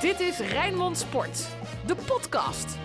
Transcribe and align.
Dit 0.00 0.20
is 0.20 0.38
Rijnmond 0.38 0.98
Sport, 0.98 1.48
de 1.86 1.94
podcast. 1.94 2.78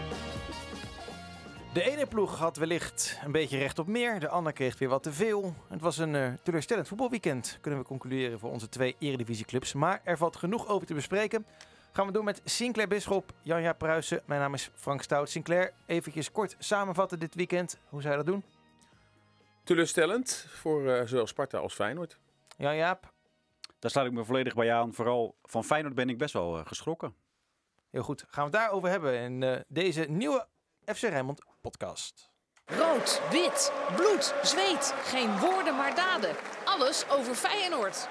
De 1.73 1.81
ene 1.91 2.05
ploeg 2.05 2.39
had 2.39 2.57
wellicht 2.57 3.20
een 3.23 3.31
beetje 3.31 3.57
recht 3.57 3.79
op 3.79 3.88
meer, 3.88 4.20
de 4.20 4.27
ander 4.27 4.54
kreeg 4.54 4.77
weer 4.77 4.89
wat 4.89 5.04
te 5.04 5.13
veel. 5.13 5.54
Het 5.67 5.81
was 5.81 5.97
een 5.97 6.13
uh, 6.13 6.33
teleurstellend 6.43 6.88
voetbalweekend, 6.88 7.57
kunnen 7.62 7.79
we 7.79 7.86
concluderen 7.86 8.39
voor 8.39 8.51
onze 8.51 8.70
twee 8.70 8.96
eredivisieclubs. 8.99 9.73
Maar 9.73 10.01
er 10.04 10.18
valt 10.18 10.36
genoeg 10.36 10.68
over 10.68 10.88
te 10.88 10.93
bespreken. 10.93 11.46
Gaan 11.91 12.05
we 12.05 12.14
doen 12.14 12.25
met 12.25 12.41
Sinclair 12.43 12.88
Bisschop, 12.88 13.32
Janja 13.41 13.73
Pruisen. 13.73 14.21
Mijn 14.25 14.41
naam 14.41 14.54
is 14.54 14.70
Frank 14.73 15.02
Stout. 15.02 15.29
Sinclair, 15.29 15.73
eventjes 15.86 16.32
kort 16.32 16.55
samenvatten 16.59 17.20
dit 17.20 17.36
weekend. 17.36 17.79
Hoe 17.89 18.02
zou 18.02 18.18
je 18.18 18.23
dat 18.23 18.34
doen? 18.34 18.43
Teleurstellend 19.63 20.47
voor 20.50 20.84
uh, 20.84 21.02
zowel 21.05 21.27
Sparta 21.27 21.57
als 21.57 21.73
Feyenoord. 21.73 22.18
Ja, 22.57 22.75
Jaap? 22.75 23.13
Daar 23.80 23.92
sluit 23.92 24.07
ik 24.07 24.14
me 24.14 24.26
volledig 24.26 24.54
bij 24.54 24.73
aan. 24.73 24.94
Vooral 24.94 25.36
van 25.44 25.64
Feyenoord 25.64 25.96
ben 25.96 26.10
ik 26.10 26.18
best 26.18 26.33
wel 26.33 26.60
uh, 26.60 26.66
geschrokken. 26.66 27.16
Heel 27.89 28.04
goed. 28.04 28.25
Gaan 28.28 28.52
we 28.52 28.57
het 28.57 28.60
daarover 28.60 28.89
hebben 28.89 29.20
in 29.20 29.42
uh, 29.42 29.56
deze 29.68 30.06
nieuwe 30.10 30.47
FC 30.86 31.02
Rijnmond 31.02 31.42
podcast. 31.61 32.33
Rood, 32.66 33.22
wit, 33.31 33.73
bloed, 33.95 34.33
zweet. 34.44 34.94
Geen 35.03 35.39
woorden 35.39 35.75
maar 35.75 35.95
daden. 35.95 36.36
Alles 36.66 37.09
over 37.09 37.36
Feyenoord. 37.36 38.08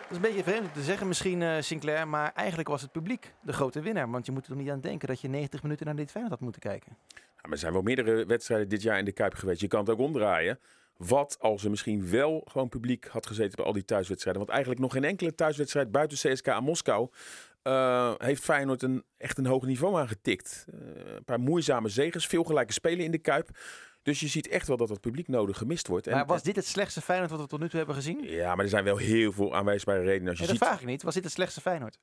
Dat 0.00 0.10
is 0.10 0.16
een 0.16 0.22
beetje 0.22 0.42
vreemd 0.42 0.66
om 0.66 0.72
te 0.72 0.82
zeggen 0.82 1.08
misschien, 1.08 1.40
uh, 1.40 1.56
Sinclair. 1.60 2.08
Maar 2.08 2.32
eigenlijk 2.34 2.68
was 2.68 2.82
het 2.82 2.92
publiek 2.92 3.34
de 3.40 3.52
grote 3.52 3.80
winnaar. 3.80 4.10
Want 4.10 4.26
je 4.26 4.32
moet 4.32 4.46
er 4.46 4.56
niet 4.56 4.70
aan 4.70 4.80
denken 4.80 5.08
dat 5.08 5.20
je 5.20 5.28
90 5.28 5.62
minuten 5.62 5.86
naar 5.86 5.96
dit 5.96 6.10
Feyenoord 6.10 6.34
had 6.34 6.42
moeten 6.42 6.60
kijken. 6.60 6.96
Ja, 7.08 7.40
maar 7.42 7.52
er 7.52 7.58
zijn 7.58 7.72
wel 7.72 7.82
meerdere 7.82 8.26
wedstrijden 8.26 8.68
dit 8.68 8.82
jaar 8.82 8.98
in 8.98 9.04
de 9.04 9.12
Kuip 9.12 9.34
geweest. 9.34 9.60
Je 9.60 9.68
kan 9.68 9.80
het 9.80 9.90
ook 9.90 9.98
omdraaien. 9.98 10.58
Wat 10.96 11.36
als 11.40 11.64
er 11.64 11.70
misschien 11.70 12.10
wel 12.10 12.42
gewoon 12.50 12.68
publiek 12.68 13.06
had 13.06 13.26
gezeten 13.26 13.56
bij 13.56 13.64
al 13.64 13.72
die 13.72 13.84
thuiswedstrijden. 13.84 14.42
Want 14.42 14.52
eigenlijk 14.52 14.82
nog 14.82 14.92
geen 14.92 15.04
enkele 15.04 15.34
thuiswedstrijd 15.34 15.92
buiten 15.92 16.18
CSK 16.18 16.48
aan 16.48 16.64
Moskou 16.64 17.08
uh, 17.64 18.12
heeft 18.18 18.42
Feyenoord 18.42 18.82
een, 18.82 19.04
echt 19.16 19.38
een 19.38 19.46
hoog 19.46 19.66
niveau 19.66 19.98
aangetikt. 19.98 20.66
Uh, 20.74 20.80
een 21.14 21.24
paar 21.24 21.40
moeizame 21.40 21.88
zegens, 21.88 22.26
veel 22.26 22.44
gelijke 22.44 22.72
spelen 22.72 23.04
in 23.04 23.10
de 23.10 23.18
Kuip. 23.18 23.48
Dus 24.02 24.20
je 24.20 24.28
ziet 24.28 24.48
echt 24.48 24.66
wel 24.66 24.76
dat 24.76 24.88
het 24.88 25.00
publiek 25.00 25.28
nodig 25.28 25.58
gemist 25.58 25.86
wordt. 25.86 26.10
Maar 26.10 26.26
was 26.26 26.42
dit 26.42 26.56
het 26.56 26.66
slechtste 26.66 27.00
Feyenoord 27.00 27.30
wat 27.30 27.40
we 27.40 27.46
tot 27.46 27.60
nu 27.60 27.68
toe 27.68 27.76
hebben 27.76 27.94
gezien? 27.94 28.22
Ja, 28.22 28.54
maar 28.54 28.64
er 28.64 28.70
zijn 28.70 28.84
wel 28.84 28.96
heel 28.96 29.32
veel 29.32 29.54
aanwijsbare 29.54 30.02
redenen. 30.02 30.28
Als 30.28 30.38
je 30.38 30.44
ja, 30.44 30.50
dat 30.50 30.58
ziet... 30.58 30.68
vraag 30.68 30.80
ik 30.80 30.86
niet. 30.86 31.02
Was 31.02 31.14
dit 31.14 31.24
het 31.24 31.32
slechtste 31.32 31.60
Feyenoord? 31.60 31.98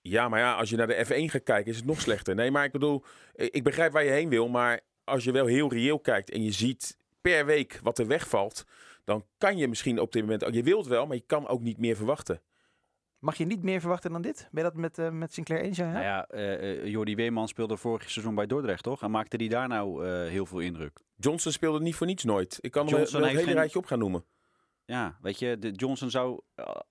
Ja, 0.00 0.28
maar 0.28 0.40
ja, 0.40 0.54
als 0.54 0.70
je 0.70 0.76
naar 0.76 0.86
de 0.86 1.04
F1 1.06 1.30
gaat 1.30 1.42
kijken 1.42 1.70
is 1.70 1.76
het 1.76 1.86
nog 1.86 2.00
slechter. 2.00 2.34
Nee, 2.34 2.50
maar 2.50 2.64
ik 2.64 2.72
bedoel, 2.72 3.04
ik 3.34 3.62
begrijp 3.62 3.92
waar 3.92 4.04
je 4.04 4.10
heen 4.10 4.28
wil. 4.28 4.48
Maar 4.48 4.80
als 5.04 5.24
je 5.24 5.32
wel 5.32 5.46
heel 5.46 5.72
reëel 5.72 5.98
kijkt 5.98 6.30
en 6.30 6.42
je 6.42 6.52
ziet 6.52 6.96
per 7.30 7.46
week 7.46 7.80
wat 7.82 7.98
er 7.98 8.06
wegvalt, 8.06 8.64
dan 9.04 9.24
kan 9.38 9.56
je 9.56 9.68
misschien 9.68 10.00
op 10.00 10.12
dit 10.12 10.22
moment, 10.22 10.54
je 10.54 10.62
wilt 10.62 10.86
wel, 10.86 11.06
maar 11.06 11.16
je 11.16 11.24
kan 11.26 11.48
ook 11.48 11.60
niet 11.60 11.78
meer 11.78 11.96
verwachten. 11.96 12.40
Mag 13.18 13.36
je 13.36 13.44
niet 13.44 13.62
meer 13.62 13.80
verwachten 13.80 14.12
dan 14.12 14.22
dit? 14.22 14.48
Ben 14.50 14.64
je 14.64 14.70
dat 14.70 14.78
met, 14.78 14.98
uh, 14.98 15.10
met 15.10 15.32
Sinclair 15.32 15.60
eens? 15.60 15.76
Ja, 15.76 15.90
nou 15.90 16.04
ja, 16.04 16.28
uh, 16.34 16.86
Jordi 16.86 17.14
Weeman 17.14 17.48
speelde 17.48 17.76
vorig 17.76 18.10
seizoen 18.10 18.34
bij 18.34 18.46
Dordrecht, 18.46 18.82
toch? 18.82 19.02
En 19.02 19.10
maakte 19.10 19.36
die 19.36 19.48
daar 19.48 19.68
nou 19.68 20.06
uh, 20.06 20.28
heel 20.28 20.46
veel 20.46 20.58
indruk? 20.58 21.00
Johnson 21.16 21.52
speelde 21.52 21.80
niet 21.80 21.94
voor 21.94 22.06
niets 22.06 22.24
nooit. 22.24 22.58
Ik 22.60 22.70
kan 22.70 22.86
Johnson 22.86 23.20
hem 23.20 23.28
een 23.28 23.36
hele 23.36 23.46
geen... 23.46 23.54
rijtje 23.54 23.78
op 23.78 23.86
gaan 23.86 23.98
noemen. 23.98 24.24
Ja, 24.86 25.16
weet 25.22 25.38
je, 25.38 25.58
de 25.58 25.70
Johnson 25.70 26.10
zou, 26.10 26.40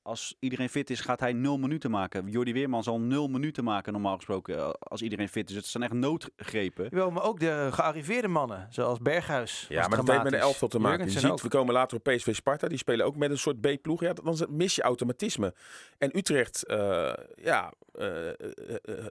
als 0.01 0.35
iedereen 0.39 0.69
fit 0.69 0.89
is, 0.89 0.99
gaat 0.99 1.19
hij 1.19 1.33
nul 1.33 1.57
minuten 1.57 1.91
maken. 1.91 2.27
Jordi 2.27 2.53
Weerman 2.53 2.83
zal 2.83 2.99
nul 2.99 3.27
minuten 3.27 3.63
maken, 3.63 3.93
normaal 3.93 4.15
gesproken, 4.15 4.79
als 4.79 5.01
iedereen 5.01 5.29
fit 5.29 5.49
is. 5.49 5.55
Het 5.55 5.65
zijn 5.65 5.83
echt 5.83 5.93
noodgrepen. 5.93 6.87
Jawel, 6.89 7.11
maar 7.11 7.23
ook 7.23 7.39
de 7.39 7.69
gearriveerde 7.71 8.27
mannen, 8.27 8.67
zoals 8.69 8.99
Berghuis. 8.99 9.65
Ja, 9.69 9.87
maar 9.87 9.97
dat 9.97 10.07
heeft 10.07 10.23
met 10.23 10.33
een 10.33 10.39
elftal 10.39 10.67
te 10.67 10.79
maken. 10.79 11.05
Je 11.05 11.19
ziet, 11.19 11.41
we 11.41 11.47
komen 11.47 11.73
later 11.73 11.97
op 11.97 12.03
PSV 12.03 12.35
Sparta, 12.35 12.67
die 12.67 12.77
spelen 12.77 13.05
ook 13.05 13.15
met 13.15 13.31
een 13.31 13.37
soort 13.37 13.61
B-ploeg. 13.61 14.01
Ja, 14.01 14.13
dan 14.13 14.47
mis 14.49 14.75
je 14.75 14.81
automatisme. 14.81 15.53
En 15.97 16.17
Utrecht, 16.17 16.63
uh, 16.67 17.13
ja, 17.35 17.73
uh, 17.99 18.27
uh, 18.27 18.33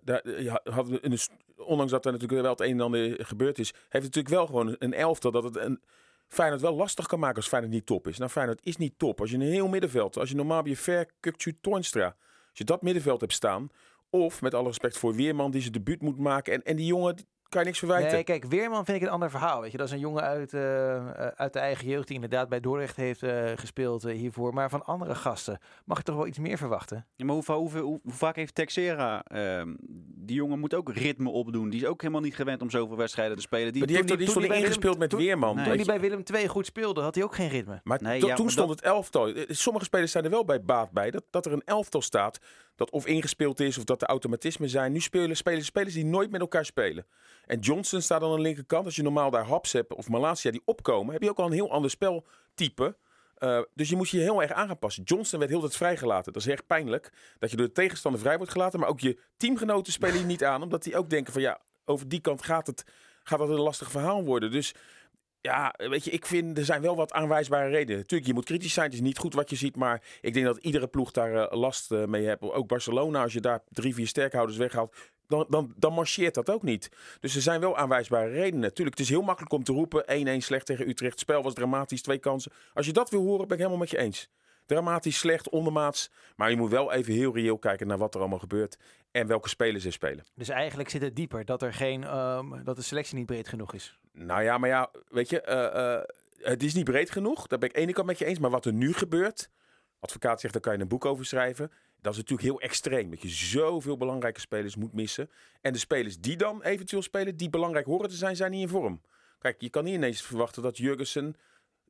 daar, 0.02 0.40
ja, 0.40 0.60
de, 0.64 1.28
ondanks 1.56 1.92
dat 1.92 2.04
er 2.06 2.12
natuurlijk 2.12 2.40
wel 2.40 2.50
het 2.50 2.60
een 2.60 2.70
en 2.70 2.80
ander 2.80 3.24
gebeurd 3.24 3.58
is, 3.58 3.70
heeft 3.70 4.04
het 4.04 4.14
natuurlijk 4.14 4.34
wel 4.34 4.46
gewoon 4.46 4.76
een 4.78 4.94
elftal 4.94 5.30
dat 5.30 5.44
het 5.44 5.56
een 5.56 5.80
Feyenoord 6.34 6.60
wel 6.60 6.74
lastig 6.74 7.06
kan 7.06 7.18
maken 7.18 7.36
als 7.36 7.48
Feyenoord 7.48 7.72
niet 7.72 7.86
top 7.86 8.08
is. 8.08 8.18
Nou, 8.18 8.30
Feyenoord 8.30 8.60
is 8.62 8.76
niet 8.76 8.98
top. 8.98 9.20
Als 9.20 9.30
je 9.30 9.36
een 9.36 9.42
heel 9.42 9.68
middenveld, 9.68 10.18
als 10.18 10.28
je 10.28 10.34
normaal 10.34 10.62
bij 10.62 10.70
je 10.70 10.76
Ver, 10.76 11.10
Kukcu, 11.20 11.58
Toornstra, 11.60 12.04
als 12.48 12.58
je 12.58 12.64
dat 12.64 12.82
middenveld 12.82 13.20
hebt 13.20 13.32
staan, 13.32 13.68
of 14.10 14.42
met 14.42 14.54
alle 14.54 14.66
respect 14.66 14.98
voor 14.98 15.14
Weerman 15.14 15.50
die 15.50 15.60
zijn 15.60 15.72
debuut 15.72 16.02
moet 16.02 16.18
maken 16.18 16.52
en, 16.52 16.62
en 16.62 16.76
die 16.76 16.86
jongen 16.86 17.16
kan 17.54 17.62
je 17.62 17.68
niks 17.68 17.78
verwijten. 17.78 18.12
Nee, 18.12 18.24
kijk, 18.24 18.44
Weerman 18.44 18.84
vind 18.84 18.96
ik 18.96 19.02
een 19.02 19.12
ander 19.12 19.30
verhaal. 19.30 19.60
Weet 19.60 19.72
je, 19.72 19.76
dat 19.76 19.86
is 19.86 19.92
een 19.92 19.98
jongen 19.98 20.22
uit, 20.22 20.52
uh, 20.52 21.10
uit 21.16 21.52
de 21.52 21.58
eigen 21.58 21.86
jeugd 21.88 22.06
die 22.06 22.14
inderdaad 22.14 22.48
bij 22.48 22.60
Dordrecht 22.60 22.96
heeft 22.96 23.22
uh, 23.22 23.50
gespeeld 23.54 24.06
uh, 24.06 24.14
hiervoor. 24.14 24.54
Maar 24.54 24.70
van 24.70 24.84
andere 24.84 25.14
gasten 25.14 25.58
mag 25.84 25.96
je 25.96 26.02
toch 26.02 26.16
wel 26.16 26.26
iets 26.26 26.38
meer 26.38 26.58
verwachten. 26.58 27.06
Ja, 27.16 27.24
maar 27.24 27.34
hoe, 27.34 27.44
hoe, 27.52 27.78
hoe, 27.78 28.00
hoe 28.02 28.12
vaak 28.12 28.36
heeft 28.36 28.54
Texera? 28.54 29.22
Ehm, 29.22 29.74
die 30.14 30.36
jongen 30.36 30.58
moet 30.58 30.74
ook 30.74 30.92
ritme 30.92 31.30
opdoen. 31.30 31.70
Die 31.70 31.80
is 31.80 31.86
ook 31.86 32.00
helemaal 32.00 32.22
niet 32.22 32.34
gewend 32.34 32.62
om 32.62 32.70
zoveel 32.70 32.96
wedstrijden 32.96 33.36
te 33.36 33.42
spelen. 33.42 33.72
Die, 33.72 33.78
maar 33.78 33.86
die 33.86 33.96
heeft 33.96 34.08
toch 34.08 34.18
niet 34.18 34.30
zo 34.30 34.40
ingespeeld 34.40 34.98
met 34.98 35.10
toen, 35.10 35.18
Weerman? 35.18 35.56
Nee. 35.56 35.64
Toen 35.64 35.74
hij 35.74 35.84
bij 35.84 36.00
Willem 36.00 36.22
II 36.34 36.48
goed 36.48 36.66
speelde, 36.66 37.00
had 37.00 37.14
hij 37.14 37.24
ook 37.24 37.34
geen 37.34 37.48
ritme. 37.48 37.80
Maar 37.84 38.02
nee, 38.02 38.20
to, 38.20 38.26
ja, 38.26 38.34
toen 38.34 38.44
maar 38.44 38.52
stond 38.52 38.68
dat... 38.68 38.76
het 38.76 38.86
elftal. 38.86 39.32
Sommige 39.48 39.84
spelers 39.84 40.12
zijn 40.12 40.24
er 40.24 40.30
wel 40.30 40.44
bij 40.44 40.62
baat 40.62 40.90
bij. 40.90 41.10
Dat, 41.10 41.24
dat 41.30 41.46
er 41.46 41.52
een 41.52 41.64
elftal 41.64 42.02
staat 42.02 42.40
dat 42.76 42.90
of 42.90 43.06
ingespeeld 43.06 43.60
is 43.60 43.78
of 43.78 43.84
dat 43.84 44.02
er 44.02 44.08
automatismen 44.08 44.68
zijn. 44.68 44.92
Nu 44.92 45.00
spelen 45.00 45.36
spelers, 45.36 45.66
spelers 45.66 45.94
die 45.94 46.04
nooit 46.04 46.30
met 46.30 46.40
elkaar 46.40 46.64
spelen. 46.64 47.06
En 47.46 47.58
Johnson 47.58 48.00
staat 48.00 48.22
aan 48.22 48.34
de 48.34 48.40
linkerkant. 48.40 48.84
Als 48.84 48.96
je 48.96 49.02
normaal 49.02 49.30
daar 49.30 49.46
Haps 49.46 49.72
hebt 49.72 49.94
of 49.94 50.08
Malasia 50.08 50.50
die 50.50 50.62
opkomen, 50.64 51.12
heb 51.12 51.22
je 51.22 51.30
ook 51.30 51.38
al 51.38 51.46
een 51.46 51.52
heel 51.52 51.70
ander 51.70 51.90
speltype. 51.90 52.96
Uh, 53.38 53.60
dus 53.74 53.88
je 53.88 53.96
moet 53.96 54.08
je 54.08 54.18
heel 54.18 54.42
erg 54.42 54.52
aan. 54.52 54.78
Johnson 55.04 55.38
werd 55.38 55.50
heel 55.50 55.60
tijd 55.60 55.76
vrijgelaten. 55.76 56.32
Dat 56.32 56.42
is 56.42 56.48
echt 56.48 56.66
pijnlijk 56.66 57.12
dat 57.38 57.50
je 57.50 57.56
door 57.56 57.66
de 57.66 57.72
tegenstander 57.72 58.20
vrij 58.20 58.36
wordt 58.36 58.52
gelaten. 58.52 58.80
Maar 58.80 58.88
ook 58.88 59.00
je 59.00 59.18
teamgenoten 59.36 59.92
spelen 59.92 60.18
je 60.18 60.24
niet 60.24 60.44
aan. 60.44 60.62
Omdat 60.62 60.82
die 60.82 60.96
ook 60.96 61.10
denken 61.10 61.32
van 61.32 61.42
ja, 61.42 61.60
over 61.84 62.08
die 62.08 62.20
kant 62.20 62.42
gaat 62.42 62.66
het, 62.66 62.84
gaat 63.22 63.38
het 63.38 63.48
een 63.48 63.60
lastig 63.60 63.90
verhaal 63.90 64.24
worden. 64.24 64.50
Dus 64.50 64.74
ja, 65.44 65.74
weet 65.76 66.04
je, 66.04 66.10
ik 66.10 66.26
vind 66.26 66.58
er 66.58 66.64
zijn 66.64 66.82
wel 66.82 66.96
wat 66.96 67.12
aanwijsbare 67.12 67.68
redenen. 67.68 68.00
Natuurlijk, 68.00 68.28
je 68.28 68.34
moet 68.34 68.44
kritisch 68.44 68.72
zijn. 68.72 68.86
Het 68.86 68.94
is 68.94 69.00
niet 69.00 69.18
goed 69.18 69.34
wat 69.34 69.50
je 69.50 69.56
ziet. 69.56 69.76
Maar 69.76 70.02
ik 70.20 70.34
denk 70.34 70.46
dat 70.46 70.56
iedere 70.56 70.86
ploeg 70.86 71.10
daar 71.10 71.32
uh, 71.32 71.46
last 71.50 71.92
uh, 71.92 72.04
mee 72.04 72.26
heeft. 72.26 72.40
Ook 72.40 72.66
Barcelona, 72.66 73.22
als 73.22 73.32
je 73.32 73.40
daar 73.40 73.62
drie, 73.68 73.94
vier 73.94 74.06
sterkhouders 74.06 74.58
weghaalt. 74.58 74.94
Dan, 75.26 75.46
dan, 75.48 75.74
dan 75.76 75.92
marcheert 75.92 76.34
dat 76.34 76.50
ook 76.50 76.62
niet. 76.62 76.90
Dus 77.20 77.34
er 77.34 77.42
zijn 77.42 77.60
wel 77.60 77.76
aanwijsbare 77.76 78.30
redenen. 78.30 78.60
Natuurlijk, 78.60 78.98
het 78.98 79.06
is 79.06 79.12
heel 79.12 79.22
makkelijk 79.22 79.52
om 79.52 79.64
te 79.64 79.72
roepen. 79.72 80.04
1-1 80.40 80.44
slecht 80.44 80.66
tegen 80.66 80.88
Utrecht. 80.88 81.18
Spel 81.18 81.42
was 81.42 81.54
dramatisch, 81.54 82.02
twee 82.02 82.18
kansen. 82.18 82.52
Als 82.74 82.86
je 82.86 82.92
dat 82.92 83.10
wil 83.10 83.22
horen, 83.22 83.48
ben 83.48 83.56
ik 83.56 83.58
helemaal 83.58 83.78
met 83.78 83.90
je 83.90 83.98
eens. 83.98 84.28
Dramatisch, 84.66 85.18
slecht, 85.18 85.48
ondermaats. 85.48 86.10
Maar 86.36 86.50
je 86.50 86.56
moet 86.56 86.70
wel 86.70 86.92
even 86.92 87.12
heel 87.12 87.34
reëel 87.34 87.58
kijken 87.58 87.86
naar 87.86 87.98
wat 87.98 88.14
er 88.14 88.20
allemaal 88.20 88.38
gebeurt. 88.38 88.78
En 89.10 89.26
welke 89.26 89.48
spelers 89.48 89.84
er 89.84 89.92
spelen. 89.92 90.24
Dus 90.34 90.48
eigenlijk 90.48 90.88
zit 90.88 91.02
het 91.02 91.16
dieper. 91.16 91.44
Dat, 91.44 91.62
er 91.62 91.74
geen, 91.74 92.16
um, 92.16 92.64
dat 92.64 92.76
de 92.76 92.82
selectie 92.82 93.16
niet 93.16 93.26
breed 93.26 93.48
genoeg 93.48 93.74
is. 93.74 93.98
Nou 94.12 94.42
ja, 94.42 94.58
maar 94.58 94.68
ja, 94.68 94.90
weet 95.08 95.30
je. 95.30 95.42
Uh, 95.48 95.82
uh, 95.82 96.48
het 96.50 96.62
is 96.62 96.74
niet 96.74 96.84
breed 96.84 97.10
genoeg. 97.10 97.46
Daar 97.46 97.58
ben 97.58 97.68
ik 97.68 97.76
ene 97.76 97.92
kant 97.92 98.06
met 98.06 98.18
je 98.18 98.24
eens. 98.24 98.38
Maar 98.38 98.50
wat 98.50 98.64
er 98.64 98.72
nu 98.72 98.92
gebeurt. 98.92 99.50
Advocaat 100.00 100.40
zegt, 100.40 100.52
daar 100.52 100.62
kan 100.62 100.74
je 100.74 100.80
een 100.80 100.88
boek 100.88 101.04
over 101.04 101.24
schrijven. 101.24 101.70
Dat 102.00 102.12
is 102.12 102.18
natuurlijk 102.18 102.48
heel 102.48 102.60
extreem. 102.60 103.10
Dat 103.10 103.22
je 103.22 103.28
zoveel 103.28 103.96
belangrijke 103.96 104.40
spelers 104.40 104.76
moet 104.76 104.92
missen. 104.92 105.30
En 105.60 105.72
de 105.72 105.78
spelers 105.78 106.18
die 106.18 106.36
dan 106.36 106.62
eventueel 106.62 107.02
spelen, 107.02 107.36
die 107.36 107.50
belangrijk 107.50 107.86
horen 107.86 108.08
te 108.08 108.16
zijn, 108.16 108.36
zijn 108.36 108.50
niet 108.50 108.62
in 108.62 108.68
vorm. 108.68 109.00
Kijk, 109.38 109.60
je 109.60 109.70
kan 109.70 109.84
niet 109.84 109.94
ineens 109.94 110.22
verwachten 110.22 110.62
dat 110.62 110.76
Jurgensen 110.76 111.34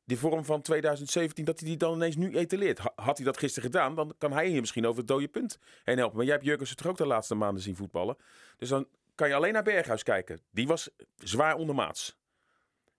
die 0.05 0.19
vorm 0.19 0.45
van 0.45 0.63
2017, 0.63 1.45
dat 1.45 1.59
hij 1.61 1.69
die 1.69 1.77
dan 1.77 1.95
ineens 1.95 2.17
nu 2.17 2.37
etaleert. 2.37 2.79
Had 2.95 3.17
hij 3.17 3.27
dat 3.27 3.39
gisteren 3.39 3.71
gedaan, 3.71 3.95
dan 3.95 4.15
kan 4.19 4.33
hij 4.33 4.51
je 4.51 4.61
misschien 4.61 4.87
over 4.87 4.99
het 4.99 5.09
dode 5.09 5.29
punt 5.29 5.59
heen 5.85 5.99
helpen. 5.99 6.17
Maar 6.17 6.27
jij 6.27 6.35
hebt 6.35 6.47
Jurgensen 6.47 6.77
toch 6.77 6.87
ook 6.87 6.97
de 6.97 7.07
laatste 7.07 7.35
maanden 7.35 7.63
zien 7.63 7.77
voetballen. 7.77 8.17
Dus 8.59 8.69
dan 8.69 8.87
kan 9.15 9.29
je 9.29 9.35
alleen 9.35 9.53
naar 9.53 9.63
Berghuis 9.63 10.03
kijken. 10.03 10.41
Die 10.51 10.67
was 10.67 10.91
zwaar 11.17 11.55
ondermaats. 11.55 12.17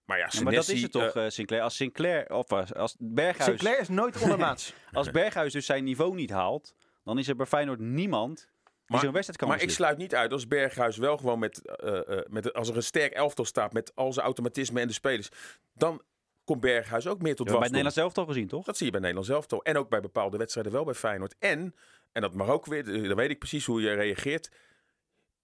Maar 0.06 0.18
ja, 0.18 0.30
ja 0.32 0.42
maar 0.42 0.54
dat 0.54 0.68
is 0.68 0.82
het 0.82 0.92
toch, 0.92 1.16
uh, 1.16 1.30
Sinclair. 1.30 1.62
Als 1.62 1.76
Sinclair, 1.76 2.34
of 2.34 2.52
als 2.52 2.96
Berghuis... 3.00 3.50
Sinclair 3.50 3.80
is 3.80 3.90
nooit 3.90 4.22
ondermaats. 4.22 4.74
als 4.92 5.12
Berghuis 5.12 5.54
dus 5.54 5.66
zijn 5.66 5.84
niveau 5.84 6.16
niet 6.16 6.30
haalt, 6.30 6.76
dan 7.04 7.18
is 7.18 7.28
er 7.28 7.36
bij 7.36 7.46
Feyenoord 7.46 7.80
niemand 7.80 8.50
maar, 8.88 9.00
zo'n 9.00 9.12
wedstrijd 9.12 9.40
kan 9.40 9.48
maar 9.48 9.62
ik 9.62 9.70
sluit 9.70 9.98
niet 9.98 10.16
uit 10.16 10.32
als 10.32 10.48
Berghuis 10.48 10.98
wel 10.98 11.18
gewoon 11.18 11.40
met, 11.40 11.62
uh, 11.84 11.94
uh, 11.94 12.20
met... 12.28 12.54
Als 12.54 12.70
er 12.70 12.76
een 12.76 12.84
sterk 12.84 13.14
elftal 13.14 13.46
staat 13.46 13.74
met 13.74 13.92
al 13.96 14.14
zijn 14.14 14.26
automatisme 14.26 14.82
en 14.82 14.88
de 14.88 14.94
spelers... 14.94 15.30
Dan 15.74 16.02
komt 16.46 16.62
Berghuis 16.62 17.08
ook 17.08 17.22
meer 17.22 17.36
tot 17.36 17.46
ja, 17.48 17.52
was. 17.52 17.62
Bij 17.62 17.70
het 17.70 17.86
Nederlands 17.86 17.98
elftal 17.98 18.26
gezien, 18.26 18.48
toch? 18.48 18.66
Dat 18.66 18.78
zie 18.78 18.86
je 18.86 18.92
bij 18.92 19.02
Nederlands 19.02 19.30
elftal. 19.32 19.64
En 19.64 19.78
ook 19.78 19.90
bij 19.90 20.00
bepaalde 20.02 20.38
wedstrijden 20.38 20.72
wel 20.72 20.84
bij 20.86 20.94
Feyenoord. 20.94 21.36
En, 21.40 21.76
en 22.12 22.22
dat 22.22 22.34
mag 22.34 22.48
ook 22.48 22.66
weer, 22.66 22.84
dan 23.08 23.16
weet 23.16 23.30
ik 23.30 23.40
precies 23.40 23.66
hoe 23.66 23.82
je 23.82 23.94
reageert. 23.94 24.50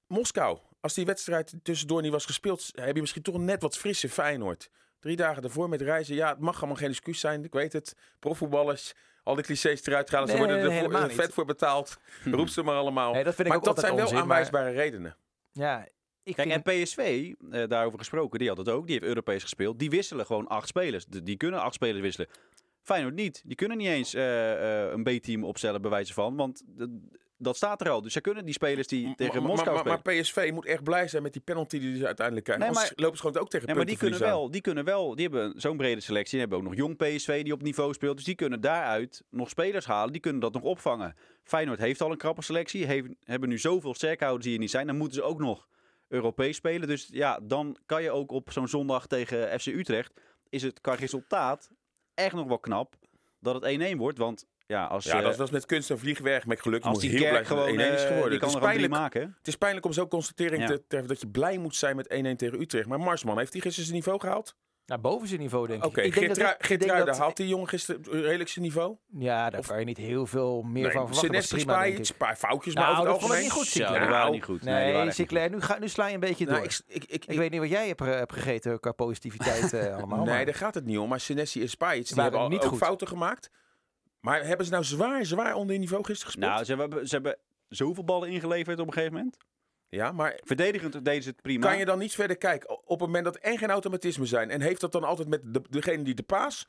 Moskou, 0.08 0.58
als 0.80 0.94
die 0.94 1.06
wedstrijd 1.06 1.54
tussendoor 1.64 2.02
niet 2.02 2.12
was 2.12 2.26
gespeeld, 2.26 2.70
heb 2.74 2.96
je 2.96 3.02
misschien 3.02 3.22
toch 3.22 3.38
net 3.38 3.62
wat 3.62 3.78
frisse 3.78 4.10
Feyenoord. 4.10 4.70
Drie 5.00 5.16
dagen 5.16 5.44
ervoor 5.44 5.70
met 5.70 5.82
reizen. 5.82 6.16
Ja, 6.16 6.30
het 6.30 6.40
mag 6.40 6.58
allemaal 6.58 6.76
geen 6.76 6.90
excuus 6.90 7.20
zijn. 7.20 7.44
Ik 7.44 7.54
weet 7.54 7.74
het. 7.74 7.96
Profvoetballers, 8.20 8.94
al 9.24 9.36
die 9.36 9.44
clichés 9.44 9.86
eruit 9.86 10.10
gaan. 10.10 10.26
Ze 10.28 10.34
Nee, 10.34 10.38
worden 10.38 10.60
er 10.60 10.72
helemaal 10.72 11.10
vet 11.10 11.18
niet. 11.26 11.34
voor 11.34 11.46
betaald. 11.46 11.98
Roep 12.24 12.48
ze 12.48 12.64
maar 12.64 12.76
allemaal. 12.76 13.14
Nee, 13.14 13.24
dat 13.24 13.36
vind 13.36 13.48
ik 13.48 13.54
maar 13.54 13.58
ook 13.58 13.76
dat 13.76 13.80
zijn 13.80 13.92
wel 13.96 14.02
onzin, 14.02 14.16
maar- 14.16 14.24
aanwijsbare 14.24 14.70
redenen. 14.72 15.16
Ja, 15.52 15.88
ik 16.24 16.36
Kijk, 16.36 16.52
vind... 16.52 16.66
en 16.68 16.84
PSV, 16.84 17.32
eh, 17.52 17.68
daarover 17.68 18.00
gesproken, 18.00 18.40
die 18.40 18.48
had 18.48 18.58
het 18.58 18.70
ook. 18.70 18.86
Die 18.86 18.94
heeft 18.96 19.08
Europees 19.08 19.42
gespeeld. 19.42 19.80
Die 19.80 19.90
wisselen 19.90 20.26
gewoon 20.26 20.48
acht 20.48 20.68
spelers. 20.68 21.06
De- 21.06 21.24
Die 21.24 21.38
kunnen 21.38 21.62
acht 21.62 21.74
spelers 21.74 22.02
wisselen. 22.02 22.30
Feyenoord 22.82 23.16
niet. 23.16 23.42
Die 23.46 23.56
kunnen 23.56 23.78
niet 23.78 23.88
eens 23.88 24.14
eh, 24.14 24.84
eh, 24.86 24.92
een 24.92 25.04
B-team 25.04 25.44
opstellen, 25.44 25.82
bij 25.82 25.90
wijze 25.92 26.14
van. 26.14 26.36
Want 26.36 26.64
dat 27.38 27.56
staat 27.56 27.82
er 27.82 27.90
al. 27.90 28.02
Dus 28.02 28.14
ze 28.14 28.22
kunnen 28.22 28.46
die 28.46 28.54
spelers 28.54 28.88
die 28.88 29.16
tegen 29.16 29.34
maar, 29.42 29.52
Moskou 29.52 29.70
maar, 29.72 29.80
spelen. 29.80 30.02
maar 30.04 30.22
PSV 30.22 30.50
moet 30.54 30.66
echt 30.66 30.84
blij 30.84 31.08
zijn 31.08 31.24
met 31.24 31.34
die 31.34 31.42
penalty 31.42 31.80
die 31.80 31.98
ze 31.98 32.06
uiteindelijk 32.06 32.46
krijgen. 32.46 32.66
Nee, 32.68 32.76
Anders 32.76 32.94
lopen 32.96 33.18
ze 33.18 33.24
gewoon 33.24 33.42
ook 33.42 33.50
tegen 33.50 33.68
Nee, 33.68 33.76
maar 33.76 33.86
die 33.86 33.98
kunnen, 33.98 34.20
wel, 34.20 34.52
die 34.52 34.62
kunnen 34.62 34.84
wel, 34.84 35.16
die 35.16 35.28
hebben 35.30 35.54
zo'n 35.62 35.78
brede 35.78 36.02
selectie. 36.02 36.32
Die 36.32 36.40
hebben 36.40 36.58
ook 36.58 36.64
nog 36.64 36.76
jong 36.76 36.98
PSV 36.98 37.44
die 37.44 37.54
op 37.54 37.62
niveau 37.62 37.94
speelt. 37.94 38.16
Dus 38.16 38.26
die 38.26 38.36
kunnen 38.36 38.62
daaruit 38.62 39.24
nog 39.30 39.50
spelers 39.50 39.86
halen. 39.86 40.12
Die 40.12 40.22
kunnen 40.22 40.42
dat 40.42 40.54
nog 40.54 40.64
opvangen. 40.64 41.16
Feyenoord 41.44 41.80
heeft 41.80 42.02
al 42.02 42.12
een 42.12 42.18
krappe 42.18 42.42
selectie. 42.44 42.86
Heeft, 42.86 43.08
hebben 43.24 43.50
nu 43.50 43.58
zoveel 43.58 43.94
sterkhouders 43.94 44.44
die 44.46 44.54
er 44.54 44.60
niet 44.60 44.72
zijn. 44.72 44.88
Dan 44.88 44.98
moeten 44.98 45.16
ze 45.16 45.24
ook 45.24 45.40
nog 45.40 45.68
Europees 46.12 46.56
spelen. 46.56 46.88
Dus 46.88 47.10
ja, 47.12 47.40
dan 47.44 47.78
kan 47.86 48.04
je 48.04 48.12
ook 48.12 48.32
op 48.32 48.52
zo'n 48.52 48.68
zondag 48.68 49.08
tegen 49.08 49.60
FC 49.60 49.66
Utrecht... 49.68 50.14
is 50.50 50.62
het 50.64 50.82
qua 50.82 50.94
resultaat 50.94 51.70
echt 52.14 52.34
nog 52.34 52.48
wel 52.48 52.60
knap 52.60 52.96
dat 53.40 53.64
het 53.64 53.94
1-1 53.94 53.98
wordt. 53.98 54.18
Want 54.18 54.46
ja, 54.68 54.86
als, 54.86 55.06
Ja, 55.06 55.22
dat 55.22 55.36
was 55.38 55.50
met 55.50 55.66
kunst 55.66 55.90
en 55.90 56.00
vliegwerk 56.00 56.46
met 56.46 56.62
geluk. 56.62 56.84
Als 56.84 56.94
moet 56.94 57.02
die 57.02 57.20
heel 57.20 57.30
blij 57.30 57.46
gewoon, 57.46 57.78
het 57.78 57.92
1-1 57.92 57.94
is 57.94 58.02
eh, 58.02 58.08
geworden. 58.08 58.30
die 58.30 58.40
kan 58.40 58.48
het, 58.50 58.58
er 58.58 58.64
is 58.64 58.68
pijnlijk, 58.68 58.94
maken. 58.94 59.36
het 59.38 59.48
is 59.48 59.56
pijnlijk 59.56 59.86
om 59.86 59.94
zo'n 59.94 60.08
constatering 60.08 60.62
Ja. 60.62 60.68
te 60.68 60.84
treffen 60.88 61.10
dat 61.10 61.20
je 61.20 61.28
blij 61.28 61.58
moet 61.58 61.76
zijn 61.76 61.96
met 61.96 62.08
1-1 62.08 62.36
tegen 62.36 62.62
Utrecht. 62.62 62.88
Maar 62.88 63.00
Marsman, 63.00 63.38
heeft 63.38 63.52
hij 63.52 63.62
gisteren 63.62 63.86
zijn 63.88 63.98
niveau 63.98 64.20
gehaald? 64.20 64.56
Naar 64.92 65.02
boven 65.02 65.28
zijn 65.28 65.40
niveau, 65.40 65.68
denk 65.68 65.86
Oké, 65.86 66.02
ik. 66.02 66.16
ik. 66.16 66.80
denk 66.80 67.06
dat 67.06 67.18
haalt 67.18 67.38
die 67.38 67.48
jongen 67.48 67.68
gisteren 67.68 68.02
redelijk 68.22 68.50
zijn 68.50 68.66
niveau? 68.66 68.96
Ja, 69.20 69.50
daar 69.50 69.60
Of- 69.60 69.68
kan 69.68 69.80
je 69.80 69.86
niet 69.86 69.98
heel 69.98 70.26
veel 70.26 70.62
meer 70.62 70.84
Nee, 70.84 70.92
van 70.92 71.08
verwachten. 71.08 71.30
Senesi, 71.44 71.56
prima, 71.56 71.82
denk 71.84 71.98
ik. 71.98 72.10
een 72.10 72.16
paar 72.18 72.36
foutjes, 72.36 72.74
Nou, 72.74 72.86
maar 72.88 72.96
over 72.96 73.06
dat 73.06 73.14
het 73.14 73.24
algemeen... 73.24 73.44
niet 73.44 73.52
goed, 73.52 73.66
Ja, 73.66 73.72
Sinclair. 73.72 74.00
die 74.00 74.10
waren 74.10 74.22
Nou, 74.26 74.32
niet 74.36 74.44
goed. 74.44 74.62
Nee, 74.64 74.94
Nee, 74.94 75.12
Sinclair, 75.12 75.50
nu, 75.50 75.62
ga, 75.62 75.78
nu 75.80 75.88
sla 75.90 76.08
je 76.08 76.14
een 76.14 76.20
beetje 76.20 76.46
door. 76.46 76.54
Nou, 76.54 76.66
ik, 76.66 76.80
ik, 76.88 77.04
ik, 77.04 77.26
ik, 77.26 77.38
weet 77.38 77.52
niet 77.52 77.60
wat 77.60 77.70
jij 77.70 77.88
hebt, 77.88 78.02
eh, 78.02 78.08
hebt 78.08 78.34
gegeten 78.34 78.80
qua 78.80 78.92
positiviteit 78.92 79.74
eh, 79.74 79.96
allemaal. 79.98 80.18
nee, 80.26 80.36
maar- 80.36 80.46
daar 80.46 80.54
gaat 80.56 80.74
het 80.76 80.86
niet 80.86 80.98
om. 80.98 81.10
Maar 81.10 81.20
Senesi 81.20 81.62
en 81.62 81.70
Spijt, 81.70 82.08
die 82.14 82.22
hebben 82.22 82.40
al 82.40 82.48
niet 82.50 82.64
ook 82.64 82.70
goed. 82.70 82.78
fouten 82.80 83.08
gemaakt. 83.08 83.50
Maar 84.20 84.46
hebben 84.46 84.66
ze 84.66 84.72
nou 84.72 84.84
zwaar, 84.84 85.26
zwaar 85.26 85.54
onder 85.56 85.78
niveau 85.80 86.04
gisteren 86.04 86.32
gespeeld? 86.34 86.52
Nou, 86.54 86.66
ze 86.66 86.76
hebben, 86.76 87.08
ze 87.08 87.14
hebben 87.16 87.38
zoveel 87.68 88.04
ballen 88.04 88.30
ingeleverd 88.30 88.80
op 88.80 88.88
een 88.88 88.94
gegeven 88.94 89.16
moment. 89.16 89.38
Ja, 89.98 90.12
maar 90.12 90.40
Verdedigend 90.44 91.06
deden 91.06 91.24
ze 91.24 91.30
het 91.30 91.42
prima. 91.42 91.68
kan 91.68 91.78
je 91.78 91.86
dan 91.86 92.00
niet 92.00 92.14
verder 92.14 92.38
kijken 92.38 92.70
op 92.70 93.00
het 93.00 93.00
moment 93.00 93.26
dat 93.26 93.36
er 93.36 93.42
en 93.42 93.58
geen 93.58 93.70
automatisme 93.70 94.26
zijn? 94.26 94.50
En 94.50 94.62
heeft 94.62 94.82
dat 94.82 94.92
dan 94.92 95.04
altijd 95.04 95.28
met 95.28 95.42
de, 95.54 95.62
degene 95.70 96.04
die 96.04 96.14
de 96.14 96.24
paas 96.24 96.68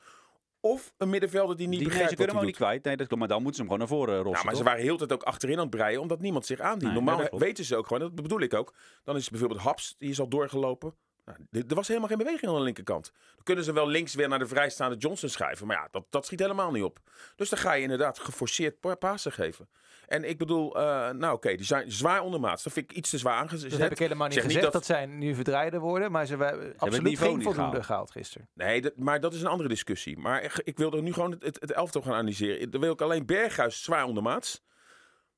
of 0.59 0.93
een 0.97 1.09
middenvelder 1.09 1.57
die 1.57 1.67
niet 1.67 1.79
die, 1.79 1.87
nee, 1.87 1.87
begrijpt 1.87 2.09
ze 2.09 2.15
kunnen 2.15 2.35
hem 2.35 2.43
ook 2.43 2.49
niet 2.49 2.59
kwijt. 2.59 2.83
Nee, 2.83 2.97
dat 2.97 3.07
klopt. 3.07 3.21
Maar 3.21 3.31
dan 3.31 3.43
moeten 3.43 3.55
ze 3.55 3.61
hem 3.61 3.71
gewoon 3.71 3.87
naar 3.87 3.97
voren 3.97 4.23
rossen. 4.23 4.39
Ja, 4.39 4.45
maar 4.45 4.55
ze 4.55 4.63
waren 4.63 4.81
heel 4.81 4.97
de 4.97 5.05
tijd 5.05 5.21
ook 5.21 5.27
achterin 5.27 5.55
aan 5.55 5.61
het 5.61 5.69
breien, 5.69 6.01
omdat 6.01 6.19
niemand 6.19 6.45
zich 6.45 6.59
aandient. 6.59 6.93
Nee, 6.93 7.01
Normaal 7.01 7.17
nee, 7.17 7.39
weten 7.39 7.65
ze 7.65 7.75
ook 7.75 7.87
gewoon, 7.87 8.01
dat 8.01 8.15
bedoel 8.15 8.41
ik 8.41 8.53
ook. 8.53 8.73
Dan 9.03 9.15
is 9.15 9.29
bijvoorbeeld 9.29 9.59
Haps, 9.61 9.95
die 9.97 10.09
is 10.09 10.19
al 10.19 10.27
doorgelopen. 10.27 10.95
Nou, 11.25 11.65
er 11.67 11.75
was 11.75 11.87
helemaal 11.87 12.09
geen 12.09 12.17
beweging 12.17 12.51
aan 12.51 12.57
de 12.57 12.63
linkerkant. 12.63 13.11
Dan 13.35 13.43
kunnen 13.43 13.63
ze 13.63 13.73
wel 13.73 13.87
links 13.87 14.13
weer 14.13 14.27
naar 14.27 14.39
de 14.39 14.47
vrijstaande 14.47 14.95
Johnson 14.97 15.29
schrijven. 15.29 15.67
Maar 15.67 15.75
ja, 15.77 15.87
dat, 15.91 16.05
dat 16.09 16.25
schiet 16.25 16.39
helemaal 16.39 16.71
niet 16.71 16.83
op. 16.83 16.99
Dus 17.35 17.49
dan 17.49 17.59
ga 17.59 17.73
je 17.73 17.81
inderdaad 17.81 18.19
geforceerd 18.19 18.79
pa- 18.79 18.95
pasen 18.95 19.31
geven. 19.31 19.69
En 20.07 20.23
ik 20.29 20.37
bedoel, 20.37 20.75
eh, 20.77 21.09
nou 21.09 21.33
oké, 21.33 21.55
die 21.55 21.65
zijn 21.65 21.91
zwaar 21.91 22.21
ondermaats. 22.21 22.63
Dat 22.63 22.73
vind 22.73 22.91
ik 22.91 22.97
iets 22.97 23.09
te 23.09 23.17
zwaar 23.17 23.37
aangezet. 23.37 23.69
dat 23.71 23.79
heb 23.79 23.91
ik 23.91 23.99
helemaal 23.99 24.27
niet 24.27 24.33
zeg 24.35 24.43
niet 24.43 24.53
gezegd. 24.53 24.73
dat- 24.73 24.87
dat... 24.87 24.97
zijn 24.97 25.17
nu 25.17 25.35
verdraaide 25.35 25.79
woorden, 25.79 26.11
maar 26.11 26.25
ze 26.25 26.35
hebben 26.37 26.73
absoluut 26.77 27.17
geen 27.17 27.27
voldoende 27.27 27.53
gehaald. 27.53 27.85
gehaald 27.85 28.11
gisteren. 28.11 28.49
Nee, 28.53 28.81
dat, 28.81 28.93
maar 28.97 29.19
dat 29.19 29.33
is 29.33 29.41
een 29.41 29.47
andere 29.47 29.69
discussie. 29.69 30.17
Maar 30.17 30.43
ik, 30.43 30.61
ik 30.63 30.77
wilde 30.77 31.01
nu 31.01 31.13
gewoon 31.13 31.31
het, 31.31 31.43
het, 31.43 31.57
het 31.61 31.71
elftal 31.71 32.01
gaan 32.01 32.13
analyseren. 32.13 32.71
Dan 32.71 32.81
wil 32.81 32.91
ik 32.93 33.01
alleen 33.01 33.25
Berghuis 33.25 33.83
zwaar 33.83 34.05
ondermaats. 34.05 34.61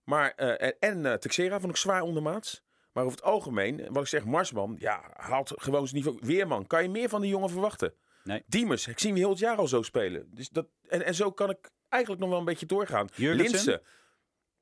Maar, 0.03 0.31
eh, 0.35 0.67
en 0.67 0.75
en 0.79 1.05
eh, 1.05 1.13
Texera 1.13 1.59
vond 1.59 1.71
ik 1.71 1.77
zwaar 1.77 2.01
ondermaats. 2.01 2.63
Maar 2.95 3.03
over 3.03 3.17
het 3.17 3.25
algemeen, 3.27 3.85
wat 3.89 4.01
ik 4.03 4.07
zeg, 4.09 4.25
Marsman, 4.25 4.75
ja, 4.79 5.03
haalt 5.13 5.53
gewoon 5.55 5.87
zijn 5.87 6.03
niveau. 6.03 6.19
Weerman, 6.21 6.67
kan 6.67 6.83
je 6.83 6.89
meer 6.89 7.09
van 7.09 7.21
die 7.21 7.29
jongen 7.29 7.49
verwachten? 7.49 7.93
Nee. 8.23 8.43
Diemers, 8.47 8.87
ik 8.87 8.99
zie 8.99 9.09
hem 9.09 9.17
heel 9.17 9.29
het 9.29 9.39
jaar 9.39 9.57
al 9.57 9.67
zo 9.67 9.81
spelen. 9.81 10.27
Dus 10.31 10.49
dat, 10.49 10.67
en, 10.87 11.05
en 11.05 11.15
zo 11.15 11.31
kan 11.31 11.49
ik 11.49 11.69
eigenlijk 11.89 12.21
nog 12.21 12.31
wel 12.31 12.39
een 12.39 12.45
beetje 12.45 12.65
doorgaan. 12.65 13.07
Linsen. 13.15 13.81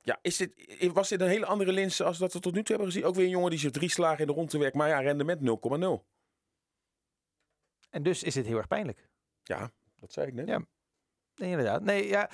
Ja, 0.01 0.19
is 0.21 0.37
dit, 0.37 0.53
was 0.93 1.09
dit 1.09 1.21
een 1.21 1.27
hele 1.27 1.45
andere 1.45 1.71
Linsen 1.71 2.05
als 2.05 2.17
dat 2.17 2.33
we 2.33 2.39
tot 2.39 2.53
nu 2.53 2.59
toe 2.63 2.75
hebben 2.75 2.93
gezien? 2.93 3.05
Ook 3.07 3.15
weer 3.15 3.23
een 3.25 3.29
jongen 3.29 3.49
die 3.49 3.59
zich 3.59 3.71
drie 3.71 3.89
slagen 3.89 4.19
in 4.19 4.27
de 4.27 4.33
rond 4.33 4.49
te 4.49 4.57
werkt. 4.57 4.75
Maar 4.75 4.87
ja, 4.87 4.99
rendement 4.99 5.39
0,0. 5.41 6.05
En 7.89 8.03
dus 8.03 8.23
is 8.23 8.33
dit 8.33 8.45
heel 8.45 8.57
erg 8.57 8.67
pijnlijk. 8.67 9.09
Ja, 9.43 9.71
dat 9.99 10.13
zei 10.13 10.27
ik 10.27 10.33
net. 10.33 10.47
Ja. 10.47 10.65
Nee, 11.35 11.49
inderdaad. 11.49 11.81
Nee, 11.83 12.07
ja. 12.07 12.29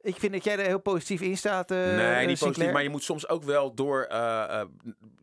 Ik 0.00 0.16
vind 0.16 0.32
dat 0.32 0.44
jij 0.44 0.58
er 0.58 0.66
heel 0.66 0.80
positief 0.80 1.20
in 1.20 1.36
staat. 1.36 1.70
eh, 1.70 1.76
Nee, 1.76 1.86
niet 1.86 1.96
Sinclair. 1.96 2.38
positief, 2.38 2.72
maar 2.72 2.82
je 2.82 2.88
moet 2.88 3.02
soms 3.02 3.28
ook 3.28 3.42
wel 3.44 3.74
door 3.74 4.02
eh, 4.02 4.60
eh, 4.60 4.68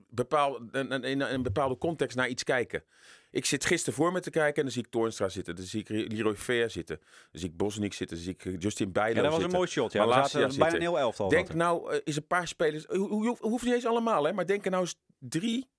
bepaal, 0.10 0.60
een, 0.72 0.92
een, 0.92 1.04
in 1.04 1.22
een 1.22 1.44
bepaalde 1.44 1.78
context 1.78 2.18
naar 2.18 2.28
iets 2.28 2.44
kijken. 2.44 2.84
Ik 3.32 3.46
zit 3.46 3.66
gisteren 3.66 3.94
voor 3.94 4.12
me 4.12 4.20
te 4.20 4.30
kijken 4.30 4.56
en 4.56 4.62
dan 4.64 4.72
zie 4.72 4.84
ik 4.84 4.92
Toornstra 4.92 5.30
zitten. 5.30 5.56
Dan 5.56 5.66
zie 5.66 5.80
ik 5.80 5.90
Leroy 5.90 6.36
Fair 6.36 6.70
zitten. 6.70 6.98
Dan 7.00 7.42
zie 7.42 7.50
ik 7.50 7.58
Bosniek 7.58 7.94
zitten. 7.94 8.16
Dan 8.18 8.26
zie 8.26 8.34
ik 8.34 8.46
eh, 8.46 8.60
Justin 8.60 8.92
Bijlo 8.92 9.16
Ja, 9.16 9.22
dat 9.22 9.32
was 9.32 9.44
een 9.44 9.50
mooi 9.50 9.68
shot. 9.68 9.92
Ja, 9.92 10.02
we 10.02 10.10
Malasia 10.10 10.40
zaten 10.40 10.60
bijna 10.60 10.76
een 10.76 10.82
heel 10.82 11.00
elftal. 11.00 11.30
Denk 11.30 11.54
nou, 11.54 11.92
eh, 11.92 12.00
is 12.04 12.16
een 12.16 12.28
paar 12.28 12.48
spelers... 12.48 12.86
Hoe, 12.86 13.08
hoe, 13.08 13.28
hoe- 13.28 13.38
hoeft 13.40 13.64
niet 13.66 13.74
eens 13.74 13.86
allemaal, 13.86 14.24
hè. 14.24 14.34
Maar 14.34 14.46
denk 14.46 14.66
er 14.66 14.72
nou 14.72 14.84
eens 14.84 15.00
drie 15.20 15.70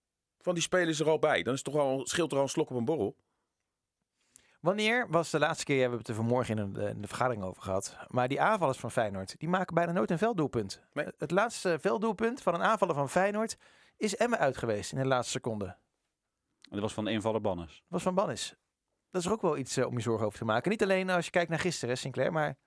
van 0.41 0.55
die 0.55 0.63
spelers 0.63 1.01
er 1.01 1.09
al 1.09 1.19
bij. 1.19 1.43
Dan 1.43 1.55
is 1.55 1.63
toch 1.63 1.77
al, 1.77 2.07
scheelt 2.07 2.31
er 2.31 2.37
al 2.37 2.43
een 2.43 2.49
slok 2.49 2.71
op 2.71 2.77
een 2.77 2.85
borrel. 2.85 3.17
Wanneer 4.61 5.07
was 5.11 5.31
de 5.31 5.39
laatste 5.39 5.65
keer, 5.65 5.75
we 5.75 5.81
hebben 5.81 5.99
het 5.99 6.09
er 6.09 6.15
vanmorgen 6.15 6.59
in 6.59 6.73
de, 6.73 6.89
in 6.89 7.01
de 7.01 7.07
vergadering 7.07 7.45
over 7.45 7.63
gehad, 7.63 7.97
maar 8.09 8.29
die 8.29 8.41
aanvallers 8.41 8.79
van 8.79 8.91
Feyenoord, 8.91 9.35
die 9.39 9.49
maken 9.49 9.75
bijna 9.75 9.93
nooit 9.93 10.11
een 10.11 10.19
velddoelpunt. 10.19 10.83
Nee. 10.93 11.07
Het 11.19 11.31
laatste 11.31 11.79
velddoelpunt 11.81 12.43
van 12.43 12.55
een 12.55 12.63
aanvaller 12.63 12.95
van 12.95 13.11
Feyenoord 13.11 13.57
is 13.99 14.17
Emmen 14.17 14.39
uit 14.39 14.57
geweest 14.57 14.93
in 14.93 14.99
de 14.99 15.07
laatste 15.07 15.31
seconde. 15.31 15.77
Dat 16.61 16.81
was 16.81 16.95
van 16.95 17.05
de 17.05 17.11
invaller 17.11 17.41
Banners. 17.41 17.75
Dat 17.75 17.87
was 17.89 18.03
van 18.03 18.15
Bannis. 18.15 18.57
Dat 19.11 19.23
is 19.23 19.29
ook 19.29 19.43
wel 19.43 19.57
iets 19.57 19.77
eh, 19.77 19.87
om 19.87 19.95
je 19.95 20.01
zorgen 20.03 20.27
over 20.27 20.39
te 20.39 20.45
maken. 20.45 20.71
Niet 20.71 20.83
alleen 20.83 21.11
als 21.11 21.25
je 21.25 21.31
kijkt 21.31 21.51
naar 21.51 21.59
gisteren, 21.59 21.95
hè, 21.95 22.01
Sinclair, 22.01 22.33
maar 22.33 22.59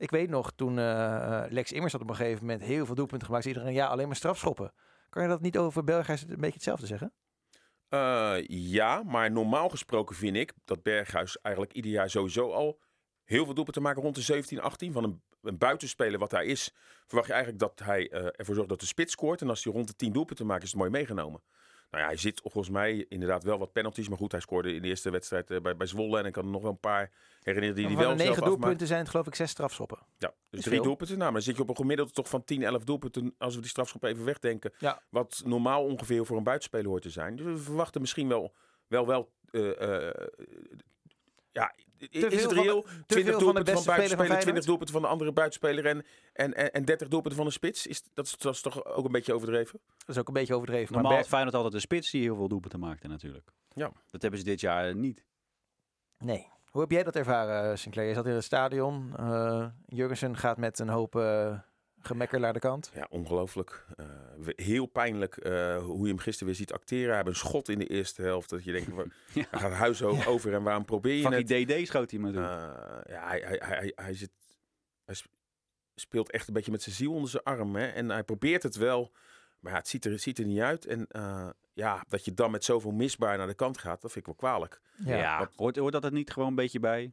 ik 0.00 0.10
weet 0.10 0.28
nog, 0.28 0.52
toen 0.52 0.78
eh, 0.78 1.44
eh, 1.44 1.50
Lex 1.50 1.72
Immers 1.72 1.92
had 1.92 2.02
op 2.02 2.08
een 2.08 2.16
gegeven 2.16 2.46
moment 2.46 2.62
heel 2.62 2.86
veel 2.86 2.94
doelpunten 2.94 3.26
gemaakt, 3.26 3.44
zei 3.44 3.54
iedereen, 3.54 3.76
ja, 3.76 3.86
alleen 3.86 4.06
maar 4.06 4.16
strafschoppen. 4.16 4.72
Kan 5.08 5.22
je 5.22 5.28
dat 5.28 5.40
niet 5.40 5.58
over 5.58 5.84
Belgisch 5.84 6.22
een 6.22 6.28
beetje 6.28 6.52
hetzelfde 6.52 6.86
zeggen? 6.86 7.12
Eh, 7.88 8.36
ja, 8.46 9.02
maar 9.02 9.30
normaal 9.30 9.68
gesproken 9.68 10.16
vind 10.16 10.36
ik 10.36 10.52
dat 10.64 10.82
Berghuis 10.82 11.40
eigenlijk 11.40 11.74
ieder 11.74 11.90
jaar 11.90 12.10
sowieso 12.10 12.52
al 12.52 12.80
heel 13.24 13.44
veel 13.44 13.54
doelpunten 13.54 13.82
maken 13.82 14.02
rond 14.02 14.14
de 14.14 14.20
17, 14.20 14.60
18. 14.60 14.92
Van 14.92 15.04
een, 15.04 15.22
een 15.42 15.58
buitenspeler 15.58 16.18
wat 16.18 16.30
hij 16.30 16.46
is, 16.46 16.72
verwacht 17.06 17.26
je 17.26 17.32
eigenlijk 17.32 17.62
dat 17.62 17.80
hij 17.84 18.10
eh, 18.10 18.24
ervoor 18.36 18.54
zorgt 18.54 18.70
dat 18.70 18.80
de 18.80 18.86
spits 18.86 19.12
scoort. 19.12 19.40
En 19.40 19.48
als 19.48 19.64
hij 19.64 19.72
rond 19.72 19.86
de 19.86 19.96
10 19.96 20.12
doelpunten 20.12 20.46
maakt, 20.46 20.62
is 20.62 20.68
het 20.68 20.78
mooi 20.78 20.90
meegenomen. 20.90 21.40
Nou 21.90 22.02
ja, 22.02 22.08
hij 22.08 22.18
zit 22.18 22.40
volgens 22.40 22.68
mij 22.68 23.06
inderdaad 23.08 23.44
wel 23.44 23.58
wat 23.58 23.72
penalties. 23.72 24.08
Maar 24.08 24.18
goed, 24.18 24.32
hij 24.32 24.40
scoorde 24.40 24.74
in 24.74 24.82
de 24.82 24.88
eerste 24.88 25.10
wedstrijd 25.10 25.50
eh, 25.50 25.60
bij, 25.60 25.76
bij 25.76 25.86
Zwolle. 25.86 26.18
En 26.18 26.24
ik 26.24 26.32
kan 26.32 26.44
er 26.44 26.50
nog 26.50 26.62
wel 26.62 26.70
een 26.70 26.80
paar 26.80 27.10
herinneren 27.42 27.76
die 27.76 27.86
hij 27.86 27.96
wel 27.96 28.02
de 28.02 28.16
zelf 28.16 28.18
negen 28.18 28.42
afmaakt. 28.42 28.60
doelpunten 28.60 28.86
zijn 28.86 29.00
het 29.00 29.08
geloof 29.08 29.26
ik 29.26 29.34
zes 29.34 29.50
strafschoppen. 29.50 29.98
Ja, 30.18 30.32
dus 30.50 30.60
drie 30.60 30.74
veel. 30.74 30.84
doelpunten. 30.84 31.18
Nou, 31.18 31.32
maar 31.32 31.40
dan 31.40 31.48
zit 31.48 31.56
je 31.56 31.62
op 31.62 31.68
een 31.68 31.76
gemiddelde 31.76 32.12
toch 32.12 32.28
van 32.28 32.44
10, 32.44 32.62
11 32.62 32.84
doelpunten. 32.84 33.34
Als 33.38 33.54
we 33.54 33.60
die 33.60 33.70
strafschop 33.70 34.04
even 34.04 34.24
wegdenken. 34.24 34.72
Ja. 34.78 35.02
Wat 35.08 35.42
normaal 35.44 35.84
ongeveer 35.84 36.26
voor 36.26 36.36
een 36.36 36.42
buitenspeler 36.42 36.86
hoort 36.86 37.02
te 37.02 37.10
zijn. 37.10 37.36
Dus 37.36 37.46
we 37.46 37.58
verwachten 37.58 38.00
misschien 38.00 38.28
wel, 38.28 38.54
wel, 38.86 39.06
wel 39.06 39.30
eh, 39.50 40.10
ja, 41.52 41.74
is 42.10 42.20
veel 42.20 42.30
het 42.30 42.42
van 42.42 42.54
reëel? 42.54 42.82
de- 42.82 42.88
te 42.88 43.04
20 43.06 43.06
veel 43.06 43.24
van 43.24 43.24
de 43.24 43.38
doelpunten 43.44 43.64
van 43.64 43.64
beste 43.64 43.90
speler 43.90 44.08
van 44.08 44.16
buitenspeler, 44.16 44.26
20 44.26 44.42
Feyenoord? 44.42 44.66
doelpunten 44.66 44.94
van 44.94 45.02
de 45.02 45.08
andere 45.08 45.32
buitenspeler 45.32 45.86
en, 45.86 46.04
en, 46.32 46.54
en, 46.54 46.70
en 46.72 46.84
30 46.84 47.08
doelpunten 47.08 47.36
van 47.38 47.46
een 47.46 47.52
spits? 47.52 47.86
Is, 47.86 48.02
dat, 48.14 48.26
is, 48.26 48.36
dat 48.38 48.54
is 48.54 48.60
toch 48.60 48.84
ook 48.84 49.04
een 49.04 49.12
beetje 49.12 49.34
overdreven? 49.34 49.80
Dat 49.98 50.08
is 50.08 50.18
ook 50.18 50.28
een 50.28 50.34
beetje 50.34 50.54
overdreven. 50.54 50.92
Normaal 50.92 51.10
maar 51.10 51.20
had 51.20 51.28
Feyenoord 51.30 51.54
altijd 51.54 51.74
een 51.74 51.80
spits 51.80 52.10
die 52.10 52.22
heel 52.22 52.36
veel 52.36 52.48
doelpunten 52.48 52.80
maakte 52.80 53.08
natuurlijk. 53.08 53.48
Ja. 53.74 53.90
Dat 54.10 54.22
hebben 54.22 54.40
ze 54.40 54.46
dit 54.46 54.60
jaar 54.60 54.94
niet. 54.96 55.24
Nee. 56.18 56.48
Hoe 56.70 56.80
heb 56.80 56.90
jij 56.90 57.02
dat 57.02 57.16
ervaren, 57.16 57.78
Sinclair? 57.78 58.08
Je 58.08 58.14
zat 58.14 58.26
in 58.26 58.32
het 58.32 58.44
stadion. 58.44 59.12
eh 59.16 59.66
Jurgensen 59.86 60.36
gaat 60.36 60.56
met 60.56 60.78
een 60.78 60.88
hoop 60.88 61.16
eh 61.16 61.58
gemekker 62.02 62.40
naar 62.40 62.52
de 62.52 62.58
kant. 62.58 62.90
Ja, 62.94 63.06
ongelooflijk. 63.10 63.84
Eh, 63.96 64.06
heel 64.56 64.86
pijnlijk 64.86 65.36
eh, 65.36 65.78
hoe 65.82 66.00
je 66.02 66.08
hem 66.08 66.18
gisteren 66.18 66.46
weer 66.46 66.56
ziet 66.56 66.72
acteren. 66.72 67.06
Hij 67.06 67.16
heeft 67.16 67.28
een 67.28 67.34
schot 67.34 67.68
in 67.68 67.78
de 67.78 67.86
eerste 67.86 68.22
helft. 68.22 68.50
Dat 68.50 68.64
je 68.64 68.72
denkt, 68.72 68.88
Ja. 69.34 69.44
hij 69.50 69.60
gaat 69.60 69.72
huis 69.72 70.02
o- 70.02 70.22
over 70.26 70.54
en 70.54 70.62
waarom 70.62 70.84
probeer 70.84 71.14
je 71.14 71.28
het? 71.28 71.34
Fucking 71.48 71.80
DD 71.80 71.86
schoot 71.86 72.10
hij 72.10 72.20
me 72.20 72.32
toe. 72.32 72.42
Eh, 72.42 73.12
ja, 73.14 73.26
hij, 73.28 73.40
hij, 73.40 73.60
hij, 73.64 73.92
hij, 73.94 74.14
zit, 74.14 74.30
hij 75.04 75.14
sp- 75.14 75.32
speelt 75.94 76.30
echt 76.30 76.48
een 76.48 76.54
beetje 76.54 76.70
met 76.70 76.82
zijn 76.82 76.94
ziel 76.94 77.12
onder 77.12 77.30
zijn 77.30 77.42
arm. 77.42 77.76
Hè? 77.76 77.86
En 77.86 78.08
hij 78.08 78.22
probeert 78.24 78.62
het 78.62 78.76
wel, 78.76 79.12
maar 79.60 79.72
ja, 79.72 79.78
het 79.78 79.88
ziet 79.88 80.04
er, 80.04 80.10
het 80.10 80.20
ziet 80.22 80.38
er 80.38 80.44
niet 80.44 80.60
uit. 80.60 80.86
En 80.86 81.06
eh, 81.08 81.48
ja, 81.72 82.04
dat 82.08 82.24
je 82.24 82.34
dan 82.34 82.50
met 82.50 82.64
zoveel 82.64 82.90
misbaar 82.92 83.38
naar 83.38 83.46
de 83.46 83.54
kant 83.54 83.78
gaat, 83.78 84.00
dat 84.02 84.12
vind 84.12 84.26
ik 84.26 84.32
wel 84.38 84.50
kwalijk. 84.50 84.80
ja, 85.04 85.38
wat- 85.38 85.52
hoort, 85.56 85.76
hoort 85.76 85.92
dat 85.92 86.04
er 86.04 86.12
niet 86.12 86.30
gewoon 86.32 86.48
een 86.48 86.54
beetje 86.54 86.80
bij? 86.80 87.12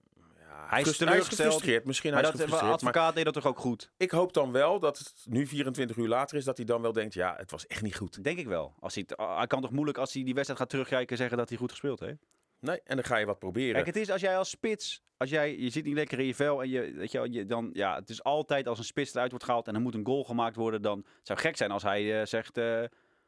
Hij 0.67 0.81
is 0.81 0.97
gefrustreerd. 0.97 1.85
Misschien 1.85 2.11
Maar 2.11 2.21
hij 2.21 2.31
dat, 2.31 2.39
is 2.39 2.45
de 2.45 2.51
gefrustreerd. 2.51 2.81
Maar 2.81 2.91
advocaat 2.91 3.15
deed 3.15 3.25
dat 3.25 3.33
toch 3.33 3.45
ook 3.45 3.59
goed? 3.59 3.91
ik 3.97 4.11
hoop 4.11 4.33
dan 4.33 4.51
wel 4.51 4.79
dat 4.79 4.97
het 4.97 5.13
nu 5.25 5.47
24 5.47 5.97
uur 5.97 6.07
later 6.07 6.37
is, 6.37 6.45
dat 6.45 6.57
hij 6.57 6.65
dan 6.65 6.81
wel 6.81 6.93
denkt, 6.93 7.13
ja, 7.13 7.35
het 7.37 7.51
was 7.51 7.67
echt 7.67 7.81
niet 7.81 7.95
goed. 7.95 8.23
Denk 8.23 8.37
ik 8.37 8.47
wel. 8.47 8.73
Als 8.79 8.95
hij, 8.95 9.05
hij 9.15 9.47
kan 9.47 9.61
toch 9.61 9.71
moeilijk 9.71 9.97
als 9.97 10.13
hij 10.13 10.23
die 10.23 10.33
wedstrijd 10.33 10.59
gaat 10.61 10.69
terugkijken 10.69 11.17
zeggen 11.17 11.37
dat 11.37 11.49
hij 11.49 11.57
goed 11.57 11.71
gespeeld 11.71 11.99
heeft? 11.99 12.25
Nee, 12.59 12.81
en 12.83 12.95
dan 12.95 13.05
ga 13.05 13.17
je 13.17 13.25
wat 13.25 13.39
proberen. 13.39 13.73
Kijk, 13.73 13.85
het 13.85 13.95
is 13.95 14.09
als 14.09 14.21
jij 14.21 14.37
als 14.37 14.49
spits, 14.49 15.01
als 15.17 15.29
jij, 15.29 15.57
je 15.57 15.69
zit 15.69 15.85
niet 15.85 15.95
lekker 15.95 16.19
in 16.19 16.25
je 16.25 16.35
vel 16.35 16.61
en 16.61 16.69
je, 16.69 16.93
weet 16.95 17.11
je, 17.11 17.27
je 17.31 17.45
dan, 17.45 17.69
ja, 17.73 17.95
het 17.95 18.09
is 18.09 18.23
altijd 18.23 18.67
als 18.67 18.77
een 18.77 18.83
spits 18.83 19.13
eruit 19.13 19.29
wordt 19.29 19.45
gehaald 19.45 19.67
en 19.67 19.75
er 19.75 19.81
moet 19.81 19.93
een 19.93 20.05
goal 20.05 20.23
gemaakt 20.23 20.55
worden, 20.55 20.81
dan 20.81 20.97
het 20.97 21.27
zou 21.27 21.39
gek 21.39 21.57
zijn 21.57 21.71
als 21.71 21.83
hij 21.83 22.19
eh, 22.19 22.25
zegt, 22.25 22.57
eh, 22.57 22.83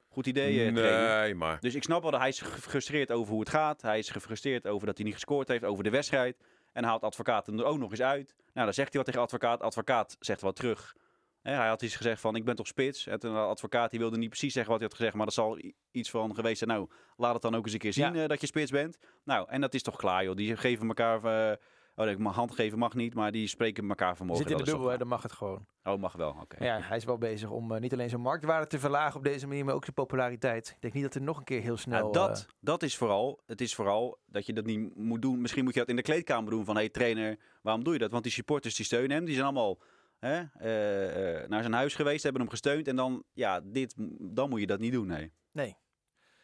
goed 0.07 0.27
idee 0.27 0.65
eh, 0.65 0.73
nee, 0.73 1.35
maar... 1.35 1.59
Dus 1.59 1.75
ik 1.75 1.83
snap 1.83 2.01
wel 2.01 2.11
dat 2.11 2.19
hij 2.19 2.29
is 2.29 2.41
gefrustreerd 2.41 3.11
over 3.11 3.31
hoe 3.31 3.39
het 3.39 3.49
gaat. 3.49 3.81
Hij 3.81 3.99
is 3.99 4.09
gefrustreerd 4.09 4.67
over 4.67 4.87
dat 4.87 4.95
hij 4.95 5.05
niet 5.05 5.15
gescoord 5.15 5.47
heeft, 5.47 5.63
over 5.63 5.83
de 5.83 5.89
wedstrijd. 5.89 6.37
En 6.73 6.83
haalt 6.83 7.03
advocaat 7.03 7.45
hem 7.45 7.59
er 7.59 7.65
ook 7.65 7.77
nog 7.77 7.91
eens 7.91 8.01
uit. 8.01 8.35
Nou, 8.53 8.65
dan 8.65 8.73
zegt 8.73 8.87
hij 8.93 8.97
wat 8.97 9.05
tegen 9.05 9.21
advocaat. 9.21 9.61
Advocaat 9.61 10.15
zegt 10.19 10.41
wat 10.41 10.55
terug. 10.55 10.95
Hij 11.41 11.67
had 11.67 11.81
iets 11.81 11.95
gezegd 11.95 12.21
van, 12.21 12.35
ik 12.35 12.45
ben 12.45 12.55
toch 12.55 12.67
spits. 12.67 13.07
En 13.07 13.19
de 13.19 13.27
advocaat 13.29 13.89
die 13.89 13.99
wilde 13.99 14.17
niet 14.17 14.29
precies 14.29 14.53
zeggen 14.53 14.71
wat 14.71 14.79
hij 14.79 14.89
had 14.89 14.97
gezegd. 14.97 15.15
Maar 15.15 15.25
dat 15.25 15.35
zal 15.35 15.59
iets 15.91 16.09
van 16.09 16.35
geweest 16.35 16.57
zijn. 16.57 16.69
Nou, 16.69 16.89
laat 17.17 17.33
het 17.33 17.41
dan 17.41 17.55
ook 17.55 17.63
eens 17.63 17.73
een 17.73 17.79
keer 17.79 17.93
zien 17.93 18.13
Ja. 18.13 18.21
eh, 18.21 18.27
dat 18.27 18.41
je 18.41 18.47
spits 18.47 18.71
bent. 18.71 18.97
Nou, 19.23 19.49
en 19.49 19.61
dat 19.61 19.73
is 19.73 19.83
toch 19.83 19.95
klaar 19.95 20.23
joh. 20.23 20.35
Die 20.35 20.57
geven 20.57 20.87
elkaar... 20.87 21.23
eh, 21.51 21.57
oh 21.99 22.05
nee, 22.05 22.17
mag 22.17 22.35
hand 22.35 22.55
geven 22.55 22.77
mag 22.77 22.93
niet. 22.93 23.13
Maar 23.13 23.31
die 23.31 23.47
spreken 23.47 23.89
elkaar 23.89 24.09
Je 24.09 24.15
vanmorgen. 24.15 24.47
zit 24.47 24.57
in 24.57 24.63
de 24.63 24.71
dubbel, 24.71 24.89
hè, 24.89 24.97
dan 24.97 25.07
mag 25.07 25.23
het 25.23 25.31
gewoon. 25.31 25.65
Oh, 25.83 25.99
mag 25.99 26.13
wel. 26.13 26.35
Oké. 26.41 26.63
Ja, 26.63 26.79
hij 26.81 26.97
is 26.97 27.05
wel 27.05 27.17
bezig 27.17 27.49
om 27.49 27.71
eh, 27.71 27.81
niet 27.81 27.93
alleen 27.93 28.09
zijn 28.09 28.21
marktwaarde 28.21 28.67
te 28.67 28.79
verlagen 28.79 29.15
op 29.15 29.23
deze 29.23 29.47
manier, 29.47 29.65
maar 29.65 29.73
ook 29.73 29.83
zijn 29.83 29.95
populariteit. 29.95 30.69
Ik 30.69 30.81
denk 30.81 30.93
niet 30.93 31.03
dat 31.03 31.15
er 31.15 31.21
nog 31.21 31.37
een 31.37 31.43
keer 31.43 31.61
heel 31.61 31.77
snel... 31.77 31.99
Nou, 31.99 32.13
dat, 32.13 32.39
eh, 32.39 32.53
dat 32.59 32.83
is 32.83 32.97
vooral, 32.97 33.39
het 33.45 33.61
is 33.61 33.75
vooral 33.75 34.19
dat 34.25 34.45
je 34.45 34.53
dat 34.53 34.65
niet 34.65 34.95
moet 34.95 35.21
doen. 35.21 35.41
Misschien 35.41 35.63
moet 35.63 35.73
je 35.73 35.79
dat 35.79 35.89
in 35.89 35.95
de 35.95 36.01
kleedkamer 36.01 36.51
doen 36.51 36.65
van, 36.65 36.75
hé 36.75 36.81
hey, 36.81 36.89
trainer, 36.89 37.37
waarom 37.61 37.83
doe 37.83 37.93
je 37.93 37.99
dat? 37.99 38.11
Want 38.11 38.23
die 38.23 38.31
supporters 38.31 38.75
die 38.75 38.85
steunen 38.85 39.11
hem, 39.11 39.25
die 39.25 39.33
zijn 39.33 39.45
allemaal 39.45 39.79
hè, 40.19 40.37
eh, 40.39 41.49
naar 41.49 41.61
zijn 41.61 41.73
huis 41.73 41.95
geweest, 41.95 42.23
hebben 42.23 42.41
hem 42.41 42.49
gesteund. 42.49 42.87
En 42.87 42.95
dan, 42.95 43.23
ja, 43.33 43.61
dit, 43.63 43.93
dan 44.19 44.49
moet 44.49 44.59
je 44.59 44.67
dat 44.67 44.79
niet 44.79 44.93
doen, 44.93 45.07
nee. 45.07 45.31
Nee, 45.51 45.77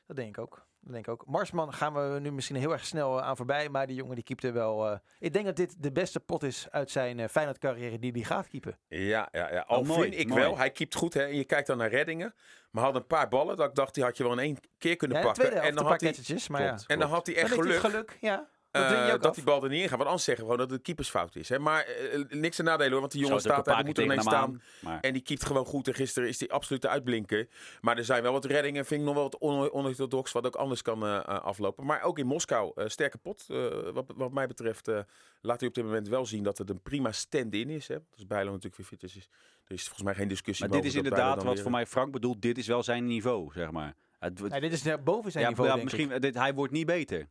dat 0.06 0.16
denk 0.16 0.30
ik 0.30 0.38
ook. 0.38 0.65
Dat 0.86 0.94
denk 0.94 1.06
ik 1.06 1.12
ook. 1.12 1.26
Marsman 1.26 1.74
gaan 1.74 1.94
we 1.94 2.20
nu 2.20 2.32
misschien 2.32 2.56
heel 2.56 2.72
erg 2.72 2.86
snel 2.86 3.20
eh, 3.20 3.26
aan 3.26 3.36
voorbij, 3.38 3.70
maar 3.70 3.88
die 3.88 3.96
jongen 3.96 4.16
die 4.16 4.24
keepte 4.24 4.52
wel... 4.52 4.90
eh, 4.90 4.98
ik 5.20 5.34
denk 5.34 5.46
dat 5.46 5.56
dit 5.56 5.76
de 5.84 5.92
beste 5.92 6.20
pot 6.20 6.44
is 6.44 6.68
uit 6.72 6.92
zijn 6.92 7.20
eh 7.20 7.28
Feyenoord 7.28 7.58
carrière 7.58 8.00
die 8.00 8.12
hij 8.12 8.22
gaat 8.22 8.48
keepen. 8.48 8.78
Ja, 8.88 9.28
ja, 9.32 9.52
ja. 9.54 9.60
al 9.68 9.80
Oh, 9.80 9.86
mooi, 9.88 10.02
vind 10.02 10.20
ik 10.22 10.28
mooi. 10.28 10.42
wel, 10.42 10.58
hij 10.58 10.72
keept 10.72 10.96
goed 10.96 11.14
hè. 11.14 11.24
En 11.24 11.36
je 11.36 11.44
kijkt 11.46 11.68
dan 11.68 11.78
naar 11.78 11.90
reddingen. 11.90 12.36
Maar 12.72 12.84
had 12.84 12.96
een 12.96 13.08
paar 13.08 13.28
ballen 13.28 13.56
dat 13.58 13.70
ik 13.70 13.76
dacht, 13.76 13.94
die 13.94 14.04
had 14.04 14.18
je 14.18 14.24
wel 14.24 14.32
in 14.32 14.40
één 14.40 14.58
keer 14.78 14.96
kunnen 14.96 15.18
Ja, 15.18 15.24
pakken. 15.24 15.62
En 15.62 15.76
dan, 15.76 15.86
had 15.86 16.02
hij, 16.02 16.16
maar 16.50 16.62
ja. 16.62 16.78
en 16.88 17.00
dan 17.00 17.10
had 17.10 17.26
hij 17.26 17.36
echt 17.36 17.54
geluk, 17.54 17.80
geluk, 17.80 18.18
ja. 18.22 18.48
Eh, 18.76 19.14
ook 19.14 19.22
dat 19.22 19.36
die 19.36 19.44
bal 19.44 19.64
er 19.64 19.70
niet 19.70 19.82
in 19.82 19.88
gaat. 19.88 19.98
Want 19.98 20.04
anders 20.06 20.24
zeggen 20.24 20.46
we 20.46 20.52
gewoon 20.52 20.68
dat 20.68 20.76
het 20.78 20.86
keepersfout 20.86 21.36
is. 21.36 21.50
Hè. 21.50 21.60
Maar 21.60 21.84
eh, 21.84 22.20
niks 22.30 22.56
te 22.56 22.64
nadelen 22.64 22.92
hoor, 22.92 23.00
want 23.00 23.12
die 23.12 23.22
jongen 23.22 23.40
staat 23.40 23.66
daar, 23.66 23.86
moet 23.86 23.98
er 23.98 24.04
ineens 24.04 24.22
staan. 24.22 24.62
Maar 24.80 25.00
En 25.00 25.14
die 25.14 25.22
keept 25.22 25.46
gewoon 25.46 25.66
goed. 25.66 25.88
En 25.88 25.94
gisteren 25.94 26.30
is 26.30 26.38
die 26.38 26.52
absoluut 26.54 26.82
de 26.82 26.88
uitblinker. 26.90 27.48
Maar 27.82 27.98
er 27.98 28.06
zijn 28.06 28.22
wel 28.24 28.32
wat 28.32 28.46
reddingen. 28.46 28.86
Vind 28.86 29.00
ik 29.00 29.06
nog 29.06 29.16
wel 29.16 29.24
wat 29.24 29.38
on- 29.38 29.72
onorthodox. 29.72 30.32
Wat 30.32 30.46
ook 30.46 30.56
anders 30.56 30.82
kan 30.82 31.04
eh, 31.04 31.16
eh, 31.16 31.24
aflopen. 31.24 31.86
Maar 31.86 32.02
ook 32.02 32.20
in 32.20 32.26
Moskou. 32.26 32.72
eh, 32.76 32.88
sterke 32.88 33.18
pot. 33.18 33.46
eh, 33.50 33.68
wat, 33.94 34.06
wat 34.16 34.32
mij 34.32 34.48
betreft 34.48 34.88
eh, 34.88 35.00
laat 35.42 35.60
hij 35.60 35.70
op 35.70 35.76
dit 35.76 35.84
moment 35.84 36.08
wel 36.08 36.26
zien 36.26 36.44
dat 36.44 36.58
het 36.58 36.70
een 36.70 36.82
prima 36.82 37.12
stand-in 37.12 37.70
is. 37.70 37.88
Hè. 37.88 37.98
Dus 38.16 38.28
Bijlo 38.28 38.46
natuurlijk 38.52 38.76
weer 38.76 38.86
fit 38.86 39.04
is. 39.04 39.16
is- 39.16 39.30
Er 39.66 39.74
is 39.74 39.82
volgens 39.84 40.04
mij 40.04 40.16
geen 40.16 40.28
discussie 40.28 40.68
maar 40.68 40.78
dit 40.78 40.86
is 40.86 40.96
inderdaad 40.96 41.44
wat 41.44 41.54
weer- 41.54 41.62
voor 41.64 41.72
mij 41.72 41.86
Frank 41.86 42.12
bedoelt. 42.12 42.42
Dit 42.42 42.58
is 42.58 42.68
wel 42.68 42.84
zijn 42.84 43.06
niveau, 43.06 43.52
zeg 43.54 43.72
maar. 43.72 43.96
Het, 44.20 44.42
Nee, 44.50 44.60
dit 44.62 44.72
is 44.74 44.84
net 44.84 45.04
boven 45.04 45.32
zijn 45.32 45.44
ja, 45.44 45.50
niveau, 45.50 45.70
ja, 45.70 45.76
denk 45.76 45.88
ik. 45.92 45.98
misschien, 45.98 46.20
dit, 46.22 46.36
hij 46.36 46.54
wordt 46.54 46.74
niet 46.74 46.86
beter. 46.86 47.28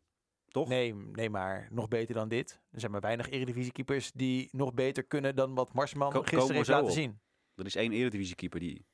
Toch? 0.54 0.68
Nee, 0.68 0.94
nee, 0.94 1.30
maar 1.30 1.68
nog 1.70 1.88
beter 1.88 2.14
dan 2.14 2.28
dit. 2.28 2.60
Er 2.70 2.80
zijn 2.80 2.92
maar 2.92 3.00
weinig 3.00 3.30
eredivisiekeepers 3.30 4.12
die 4.12 4.48
nog 4.52 4.74
beter 4.74 5.04
kunnen 5.04 5.36
dan 5.36 5.54
wat 5.54 5.72
Marsman 5.72 6.12
Ko- 6.12 6.20
gisteren 6.22 6.54
heeft 6.56 6.68
laten 6.68 6.86
op. 6.86 6.90
zien. 6.92 7.20
Er 7.54 7.66
is 7.66 7.74
één 7.74 7.92
eredivisiekeeper 7.92 8.60
die 8.60 8.86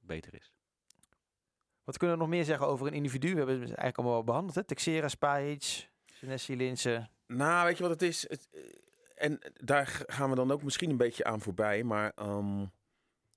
beter 0.00 0.34
is. 0.34 0.52
Wat 1.84 1.96
kunnen 1.98 2.16
we 2.16 2.22
nog 2.22 2.32
meer 2.32 2.44
zeggen 2.44 2.66
over 2.66 2.86
een 2.86 2.92
individu? 2.92 3.30
We 3.30 3.36
hebben 3.36 3.54
het 3.60 3.64
eigenlijk 3.66 3.98
allemaal 3.98 4.24
behandeld. 4.24 4.54
Hè? 4.54 4.64
Texera, 4.64 5.08
Spajic, 5.08 5.90
Senesi, 6.12 6.56
Linse. 6.56 7.08
Nou, 7.26 7.66
weet 7.66 7.76
je 7.76 7.82
wat 7.82 7.92
het 7.92 8.02
is? 8.02 8.28
Het, 8.28 8.48
eh, 8.52 8.60
en 9.14 9.38
daar 9.54 10.04
gaan 10.06 10.30
we 10.30 10.36
dan 10.36 10.50
ook 10.50 10.62
misschien 10.62 10.90
een 10.90 10.96
beetje 10.96 11.24
aan 11.24 11.40
voorbij. 11.40 11.82
Maar 11.84 12.12
ehm, 12.14 12.66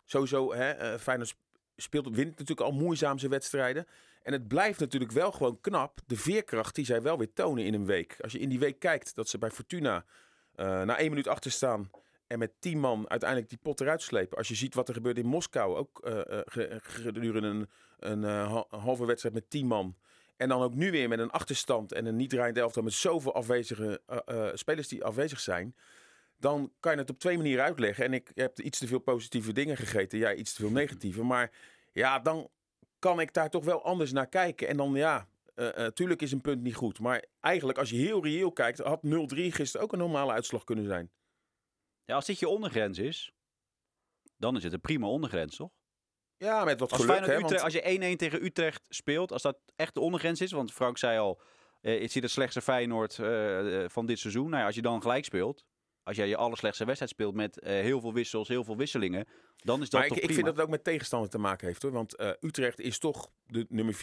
sowieso, 0.06 0.54
hè, 0.54 0.70
eh, 0.72 1.00
Feyenoord 1.00 1.30
sp- 1.30 1.40
speelt, 1.76 2.06
wint 2.16 2.30
natuurlijk 2.30 2.62
al 2.68 2.72
moeizaam 2.72 3.18
zijn 3.18 3.32
wedstrijden. 3.32 3.88
En 4.26 4.34
het 4.34 4.48
blijft 4.48 4.80
natuurlijk 4.80 5.12
wel 5.12 5.32
gewoon 5.32 5.62
knap, 5.62 6.00
de 6.06 6.18
veerkracht 6.18 6.76
die 6.76 6.86
zij 6.86 7.02
wel 7.02 7.18
weer 7.18 7.34
tonen 7.34 7.64
in 7.66 7.74
een 7.74 7.86
week. 7.86 8.16
Als 8.22 8.32
je 8.32 8.40
in 8.40 8.50
die 8.50 8.60
week 8.60 8.80
kijkt 8.80 9.16
dat 9.16 9.30
ze 9.30 9.38
bij 9.38 9.52
Fortuna 9.52 10.06
eh, 10.56 10.66
na 10.82 10.98
één 10.98 11.10
minuut 11.10 11.28
achter 11.28 11.52
staan... 11.52 11.90
en 12.28 12.40
met 12.40 12.52
tien 12.60 12.80
man 12.80 13.10
uiteindelijk 13.10 13.50
die 13.50 13.60
pot 13.62 13.82
eruit 13.82 14.02
slepen. 14.02 14.38
Als 14.38 14.48
je 14.48 14.56
ziet 14.56 14.76
wat 14.76 14.88
er 14.88 14.94
gebeurde 14.94 15.22
in 15.22 15.28
Moskou, 15.28 15.76
ook 15.76 16.00
eh, 16.04 16.20
eh, 16.20 16.42
ge- 16.46 16.80
gedurende 16.82 17.48
een, 17.48 17.70
een, 18.00 18.24
ha- 18.24 18.66
een 18.70 18.80
halve 18.80 19.06
wedstrijd 19.06 19.36
met 19.36 19.50
tien 19.50 19.68
man... 19.68 19.96
En 20.38 20.50
dan 20.50 20.62
ook 20.62 20.74
nu 20.74 20.92
weer 20.92 21.08
met 21.08 21.20
een 21.20 21.32
achterstand 21.32 21.92
en 21.92 22.06
een 22.06 22.16
niet 22.16 22.30
draaiend 22.30 22.58
elftal 22.58 22.84
met 22.84 22.94
zoveel 22.94 23.34
afwezige 23.34 24.02
spelers 24.54 24.88
die 24.88 25.04
afwezig 25.04 25.40
zijn. 25.40 25.76
Dan 26.38 26.74
kan 26.80 26.92
je 26.92 26.98
het 26.98 27.10
op 27.10 27.20
twee 27.20 27.38
manieren 27.38 27.64
uitleggen. 27.64 28.06
En 28.06 28.14
ik 28.14 28.32
heb 28.34 28.60
iets 28.60 28.80
te 28.80 28.88
veel 28.88 29.00
positieve 29.00 29.54
dingen 29.54 29.78
gegeten. 29.78 30.20
Jij 30.20 30.36
iets 30.36 30.54
te 30.54 30.62
veel 30.62 30.72
negatieve. 30.72 31.24
Maar 31.24 31.52
ja, 31.92 32.20
dan 32.20 32.50
kan 33.06 33.20
ik 33.20 33.34
daar 33.34 33.50
toch 33.50 33.66
wel 33.66 33.84
anders 33.84 34.12
naar 34.12 34.28
kijken. 34.28 34.68
En 34.68 34.78
dan 34.78 34.94
ja, 34.94 35.28
eh, 35.56 35.86
tuurlijk 35.86 36.22
is 36.22 36.32
een 36.32 36.42
punt 36.42 36.62
niet 36.62 36.76
goed. 36.76 37.00
Maar 37.00 37.26
eigenlijk 37.40 37.78
als 37.78 37.90
je 37.90 37.96
heel 37.96 38.24
reëel 38.24 38.52
kijkt, 38.52 38.80
had 38.80 39.04
0-3 39.04 39.52
gisteren 39.52 39.86
ook 39.86 39.92
een 39.92 40.00
normale 40.00 40.32
uitslag 40.32 40.64
kunnen 40.64 40.86
zijn. 40.86 41.12
Ja, 42.06 42.16
als 42.16 42.26
dit 42.26 42.40
je 42.40 42.48
ondergrens 42.48 42.98
is, 42.98 43.34
dan 44.38 44.56
is 44.56 44.64
het 44.64 44.74
een 44.74 44.82
prima 44.82 45.08
ondergrens, 45.08 45.56
toch? 45.56 45.72
Ja, 46.38 46.64
met 46.64 46.80
wat 46.80 46.92
Als, 46.92 47.02
geluk. 47.02 47.16
Feyenoord 47.16 47.40
Hè, 47.40 47.46
Utrecht, 47.46 47.62
want, 47.62 47.76
als 47.76 48.00
je 48.00 48.14
1-1 48.14 48.18
tegen 48.18 48.44
Utrecht 48.46 48.86
speelt, 48.90 49.32
als 49.32 49.42
dat 49.42 49.58
echt 49.76 49.94
de 49.94 50.00
ondergrens 50.00 50.42
is, 50.42 50.52
want 50.52 50.74
Frank 50.74 50.98
zei 50.98 51.20
al, 51.20 51.42
eh 51.82 52.02
het 52.02 52.12
zit 52.12 52.24
het 52.24 52.32
slechtste 52.32 52.62
Feyenoord 52.62 53.16
van 53.92 54.06
dit 54.06 54.20
seizoen. 54.20 54.50
Nou 54.50 54.60
ja, 54.60 54.66
als 54.66 54.76
je 54.76 54.82
dan 54.82 55.02
gelijk 55.02 55.26
speelt, 55.26 55.66
als 56.06 56.16
jij 56.18 56.28
je 56.28 56.36
allerslechtste 56.38 56.86
wedstrijd 56.86 57.12
speelt 57.12 57.36
met 57.36 57.60
eh, 57.60 57.72
heel 57.72 58.00
veel 58.00 58.14
wissels, 58.14 58.48
heel 58.48 58.64
veel 58.64 58.78
wisselingen, 58.78 59.26
dan 59.58 59.82
is 59.82 59.90
dat 59.90 60.00
maar 60.00 60.04
ik, 60.04 60.08
toch 60.10 60.18
ik 60.18 60.24
prima. 60.24 60.34
vind 60.34 60.46
dat 60.46 60.56
het 60.56 60.66
ook 60.66 60.72
met 60.72 60.84
tegenstander 60.84 61.30
te 61.30 61.38
maken 61.38 61.68
heeft. 61.68 61.82
hoor. 61.82 61.92
Want 61.92 62.16
eh, 62.16 62.30
Utrecht 62.42 62.80
is 62.80 63.00
toch 63.00 63.30
de 63.48 63.66
nummer 63.70 63.94
4-5. 63.96 63.98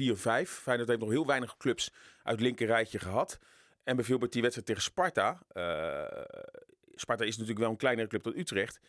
Feyenoord 0.48 0.88
heeft 0.88 1.00
nog 1.00 1.10
heel 1.10 1.26
weinig 1.26 1.56
clubs 1.56 1.90
uit 2.22 2.34
het 2.36 2.40
linker 2.40 2.66
rijtje 2.66 2.98
gehad. 2.98 3.38
En 3.84 3.96
bijvoorbeeld 3.96 4.32
die 4.32 4.40
wedstrijd 4.42 4.68
tegen 4.68 4.82
Sparta. 4.82 5.38
eh, 5.48 6.22
Sparta 6.94 7.24
is 7.24 7.32
natuurlijk 7.32 7.58
wel 7.60 7.70
een 7.70 7.76
kleinere 7.76 8.08
club 8.08 8.22
dan 8.22 8.36
Utrecht. 8.36 8.80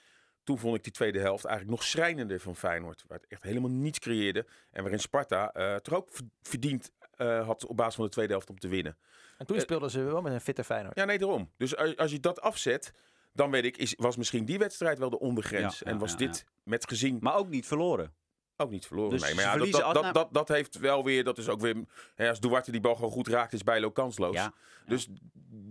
Toen 0.44 0.60
vond 0.60 0.76
ik 0.78 0.84
die 0.84 0.92
tweede 0.94 1.20
helft 1.20 1.46
eigenlijk 1.46 1.78
nog 1.78 1.88
schrijnender 1.88 2.40
van 2.40 2.56
Feyenoord. 2.56 3.04
Waar 3.08 3.18
het 3.20 3.28
echt 3.32 3.44
helemaal 3.44 3.70
niets 3.70 4.00
creëerde. 4.00 4.46
En 4.72 4.82
waarin 4.82 5.00
Sparta 5.00 5.48
toch 5.80 5.94
ook 5.98 6.08
ver- 6.12 6.26
verdiend 6.42 6.92
eh, 7.16 7.46
had 7.46 7.66
op 7.66 7.78
basis 7.78 7.96
van 7.96 8.04
de 8.06 8.12
tweede 8.12 8.32
helft 8.32 8.50
om 8.50 8.60
te 8.60 8.68
winnen. 8.68 8.98
En 9.38 9.46
toen 9.46 9.56
Eh, 9.56 9.62
speelden 9.62 9.90
ze 9.92 10.02
wel 10.04 10.22
met 10.22 10.34
een 10.34 10.42
fitte 10.42 10.64
Feyenoord. 10.64 10.96
Ja, 10.96 11.06
nee, 11.06 11.18
daarom. 11.18 11.52
Dus 11.58 11.76
als, 11.76 11.98
als 11.98 12.12
je 12.12 12.20
dat 12.20 12.42
afzet, 12.42 12.94
dan 13.34 13.52
weet 13.52 13.64
ik, 13.66 13.78
is, 13.78 13.94
was 13.98 14.16
misschien 14.18 14.46
die 14.46 14.58
wedstrijd 14.60 15.00
wel 15.00 15.10
de 15.10 15.20
ondergrens. 15.20 15.80
Ja, 15.80 15.86
en 15.86 15.94
ja, 15.94 16.00
was 16.00 16.12
ja, 16.12 16.18
dit 16.18 16.46
met 16.64 16.88
gezien 16.88 17.18
Maar 17.22 17.36
ook 17.36 17.50
niet 17.50 17.66
verloren. 17.68 18.14
ook 18.58 18.70
niet 18.70 18.86
verloren. 18.88 19.12
Dus 19.12 19.22
nee, 19.22 19.36
maar 19.36 19.44
ja, 19.44 19.58
dat, 19.58 19.72
dat, 19.72 19.94
dat, 19.94 20.14
dat, 20.14 20.28
dat 20.34 20.48
heeft 20.48 20.78
wel 20.80 21.04
weer, 21.04 21.24
dat 21.24 21.38
is 21.38 21.50
ook 21.50 21.60
weer, 21.62 21.76
hè, 22.16 22.30
als 22.30 22.40
Duarte 22.40 22.72
die 22.72 22.82
bal 22.82 22.96
gewoon 22.96 23.12
goed 23.12 23.28
raakt, 23.28 23.54
is 23.54 23.64
Bijlo 23.64 23.92
kansloos. 23.92 24.36
Ja, 24.36 24.54
Dus 24.86 25.08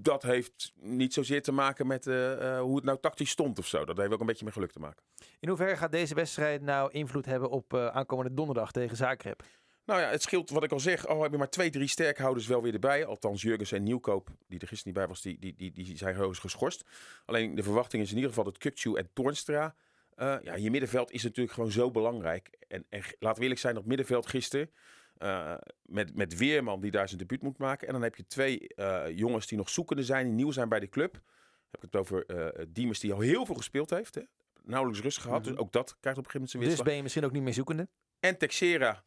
dat 0.02 0.22
heeft 0.22 0.72
niet 0.80 1.12
zozeer 1.12 1.42
te 1.42 1.52
maken 1.52 1.86
met 1.86 2.06
eh, 2.06 2.56
eh, 2.56 2.60
hoe 2.60 2.76
het 2.76 2.84
nou 2.84 2.98
tactisch 3.00 3.30
stond 3.30 3.58
of 3.58 3.66
zo. 3.66 3.84
Dat 3.84 3.96
heeft 3.96 4.12
ook 4.12 4.20
een 4.20 4.26
beetje 4.26 4.44
met 4.44 4.54
geluk 4.54 4.72
te 4.72 4.78
maken. 4.80 5.02
In 5.40 5.48
hoeverre 5.48 5.76
gaat 5.76 5.92
deze 5.92 6.14
wedstrijd 6.14 6.62
nou 6.62 6.90
invloed 6.90 7.26
hebben 7.26 7.50
op 7.50 7.74
eh, 7.74 7.86
aankomende 7.86 8.34
donderdag 8.34 8.72
tegen 8.72 8.96
Zagreb? 8.96 9.42
Nou 9.84 10.00
ja, 10.00 10.08
het 10.08 10.22
scheelt 10.22 10.50
wat 10.50 10.62
ik 10.62 10.72
al 10.72 10.80
zeg. 10.80 11.06
Al 11.06 11.22
heb 11.22 11.32
je 11.32 11.38
maar 11.38 11.50
twee, 11.50 11.70
drie 11.70 11.88
sterkhouders 11.88 12.46
wel 12.46 12.62
weer 12.62 12.72
erbij. 12.72 13.04
Althans, 13.04 13.42
Jurgens 13.42 13.72
en 13.72 13.82
Nieuwkoop, 13.82 14.30
die 14.48 14.58
er 14.60 14.68
gisteren 14.68 14.92
niet 14.92 15.02
bij 15.02 15.06
was, 15.06 15.22
die, 15.22 15.38
die, 15.38 15.54
die, 15.56 15.72
die 15.72 15.96
zijn 15.96 16.16
hoogst 16.16 16.40
geschorst. 16.40 16.84
Alleen 17.24 17.54
de 17.54 17.62
verwachting 17.62 18.02
is 18.02 18.08
in 18.10 18.14
ieder 18.14 18.30
geval 18.30 18.44
dat 18.44 18.58
Kukcu 18.58 18.94
en 18.94 19.08
Toornstra... 19.12 19.74
eh, 20.14 20.36
ja, 20.42 20.54
je 20.54 20.70
middenveld 20.70 21.10
is 21.10 21.22
natuurlijk 21.22 21.54
gewoon 21.54 21.70
zo 21.70 21.90
belangrijk. 21.90 22.50
En, 22.68 22.84
en 22.88 23.02
laten 23.18 23.36
we 23.36 23.42
eerlijk 23.42 23.60
zijn, 23.60 23.74
dat 23.74 23.84
middenveld 23.84 24.26
gisteren... 24.26 24.70
eh, 25.18 25.54
met, 25.82 26.16
met 26.16 26.36
Weerman 26.36 26.80
die 26.80 26.90
daar 26.90 27.06
zijn 27.08 27.20
debuut 27.20 27.42
moet 27.42 27.58
maken. 27.58 27.86
En 27.86 27.92
dan 27.92 28.02
heb 28.02 28.16
je 28.16 28.26
twee 28.26 28.68
eh, 28.68 29.16
jongens 29.16 29.46
die 29.46 29.58
nog 29.58 29.68
zoekende 29.68 30.04
zijn, 30.04 30.24
die 30.26 30.34
nieuw 30.34 30.50
zijn 30.50 30.68
bij 30.68 30.80
de 30.80 30.88
club. 30.88 31.12
Dan 31.12 31.22
heb 31.70 31.84
ik 31.84 31.92
het 31.92 31.96
over 31.96 32.26
Diemers 32.72 33.00
die 33.00 33.12
al 33.12 33.20
heel 33.20 33.46
veel 33.46 33.54
gespeeld 33.54 33.90
heeft. 33.90 34.14
Hè? 34.14 34.22
Nauwelijks 34.62 35.02
rust 35.02 35.18
gehad. 35.18 35.40
Mhm. 35.40 35.50
Dus 35.50 35.58
ook 35.58 35.72
dat 35.72 35.96
krijgt 36.00 36.18
op 36.18 36.24
een 36.24 36.30
gegeven 36.30 36.32
moment 36.32 36.50
zijn 36.50 36.62
Dus 36.62 36.70
weerslag. 36.70 36.86
ben 36.86 36.96
je 36.96 37.02
misschien 37.02 37.24
ook 37.24 37.32
niet 37.32 37.42
meer 37.42 37.54
zoekende? 37.54 37.88
En 38.20 38.38
Texera. 38.38 39.04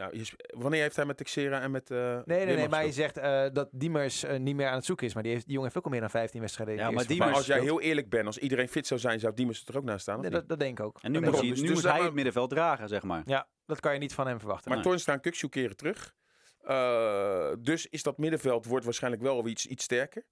Nou, 0.00 0.18
je 0.18 0.24
wanneer 0.58 0.82
heeft 0.82 0.96
hij 0.96 1.04
met 1.04 1.16
Texera 1.16 1.60
en 1.60 1.70
met. 1.70 1.90
eh 1.90 1.98
Nee, 2.24 2.44
nee, 2.44 2.56
nee. 2.56 2.68
Maar 2.68 2.80
je 2.80 2.86
gespeeld? 2.86 3.14
zegt 3.14 3.16
eh, 3.16 3.54
dat 3.54 3.68
Diemers 3.72 4.24
eh, 4.24 4.38
niet 4.38 4.56
meer 4.56 4.68
aan 4.68 4.74
het 4.74 4.84
zoeken 4.84 5.06
is. 5.06 5.14
Maar 5.14 5.22
die, 5.22 5.32
heeft, 5.32 5.44
die 5.44 5.52
jongen 5.54 5.66
heeft 5.68 5.78
ook 5.78 5.84
al 5.84 5.90
meer 5.90 6.00
dan 6.00 6.10
15 6.10 6.40
wedstrijden. 6.40 6.74
in 6.74 6.80
Ja, 6.80 6.90
maar 6.90 7.06
Diemers- 7.06 7.36
als 7.36 7.46
jij 7.46 7.60
heel 7.60 7.80
eerlijk 7.80 8.08
bent, 8.08 8.26
als 8.26 8.38
iedereen 8.38 8.68
fit 8.68 8.86
zou 8.86 9.00
zijn, 9.00 9.20
zou 9.20 9.34
Diemers 9.34 9.64
er 9.66 9.76
ook 9.76 9.84
naast 9.84 10.02
staan. 10.02 10.20
Nee, 10.20 10.30
dat, 10.30 10.48
dat 10.48 10.58
denk 10.58 10.78
ik 10.78 10.84
ook. 10.84 10.98
En 11.02 11.12
nu 11.12 11.20
moet, 11.20 11.38
hij. 11.38 11.48
Dus- 11.48 11.60
nu 11.60 11.66
dus 11.66 11.74
moet 11.74 11.92
hij 11.92 12.02
het 12.02 12.14
middenveld 12.14 12.50
dragen, 12.50 12.88
zeg 12.88 13.02
maar. 13.02 13.22
Ja, 13.26 13.48
dat 13.66 13.80
kan 13.80 13.92
je 13.92 13.98
niet 13.98 14.14
van 14.14 14.26
hem 14.26 14.38
verwachten. 14.38 14.68
Maar 14.68 14.78
Nee. 14.78 14.86
Toornstra 14.86 15.12
en 15.12 15.20
Kuksu 15.20 15.48
keren 15.48 15.76
terug. 15.76 16.14
Eh, 16.60 17.52
dus 17.58 17.86
is 17.86 18.02
dat 18.02 18.18
middenveld 18.18 18.66
wordt 18.66 18.84
waarschijnlijk 18.84 19.22
wel 19.22 19.46
iets, 19.46 19.66
iets 19.66 19.84
sterker. 19.84 20.24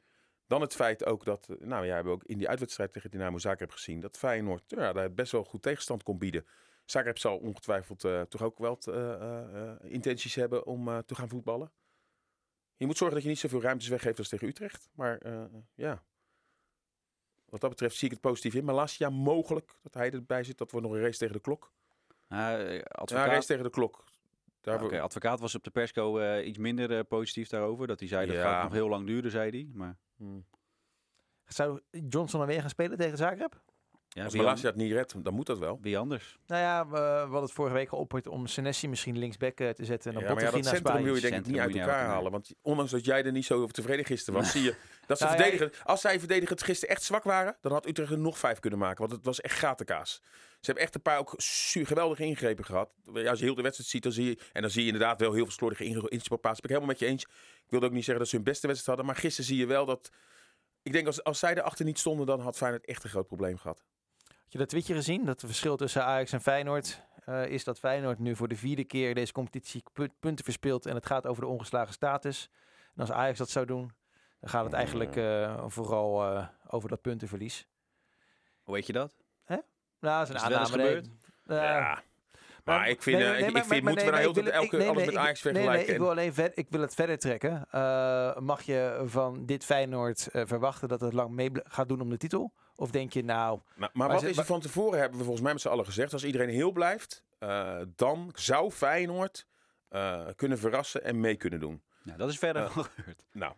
Dan 0.47 0.61
het 0.61 0.75
feit 0.75 1.05
ook 1.05 1.25
dat, 1.25 1.49
nou 1.59 1.87
ja, 1.87 1.95
hebben 1.95 2.13
we 2.13 2.19
ook 2.19 2.25
in 2.29 2.39
die 2.39 2.49
uitwedstrijd 2.49 2.93
tegen 2.93 3.11
Dynamo 3.11 3.39
Zagreb 3.39 3.71
gezien, 3.71 4.01
dat 4.01 4.17
Feyenoord 4.19 4.63
ja, 4.67 4.93
daar 4.93 5.13
best 5.13 5.33
wel 5.33 5.45
goed 5.45 5.63
tegenstand 5.63 6.03
kon 6.03 6.19
bieden. 6.19 6.47
Zagreb 6.91 7.19
zal 7.19 7.37
ongetwijfeld 7.39 8.05
eh, 8.05 8.21
toch 8.21 8.43
ook 8.43 8.59
wel 8.59 8.79
eh, 8.85 9.13
eh, 9.13 9.71
eh, 9.71 9.77
intenties 9.83 10.35
hebben 10.35 10.67
om 10.67 10.89
eh, 10.89 10.99
te 10.99 11.15
gaan 11.15 11.29
voetballen. 11.29 11.71
Je 12.77 12.87
moet 12.87 12.97
zorgen 12.97 13.15
dat 13.17 13.25
je 13.25 13.31
niet 13.33 13.39
zoveel 13.41 13.63
ruimtes 13.63 13.89
weggeeft 13.89 14.19
als 14.19 14.29
tegen 14.29 14.49
Utrecht. 14.49 14.89
Maar 14.95 15.19
eh, 15.19 15.45
ja, 15.75 16.03
wat 17.45 17.61
dat 17.61 17.71
betreft 17.71 17.97
zie 17.97 18.07
ik 18.07 18.13
het 18.13 18.21
positief 18.21 18.55
in. 18.55 18.65
Malasia 18.65 19.11
mogelijk 19.11 19.75
dat 19.83 19.95
hij 19.95 20.11
erbij 20.11 20.45
zit. 20.45 20.59
Dat 20.59 20.71
wordt 20.71 20.87
nog 20.87 20.95
een 20.97 21.03
race 21.03 21.19
tegen 21.19 21.35
de 21.35 21.41
klok. 21.41 21.73
Ja, 22.29 22.59
eh, 22.59 22.65
Ja, 22.67 22.75
een 22.75 22.83
advocaat, 22.85 23.27
race 23.27 23.47
tegen 23.47 23.65
de 23.65 23.71
klok. 23.71 23.97
Daar 23.97 24.75
Oké, 24.75 24.83
hebben 24.83 24.91
we- 24.91 25.01
advocaat 25.05 25.41
was 25.41 25.55
op 25.55 25.65
de 25.65 25.71
persco 25.71 26.19
eh, 26.19 26.47
iets 26.47 26.59
minder 26.59 26.97
eh, 26.99 27.05
positief 27.09 27.49
daarover. 27.49 27.87
Dat 27.87 27.99
hij 27.99 28.09
zei 28.09 28.27
dat 28.27 28.35
Ja. 28.37 28.43
gaat 28.43 28.63
nog 28.63 28.73
heel 28.73 28.89
lang 28.89 29.07
duren, 29.07 29.31
zei 29.31 29.51
hij. 29.51 29.71
Maar 29.75 29.97
Hmm. 30.17 30.45
Zou 31.45 31.81
Johnson 31.91 32.39
dan 32.39 32.49
weer 32.49 32.61
gaan 32.61 32.71
spelen 32.71 32.99
tegen 32.99 33.17
Zagreb? 33.17 33.63
Ja, 34.09 34.25
Als 34.25 34.33
wie, 34.33 34.43
Malasia 34.43 34.69
an- 34.69 34.75
het 34.75 34.83
niet 34.83 34.93
redt, 34.93 35.25
dan 35.25 35.35
moet 35.35 35.47
dat 35.47 35.59
wel. 35.59 35.79
wie 35.83 35.99
anders? 35.99 36.39
Nou 36.47 36.63
ja, 36.63 36.87
we, 36.87 36.97
we 36.99 37.01
hadden 37.01 37.43
het 37.43 37.53
vorige 37.53 37.75
week 37.75 37.89
geopperd 37.89 38.27
om 38.27 38.47
Senesi 38.47 38.89
misschien 38.89 39.19
linksback 39.19 39.61
eh, 39.61 39.71
te 39.71 39.85
zetten. 39.85 40.13
En 40.15 40.21
Ja, 40.21 40.27
dan 40.27 40.35
maar 40.35 40.45
ja, 40.45 40.51
dat 40.51 40.61
Bottegien 40.61 40.65
naast 40.65 40.77
centrum 40.77 41.05
wil 41.05 41.15
je 41.15 41.21
denk 41.21 41.35
ik 41.47 41.53
niet 41.53 41.61
uit 41.61 41.77
elkaar 41.77 42.07
halen. 42.07 42.31
Want 42.33 42.55
ondanks 42.63 42.91
dat 42.91 43.05
jij 43.05 43.25
er 43.25 43.33
niet 43.33 43.45
zo 43.45 43.61
over 43.63 43.75
tevreden 43.75 44.05
gisteren 44.05 44.41
was, 44.41 44.51
zie 44.51 44.63
je 44.63 44.75
dat 45.07 45.19
ze 45.19 45.25
Nou 45.25 45.37
ja, 45.37 45.43
verdedigen. 45.43 45.85
Als 45.85 46.01
zij 46.01 46.19
verdedigend 46.19 46.63
gisteren 46.63 46.95
echt 46.95 47.05
zwak 47.05 47.25
waren, 47.25 47.57
dan 47.61 47.73
had 47.73 47.87
Utrecht 47.87 48.11
er 48.11 48.19
nog 48.19 48.39
vijf 48.39 48.59
kunnen 48.59 48.79
maken. 48.79 48.99
Want 48.99 49.13
het 49.13 49.25
was 49.25 49.41
echt 49.41 49.59
gatenkaas. 49.59 50.21
Ze 50.61 50.65
hebben 50.65 50.83
echt 50.85 50.95
een 50.95 51.03
paar 51.03 51.19
ook 51.19 51.35
su- 51.37 51.85
geweldige 51.85 52.25
ingrepen 52.25 52.65
gehad. 52.65 52.91
Ja, 53.13 53.31
als 53.31 53.39
je 53.39 53.45
heel 53.45 53.55
de 53.55 53.63
wedstrijd 53.63 53.91
ziet, 53.91 54.03
dan 54.03 54.13
zie 54.13 54.25
je... 54.25 54.39
En 54.53 54.63
dan 54.63 54.71
zie 54.71 54.81
je 54.81 54.87
inderdaad 54.93 55.21
wel 55.21 55.33
heel 55.33 55.45
veel 55.45 55.53
slordige 55.53 55.85
inspelpassen. 56.09 56.41
Ben 56.41 56.77
ik 56.77 56.77
helemaal 56.77 56.87
met 56.87 56.99
je 56.99 57.07
eens. 57.07 57.23
Ik 57.65 57.71
wilde 57.71 57.87
ook 57.87 57.93
niet 57.93 58.05
zeggen 58.05 58.19
dat 58.23 58.29
ze 58.29 58.37
hun 58.37 58.45
beste 58.45 58.67
wedstrijd 58.67 58.97
hadden. 58.99 59.15
Maar 59.15 59.23
gisteren 59.25 59.47
zie 59.51 59.59
je 59.59 59.67
wel 59.67 59.87
dat... 59.87 60.11
Ik 60.83 60.93
denk 60.93 61.07
als, 61.07 61.25
als 61.25 61.39
zij 61.39 61.55
erachter 61.57 61.85
niet 61.85 61.99
stonden, 61.99 62.27
dan 62.27 62.41
had 62.41 62.57
Feyenoord 62.57 62.85
echt 62.87 63.05
een 63.05 63.11
groot 63.11 63.27
probleem 63.27 63.57
gehad. 63.59 63.85
Je 64.49 64.59
dat 64.59 64.69
tweetje 64.69 64.95
gezien? 64.95 65.19
Dat 65.25 65.41
het 65.41 65.51
verschil 65.51 65.77
tussen 65.77 66.05
Ajax 66.05 66.33
en 66.33 66.41
Feyenoord 66.41 67.03
eh, 67.25 67.47
is 67.47 67.65
dat 67.65 67.79
Feyenoord 67.79 68.19
nu 68.19 68.37
voor 68.37 68.49
de 68.49 68.57
vierde 68.57 68.85
keer 68.85 69.15
deze 69.15 69.33
competitie 69.33 69.83
pu- 69.93 70.09
punten 70.21 70.45
verspeelt. 70.45 70.87
En 70.87 70.95
het 70.95 71.07
gaat 71.07 71.27
over 71.27 71.43
de 71.43 71.49
ongeslagen 71.49 71.93
status. 71.93 72.51
En 72.95 73.01
als 73.01 73.11
Ajax 73.13 73.39
dat 73.39 73.51
zou 73.51 73.67
doen, 73.67 73.93
dan 74.41 74.51
gaat 74.51 74.65
het 74.65 74.73
eigenlijk 74.73 75.17
eh, 75.17 75.65
vooral 75.67 76.25
eh, 76.37 76.47
over 76.67 76.89
dat 76.89 77.01
puntenverlies. 77.01 77.67
Hoe 78.63 78.75
weet 78.75 78.87
je 78.87 78.93
dat? 78.93 79.17
Nou, 80.01 80.27
dat 80.27 80.29
is 80.29 80.35
Is 80.35 80.43
een 80.43 80.49
eens 80.59 80.59
aanname. 80.73 80.83
gebeurd? 80.83 81.09
Ja. 81.47 82.03
Maar 82.69 82.89
ik 82.89 83.03
vind, 83.03 83.19
nee, 83.19 83.27
eh, 83.27 83.33
nee, 83.33 83.41
ik, 83.41 83.65
vind 83.65 83.69
maar- 83.69 83.83
moeten 83.83 84.07
we 84.07 84.13
nee, 84.13 84.25
nou 84.25 84.43
heel 84.43 84.53
elke, 84.53 84.77
alles 84.77 84.97
nee, 84.97 85.07
met 85.07 85.17
Ajax 85.17 85.41
vergelijken. 85.41 85.87
Nee, 85.87 85.87
ik 85.87 85.99
wil 85.99 86.11
alleen 86.11 86.35
ver, 86.35 86.51
ik 86.55 86.67
wil 86.71 86.81
het 86.81 86.95
verder 86.95 87.19
trekken. 87.19 87.67
Eh, 87.71 88.37
mag 88.37 88.63
je 88.63 89.03
van 89.07 89.47
dit 89.47 89.65
Feyenoord 89.65 90.27
eh, 90.27 90.43
verwachten 90.47 90.89
dat 90.89 91.01
het 91.01 91.13
lang 91.13 91.31
mee 91.31 91.51
gaat 91.55 91.89
doen 91.89 92.01
om 92.01 92.11
de 92.11 92.17
titel? 92.17 92.53
Of 92.75 92.91
denk 92.91 93.13
je 93.13 93.25
nou, 93.25 93.61
Maar, 93.93 94.09
wat 94.09 94.23
is 94.23 94.37
er 94.37 94.45
van 94.45 94.61
tevoren, 94.61 94.99
hebben 94.99 95.19
we 95.19 95.25
volgens 95.25 95.45
mij 95.45 95.53
met 95.53 95.63
z'n 95.63 95.69
allen 95.69 95.85
gezegd. 95.85 96.13
Als 96.13 96.25
iedereen 96.25 96.49
heel 96.49 96.73
blijft, 96.73 97.25
eh, 97.39 97.77
dan 97.97 98.33
zou 98.35 98.71
Feyenoord 98.71 99.47
eh, 99.89 100.27
kunnen 100.37 100.59
verrassen 100.59 101.05
en 101.05 101.21
mee 101.21 101.37
kunnen 101.37 101.61
doen. 101.61 101.83
Nou, 102.03 102.19
dat 102.19 102.29
is 102.29 102.39
verder 102.39 102.63
wel 102.63 102.85
gebeurd. 102.85 103.25
Nou, 103.33 103.53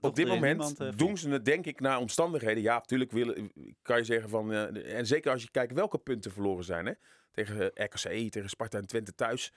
op 0.00 0.16
dit 0.16 0.26
moment 0.26 0.58
niemand, 0.58 0.80
eh, 0.80 0.88
doen 0.96 1.18
ze 1.18 1.28
het 1.28 1.44
denk 1.44 1.66
ik 1.66 1.80
naar 1.80 1.98
omstandigheden. 1.98 2.62
Ja, 2.62 2.74
natuurlijk 2.74 3.10
willen, 3.12 3.52
kan 3.82 3.96
je 3.96 4.04
zeggen 4.04 4.28
van... 4.28 4.52
eh, 4.52 4.96
en 4.98 5.06
zeker 5.06 5.30
als 5.32 5.42
je 5.42 5.50
kijkt 5.50 5.72
welke 5.72 5.98
punten 5.98 6.30
verloren 6.32 6.64
zijn. 6.64 6.86
Hè? 6.86 6.92
Tegen 7.30 7.72
eh, 7.74 7.84
RKC, 7.84 8.30
tegen 8.32 8.48
Sparta 8.48 8.78
en 8.78 8.86
Twente 8.86 9.14
thuis. 9.14 9.52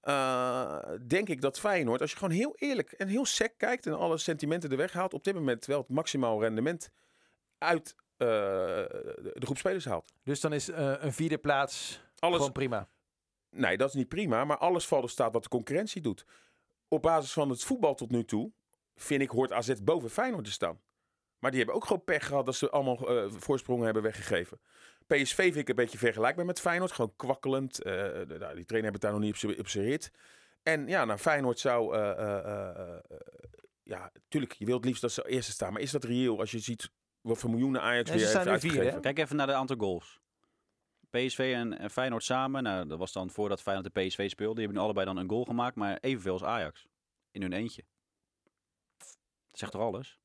eh, 0.00 0.82
denk 1.06 1.28
ik 1.28 1.40
dat 1.40 1.58
Feyenoord, 1.58 2.00
als 2.00 2.10
je 2.10 2.16
gewoon 2.16 2.34
heel 2.34 2.54
eerlijk 2.56 2.92
en 2.92 3.08
heel 3.08 3.24
sec 3.26 3.52
kijkt... 3.56 3.86
en 3.86 3.98
alle 3.98 4.18
sentimenten 4.18 4.70
er 4.70 4.76
weghaalt... 4.76 5.14
op 5.14 5.24
dit 5.24 5.34
moment 5.34 5.64
wel 5.66 5.78
het 5.78 5.88
maximaal 5.88 6.40
rendement 6.40 6.90
uit 7.58 7.94
eh, 8.16 8.26
de 8.26 9.32
groep 9.44 9.58
spelers 9.58 9.84
haalt. 9.84 10.12
dus 10.22 10.40
dan 10.40 10.52
is 10.52 10.68
eh, 10.70 10.94
een 10.98 11.12
vierde 11.12 11.38
plaats 11.38 12.00
Alles, 12.18 12.36
gewoon 12.36 12.52
prima. 12.52 12.88
Nee, 13.50 13.76
dat 13.76 13.88
is 13.88 13.94
niet 13.94 14.08
prima. 14.08 14.44
Maar 14.44 14.58
alles 14.58 14.86
valt 14.86 15.04
er 15.04 15.10
staat 15.10 15.32
wat 15.32 15.42
de 15.42 15.48
concurrentie 15.48 16.00
doet. 16.02 16.24
Op 16.88 17.02
basis 17.02 17.32
van 17.32 17.50
het 17.50 17.62
voetbal 17.64 17.94
tot 17.94 18.10
nu 18.10 18.24
toe, 18.24 18.52
vind 18.96 19.22
ik, 19.22 19.30
hoort 19.30 19.52
AZ 19.52 19.72
boven 19.82 20.10
Feyenoord 20.10 20.44
te 20.44 20.50
staan. 20.50 20.80
Maar 21.38 21.50
die 21.50 21.60
hebben 21.60 21.76
ook 21.76 21.86
gewoon 21.86 22.04
pech 22.04 22.26
gehad 22.26 22.44
dat 22.46 22.54
ze 22.56 22.70
allemaal 22.70 23.08
eh, 23.18 23.30
voorsprongen 23.30 23.84
hebben 23.84 24.02
weggegeven. 24.02 24.60
PSV 25.06 25.34
vind 25.36 25.56
ik 25.56 25.68
een 25.68 25.74
beetje 25.74 25.98
vergelijkbaar 25.98 26.44
met 26.44 26.60
Feyenoord. 26.60 26.92
Gewoon 26.92 27.12
kwakkelend. 27.16 27.82
Eh, 27.82 27.92
de- 27.92 28.36
nou, 28.38 28.54
die 28.54 28.64
trainer 28.64 28.66
hebben 28.68 28.92
het 28.92 29.00
daar 29.00 29.12
nog 29.12 29.20
niet 29.20 29.58
op 29.58 29.68
zijn 29.68 29.84
rit. 29.84 30.10
En 30.62 30.86
ja, 30.88 31.04
nou, 31.04 31.18
Feyenoord 31.18 31.58
zou... 31.58 31.96
eh, 31.96 32.10
eh, 32.10 32.38
eh, 32.44 32.94
eh, 32.94 33.16
ja, 33.82 34.12
tuurlijk, 34.28 34.52
je 34.52 34.64
wilt 34.64 34.76
het 34.76 34.86
liefst 34.86 35.02
dat 35.02 35.12
ze 35.12 35.28
eerste 35.28 35.52
staan. 35.52 35.72
Maar 35.72 35.82
is 35.82 35.90
dat 35.90 36.04
reëel 36.04 36.38
als 36.40 36.50
je 36.50 36.58
ziet 36.58 36.90
wat 37.20 37.38
voor 37.38 37.50
miljoenen 37.50 37.80
Ajax 37.80 38.08
Ja, 38.08 38.14
weer 38.16 38.24
heeft 38.24 38.34
uitgegeven? 38.64 39.00
Kijk 39.00 39.18
even 39.18 39.36
naar 39.36 39.46
de 39.46 39.52
aantal 39.54 39.76
goals. 39.76 40.20
PSV 41.10 41.52
en, 41.56 41.78
en 41.78 41.90
Feyenoord 41.90 42.24
samen, 42.24 42.62
nou, 42.62 42.86
dat 42.86 42.98
was 42.98 43.12
dan 43.12 43.30
voordat 43.30 43.62
Feyenoord 43.62 43.94
de 43.94 44.00
PSV 44.00 44.30
speelde. 44.30 44.54
Die 44.54 44.62
hebben 44.64 44.76
nu 44.78 44.84
allebei 44.84 45.06
dan 45.06 45.16
een 45.16 45.28
goal 45.28 45.44
gemaakt, 45.44 45.76
maar 45.76 45.98
evenveel 46.00 46.32
als 46.32 46.44
Ajax. 46.44 46.86
In 47.30 47.42
hun 47.42 47.52
eentje. 47.52 47.82
Dat 49.56 49.68
zegt 49.68 49.72
toch 49.72 49.82
alles? 49.82 50.18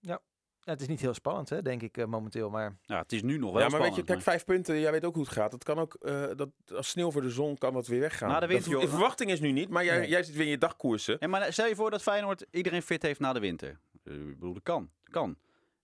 Ja, 0.00 0.20
het 0.64 0.80
is 0.80 0.86
niet 0.88 1.00
heel 1.00 1.14
spannend, 1.14 1.48
hè, 1.48 1.62
denk 1.62 1.82
ik, 1.82 1.96
eh, 1.96 2.04
momenteel. 2.04 2.50
Maar 2.50 2.76
Nou, 2.86 3.02
het 3.02 3.12
is 3.12 3.22
nu 3.22 3.38
nog 3.38 3.52
wel 3.52 3.60
Ja, 3.62 3.68
maar 3.68 3.70
weet 3.70 3.70
spannend. 3.72 3.96
je, 3.96 4.02
kijk, 4.12 4.22
vijf 4.22 4.44
punten, 4.44 4.80
jij 4.80 4.90
weet 4.92 5.04
ook 5.04 5.14
hoe 5.14 5.24
het 5.24 5.32
gaat. 5.32 5.52
Het 5.52 5.64
kan 5.64 5.78
ook, 5.78 5.94
eh, 5.94 6.26
dat, 6.36 6.48
als 6.74 6.88
sneeuw 6.88 7.10
voor 7.10 7.22
de 7.22 7.30
zon 7.30 7.58
kan 7.58 7.72
dat 7.74 7.86
weer 7.86 8.00
weggaan. 8.00 8.28
Na 8.28 8.40
de 8.40 8.46
winter, 8.46 8.70
Dat- 8.72 8.80
de 8.80 8.88
verwachting 8.88 9.30
is 9.30 9.40
nu 9.40 9.52
niet, 9.52 9.68
maar 9.68 9.84
jij, 9.84 9.98
Nee. 9.98 10.08
jij 10.08 10.22
zit 10.22 10.34
weer 10.34 10.44
in 10.44 10.50
je 10.50 10.58
dagkoersen. 10.58 11.16
Ja, 11.20 11.28
maar 11.28 11.52
stel 11.52 11.66
je 11.66 11.74
voor 11.74 11.90
dat 11.90 12.02
Feyenoord 12.02 12.46
iedereen 12.50 12.82
fit 12.82 13.02
heeft 13.02 13.20
na 13.20 13.32
de 13.32 13.40
winter. 13.40 13.78
Eh, 14.04 14.14
Ik 14.14 14.34
bedoel, 14.34 14.52
dat 14.54 14.62
kan. 14.62 14.90
Dat 15.02 15.12
kan. 15.12 15.36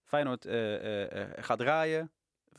Feyenoord 0.04 0.44
eh, 0.44 0.74
eh, 0.74 1.22
eh, 1.38 1.44
gaat 1.44 1.58
draaien. 1.58 2.10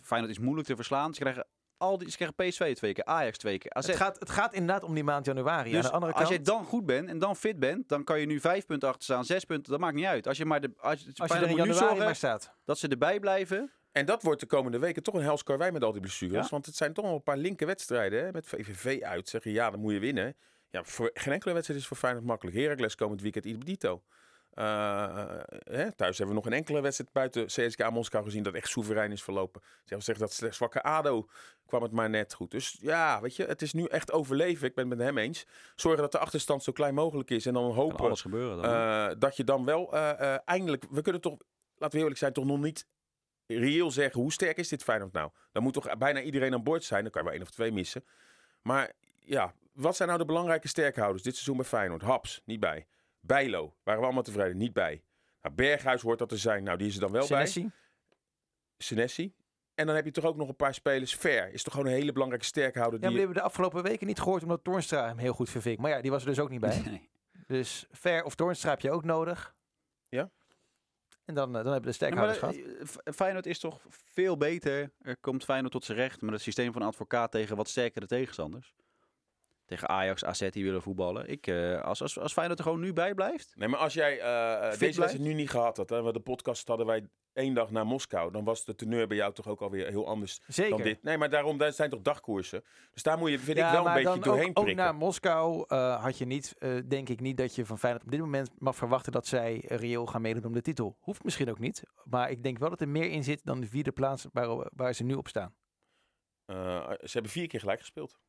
Feyenoord 0.02 0.32
is 0.34 0.40
moeilijk 0.40 0.68
te 0.68 0.76
verslaan. 0.76 1.14
Ze 1.14 1.20
krijgen, 1.20 1.48
al 1.78 1.98
die, 1.98 2.10
ze 2.10 2.16
krijgen 2.16 2.36
PSV 2.36 2.76
twee 2.76 2.94
keer, 2.94 3.06
Ajax 3.06 3.38
twee 3.38 3.58
keer, 3.58 3.72
AZ. 3.74 3.88
het 3.88 3.96
gaat, 3.96 4.20
het 4.20 4.30
gaat 4.30 4.54
inderdaad 4.54 4.84
om 4.84 4.94
die 4.94 5.04
maand 5.04 5.26
januari. 5.26 5.72
Dus 5.72 5.78
Aan 5.78 5.84
de 5.84 5.92
andere 5.92 6.14
als 6.14 6.22
kant, 6.22 6.36
je 6.36 6.42
dan 6.42 6.66
goed 6.66 6.86
bent 6.86 7.10
en 7.10 7.20
dan 7.20 7.36
fit 7.36 7.60
bent, 7.60 7.90
dan 7.90 8.04
kan 8.04 8.20
je 8.20 8.26
nu 8.26 8.40
vijf 8.40 8.66
punten 8.66 8.88
achter 8.90 9.04
staan, 9.04 9.26
zes 9.26 9.46
punten, 9.46 9.72
dat 9.72 9.80
maakt 9.80 9.96
niet 9.96 10.06
uit. 10.06 10.28
Als 10.28 10.38
je 10.38 10.46
maar 10.46 10.62
de, 10.62 10.72
als 10.78 11.00
je, 11.00 11.12
als 11.16 11.32
je 11.32 11.38
er 11.38 11.50
in 11.50 11.56
januari 11.56 11.74
zorgen 11.74 12.06
maar 12.06 12.16
staat. 12.16 12.54
dat 12.66 12.78
ze 12.78 12.88
erbij 12.88 13.20
blijven. 13.20 13.72
En 13.92 14.06
dat 14.06 14.24
wordt 14.24 14.40
de 14.40 14.46
komende 14.46 14.80
weken 14.80 15.04
toch 15.04 15.14
een 15.14 15.22
helskarwei 15.22 15.72
met 15.72 15.84
al 15.84 15.92
die 15.92 16.02
blessures. 16.02 16.44
Ja. 16.44 16.50
Want 16.50 16.66
het 16.66 16.76
zijn 16.76 16.94
toch 16.94 17.06
wel 17.06 17.14
een 17.14 17.24
paar 17.24 17.38
linker 17.38 17.68
wedstrijden. 17.68 18.24
Hè? 18.24 18.32
Met 18.32 18.48
VVV 18.48 19.02
uit 19.02 19.30
zeggen, 19.30 19.52
ja, 19.52 19.70
dan 19.70 19.80
moet 19.80 19.94
je 19.94 20.00
winnen. 20.00 20.36
Ja, 20.70 20.84
voor, 20.84 21.10
geen 21.14 21.34
enkele 21.34 21.54
wedstrijd 21.54 21.80
is 21.80 21.88
voor 21.88 21.98
Feyenoord 21.98 22.26
makkelijk. 22.26 22.58
Heracles 22.58 22.96
komend 22.96 23.22
weekend 23.22 23.46
idem 23.46 23.66
dito. 23.66 23.94
Eh, 23.94 24.22
hè, 24.54 25.92
thuis 25.92 26.18
hebben 26.18 26.36
we 26.36 26.42
nog 26.42 26.46
een 26.46 26.54
enkele 26.54 26.82
wedstrijd 26.82 27.12
buiten 27.12 27.46
CSKA 27.46 27.90
Moskou 27.90 28.24
gezien 28.24 28.44
dat 28.44 28.54
echt 28.54 28.68
soeverein 28.68 29.12
is 29.12 29.24
verlopen. 29.24 29.62
Ze 29.64 29.70
hebben 29.78 29.98
gezegd 29.98 30.20
dat 30.20 30.34
slechts 30.34 30.58
zwakke 30.58 30.84
ADO 30.84 31.28
kwam 31.66 31.84
het 31.84 31.92
maar 31.92 32.10
net 32.10 32.34
goed. 32.34 32.52
Dus 32.52 32.78
ja, 32.82 33.22
weet 33.22 33.36
je, 33.36 33.46
het 33.46 33.62
is 33.62 33.74
nu 33.74 33.86
echt 33.86 34.12
overleven. 34.12 34.68
Ik 34.68 34.76
ben 34.76 34.90
het 34.90 34.98
met 34.98 35.08
hem 35.08 35.18
eens. 35.18 35.46
Zorgen 35.76 36.02
dat 36.02 36.12
de 36.12 36.18
achterstand 36.18 36.64
zo 36.64 36.72
klein 36.72 36.94
mogelijk 36.94 37.30
is 37.30 37.46
en 37.46 37.54
dan 37.54 37.72
hopen 37.72 38.06
alles 38.06 38.22
gebeuren 38.22 38.62
dan. 38.62 38.66
eh, 38.66 39.16
dat 39.20 39.38
je 39.38 39.44
dan 39.44 39.66
wel 39.66 39.94
eh, 39.94 40.34
eh, 40.34 40.40
eindelijk... 40.46 40.86
We 40.90 41.02
kunnen 41.02 41.22
toch, 41.22 41.38
laten 41.78 41.96
we 41.96 42.02
eerlijk 42.02 42.20
zijn, 42.20 42.34
toch 42.34 42.46
nog 42.46 42.60
niet 42.60 42.88
reëel 43.48 43.92
zeggen... 43.92 44.22
hoe 44.22 44.32
sterk 44.32 44.58
is 44.58 44.68
dit 44.68 44.84
Feyenoord 44.84 45.14
nou? 45.14 45.32
Dan 45.52 45.64
moet 45.64 45.74
toch 45.74 45.98
bijna 45.98 46.22
iedereen 46.22 46.54
aan 46.54 46.64
boord 46.64 46.84
zijn. 46.84 47.04
Dan 47.04 47.12
kan 47.12 47.22
je 47.22 47.28
wel 47.28 47.38
één 47.38 47.48
of 47.48 47.54
twee 47.54 47.72
missen. 47.72 48.06
Maar 48.62 48.92
ja, 49.20 49.54
wat 49.74 49.96
zijn 49.96 50.08
nou 50.08 50.22
de 50.22 50.28
belangrijke 50.28 50.68
sterkhouders 50.68 51.24
dit 51.24 51.34
seizoen 51.34 51.58
bij 51.58 51.66
Feyenoord? 51.66 52.02
Haps, 52.02 52.42
niet 52.46 52.60
bij. 52.60 52.88
Bijlo, 53.26 53.76
waren 53.84 54.00
we 54.00 54.06
allemaal 54.06 54.24
tevreden, 54.24 54.58
niet 54.58 54.74
bij. 54.74 55.04
Nou, 55.42 55.56
Berghuis 55.56 56.02
hoort 56.02 56.20
dat 56.20 56.30
te 56.30 56.38
zijn. 56.38 56.64
Nou, 56.64 56.78
die 56.78 56.88
is 56.88 56.96
er 56.96 57.02
dan 57.02 57.12
wel 57.12 57.24
Senesi? 57.24 57.62
bij. 57.62 57.72
Senesi. 58.78 59.34
En 59.76 59.86
dan 59.86 59.96
heb 59.96 60.06
je 60.06 60.12
toch 60.12 60.26
ook 60.26 60.36
nog 60.36 60.48
een 60.48 60.56
paar 60.56 60.74
spelers. 60.74 61.16
Ver 61.16 61.54
is 61.54 61.64
toch 61.64 61.74
gewoon 61.74 61.88
een 61.88 61.94
hele 61.96 62.12
belangrijke 62.12 62.46
sterkhouder. 62.46 62.94
Ja, 62.94 63.00
maar 63.00 63.10
Die 63.10 63.18
hebben 63.20 63.36
we 63.36 63.42
de 63.42 63.48
afgelopen 63.48 63.84
weken 63.84 64.08
niet 64.08 64.20
gehoord 64.20 64.44
omdat 64.44 64.64
Toornstra 64.64 65.08
hem 65.08 65.18
heel 65.18 65.34
goed 65.34 65.50
verving. 65.50 65.78
Maar 65.78 65.90
ja, 65.92 66.02
die 66.02 66.12
was 66.12 66.22
er 66.22 66.28
dus 66.28 66.40
ook 66.40 66.50
niet 66.50 66.60
bij. 66.60 66.82
Nee. 66.86 67.10
Dus 67.48 67.88
Ver 67.92 68.24
of 68.24 68.36
Toornstra 68.36 68.70
heb 68.70 68.80
je 68.82 68.92
ook 68.92 69.04
nodig. 69.04 69.56
Ja. 70.10 70.32
En 71.26 71.34
dan, 71.36 71.56
eh, 71.58 71.64
dan 71.64 71.72
hebben 71.74 71.92
we 71.92 71.98
de 71.98 72.06
Ja, 72.06 72.16
maar 72.16 72.34
sterkhouders 72.36 72.78
gehad. 72.78 73.00
eh, 73.04 73.14
Feyenoord 73.14 73.46
is 73.46 73.60
toch 73.60 73.82
veel 73.90 74.38
beter. 74.38 74.92
Er 75.02 75.18
komt 75.18 75.44
Feyenoord 75.44 75.72
tot 75.72 75.84
zijn 75.86 75.98
recht 75.98 76.22
met 76.22 76.34
het 76.34 76.42
systeem 76.42 76.74
van 76.74 76.82
advocaat 76.82 77.32
tegen 77.32 77.56
wat 77.56 77.70
sterkere 77.70 78.06
tegenstanders. 78.06 78.74
Tegen 79.66 79.90
Ajax, 79.90 80.26
AZ 80.26 80.50
die 80.50 80.64
willen 80.64 80.82
voetballen. 80.82 81.30
Ik, 81.30 81.48
eh, 81.48 81.82
als, 81.82 82.02
als, 82.02 82.20
als 82.20 82.34
Feyenoord 82.34 82.60
er 82.60 82.66
gewoon 82.66 82.80
nu 82.80 82.94
bij 82.94 83.14
blijft. 83.14 83.54
Nee, 83.56 83.68
maar 83.68 83.80
als 83.80 83.94
jij 83.94 84.20
eh, 84.20 84.70
deze 84.80 85.00
wedstrijd 85.00 85.20
nu 85.20 85.34
niet 85.34 85.50
gehad 85.50 85.78
had, 85.78 85.90
we 85.90 86.14
de 86.14 86.20
podcast 86.20 86.68
hadden 86.68 86.86
wij 86.86 87.08
één 87.34 87.54
dag 87.54 87.72
naar 87.72 87.86
Moskou, 87.86 88.32
dan 88.32 88.44
was 88.44 88.66
de 88.66 88.76
teneur 88.76 89.08
bij 89.08 89.18
jou 89.18 89.34
toch 89.34 89.48
ook 89.48 89.62
alweer 89.62 89.88
heel 89.88 90.08
anders 90.08 90.42
Zeker. 90.48 90.72
dan 90.72 90.82
dit. 90.82 91.04
Nee, 91.04 91.18
maar 91.18 91.30
daarom, 91.30 91.58
dat 91.58 91.76
zijn 91.76 91.90
toch 91.90 92.02
dagkoersen. 92.02 92.64
Dus 92.94 93.04
daar 93.04 93.18
moet 93.18 93.30
je, 93.30 93.40
vind 93.40 93.58
ja, 93.58 93.68
ik, 93.68 93.74
wel 93.74 93.88
een 93.88 93.94
beetje 93.94 94.10
dan 94.10 94.20
doorheen 94.20 94.50
ook, 94.54 94.70
ook 94.70 94.76
naar 94.76 94.96
Moskou 94.96 95.76
had 95.76 96.18
je 96.18 96.26
niet, 96.26 96.56
denk 96.88 97.10
ik 97.10 97.20
niet 97.20 97.38
dat 97.38 97.56
je 97.56 97.66
van 97.66 97.80
Feyenoord 97.80 98.06
op 98.06 98.12
dit 98.12 98.20
moment 98.20 98.50
mag 98.58 98.76
verwachten 98.76 99.12
dat 99.12 99.28
zij 99.28 99.64
reëel 99.68 100.06
gaan 100.06 100.22
meedoen 100.22 100.46
om 100.46 100.54
de 100.54 100.62
titel. 100.62 100.98
Hoeft 101.00 101.24
misschien 101.24 101.50
ook 101.50 101.60
niet. 101.60 101.84
Maar 102.04 102.32
ik 102.32 102.44
denk 102.44 102.58
wel 102.58 102.70
dat 102.70 102.82
er 102.82 102.90
meer 102.90 103.10
in 103.10 103.24
zit 103.24 103.42
dan 103.44 103.62
de 103.62 103.68
vierde 103.68 103.92
plaats 103.92 104.26
waar, 104.32 104.70
waar 104.76 104.94
ze 104.94 105.04
nu 105.04 105.14
op 105.14 105.28
staan. 105.28 105.54
Ze 106.46 107.10
hebben 107.12 107.32
vier 107.32 107.48
keer 107.48 107.60
gelijk 107.60 107.80
gespeeld. 107.80 108.20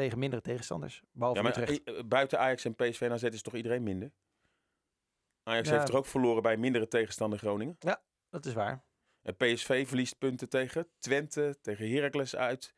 Tegen 0.00 0.18
mindere 0.18 0.42
tegenstanders. 0.42 1.02
Behalve 1.12 1.38
Ja, 1.42 1.42
maar 1.48 1.58
Utrecht. 1.58 1.82
eh, 1.82 2.04
buiten 2.04 2.38
Ajax 2.38 2.64
en 2.64 2.74
PSV 2.74 3.00
en 3.00 3.12
AZ 3.12 3.22
is 3.22 3.42
toch 3.42 3.54
iedereen 3.54 3.82
minder? 3.82 4.12
Ajax 5.42 5.68
Ja. 5.68 5.76
heeft 5.76 5.88
er 5.88 5.96
ook 5.96 6.06
verloren 6.06 6.42
bij 6.42 6.56
mindere 6.56 6.88
tegenstander 6.88 7.38
Groningen. 7.38 7.76
Dat 8.30 8.46
is 8.46 8.52
waar. 8.52 8.84
En 9.22 9.36
PSV 9.36 9.88
verliest 9.88 10.18
punten 10.18 10.48
tegen 10.48 10.88
Twente, 10.98 11.58
tegen 11.62 11.90
Heracles 11.90 12.36
uit. 12.36 12.74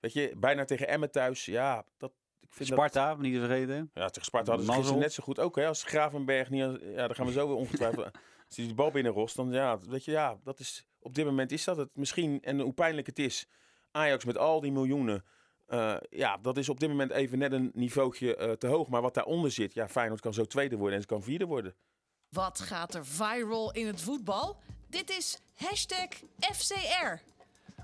Weet 0.00 0.12
je, 0.12 0.32
bijna 0.36 0.64
tegen 0.64 0.88
Emmen 0.88 1.10
thuis. 1.10 1.44
Ja, 1.44 1.84
dat, 1.96 2.12
ik 2.40 2.52
vind 2.52 2.68
dat... 2.68 2.78
Sparta, 2.78 3.14
niet 3.14 3.34
te 3.34 3.40
vergeten. 3.40 3.90
Ja, 3.94 4.08
tegen 4.08 4.24
Sparta 4.24 4.56
hadden 4.56 4.84
ze 4.84 4.94
net 4.94 5.12
zo 5.12 5.22
goed. 5.22 5.38
Ook 5.38 5.56
hè, 5.56 5.66
als 5.66 5.84
Gravenberg 5.84 6.50
niet... 6.50 6.60
Ja, 6.80 7.06
daar 7.06 7.14
gaan 7.14 7.26
we 7.26 7.32
zo 7.32 7.46
weer 7.46 7.56
ongetwijfeld... 7.56 8.04
als 8.46 8.56
hij 8.56 8.64
die 8.64 8.74
bal 8.74 8.90
binnenrost, 8.90 9.36
dan 9.36 9.52
ja, 9.52 9.80
weet 9.80 10.04
je, 10.04 10.10
ja, 10.10 10.38
dat 10.44 10.58
is... 10.58 10.86
Op 10.98 11.14
dit 11.14 11.24
moment 11.24 11.52
is 11.52 11.64
dat 11.64 11.76
het 11.76 11.96
misschien. 11.96 12.42
En 12.42 12.60
hoe 12.60 12.72
pijnlijk 12.72 13.06
het 13.06 13.18
is. 13.18 13.48
Ajax 13.90 14.24
met 14.24 14.38
al 14.38 14.60
die 14.60 14.72
miljoenen. 14.72 15.24
Eh, 15.70 15.96
ja, 16.10 16.36
dat 16.36 16.56
is 16.56 16.68
op 16.68 16.80
dit 16.80 16.88
moment 16.88 17.10
even 17.10 17.38
net 17.38 17.52
een 17.52 17.70
niveautje 17.74 18.36
eh, 18.36 18.52
te 18.52 18.66
hoog. 18.66 18.88
Maar 18.88 19.02
wat 19.02 19.14
daaronder 19.14 19.50
zit, 19.50 19.74
ja, 19.74 19.88
Feyenoord 19.88 20.20
kan 20.20 20.34
zo 20.34 20.44
tweede 20.44 20.76
worden 20.76 20.94
en 20.94 21.00
ze 21.00 21.06
kan 21.06 21.22
vierde 21.22 21.44
worden. 21.46 21.74
Wat 22.28 22.60
gaat 22.60 22.94
er 22.94 23.06
viral 23.06 23.72
in 23.72 23.86
het 23.86 24.00
voetbal? 24.00 24.56
Dit 24.88 25.10
is 25.10 25.38
hashtag 25.54 26.08
FCR. 26.38 27.14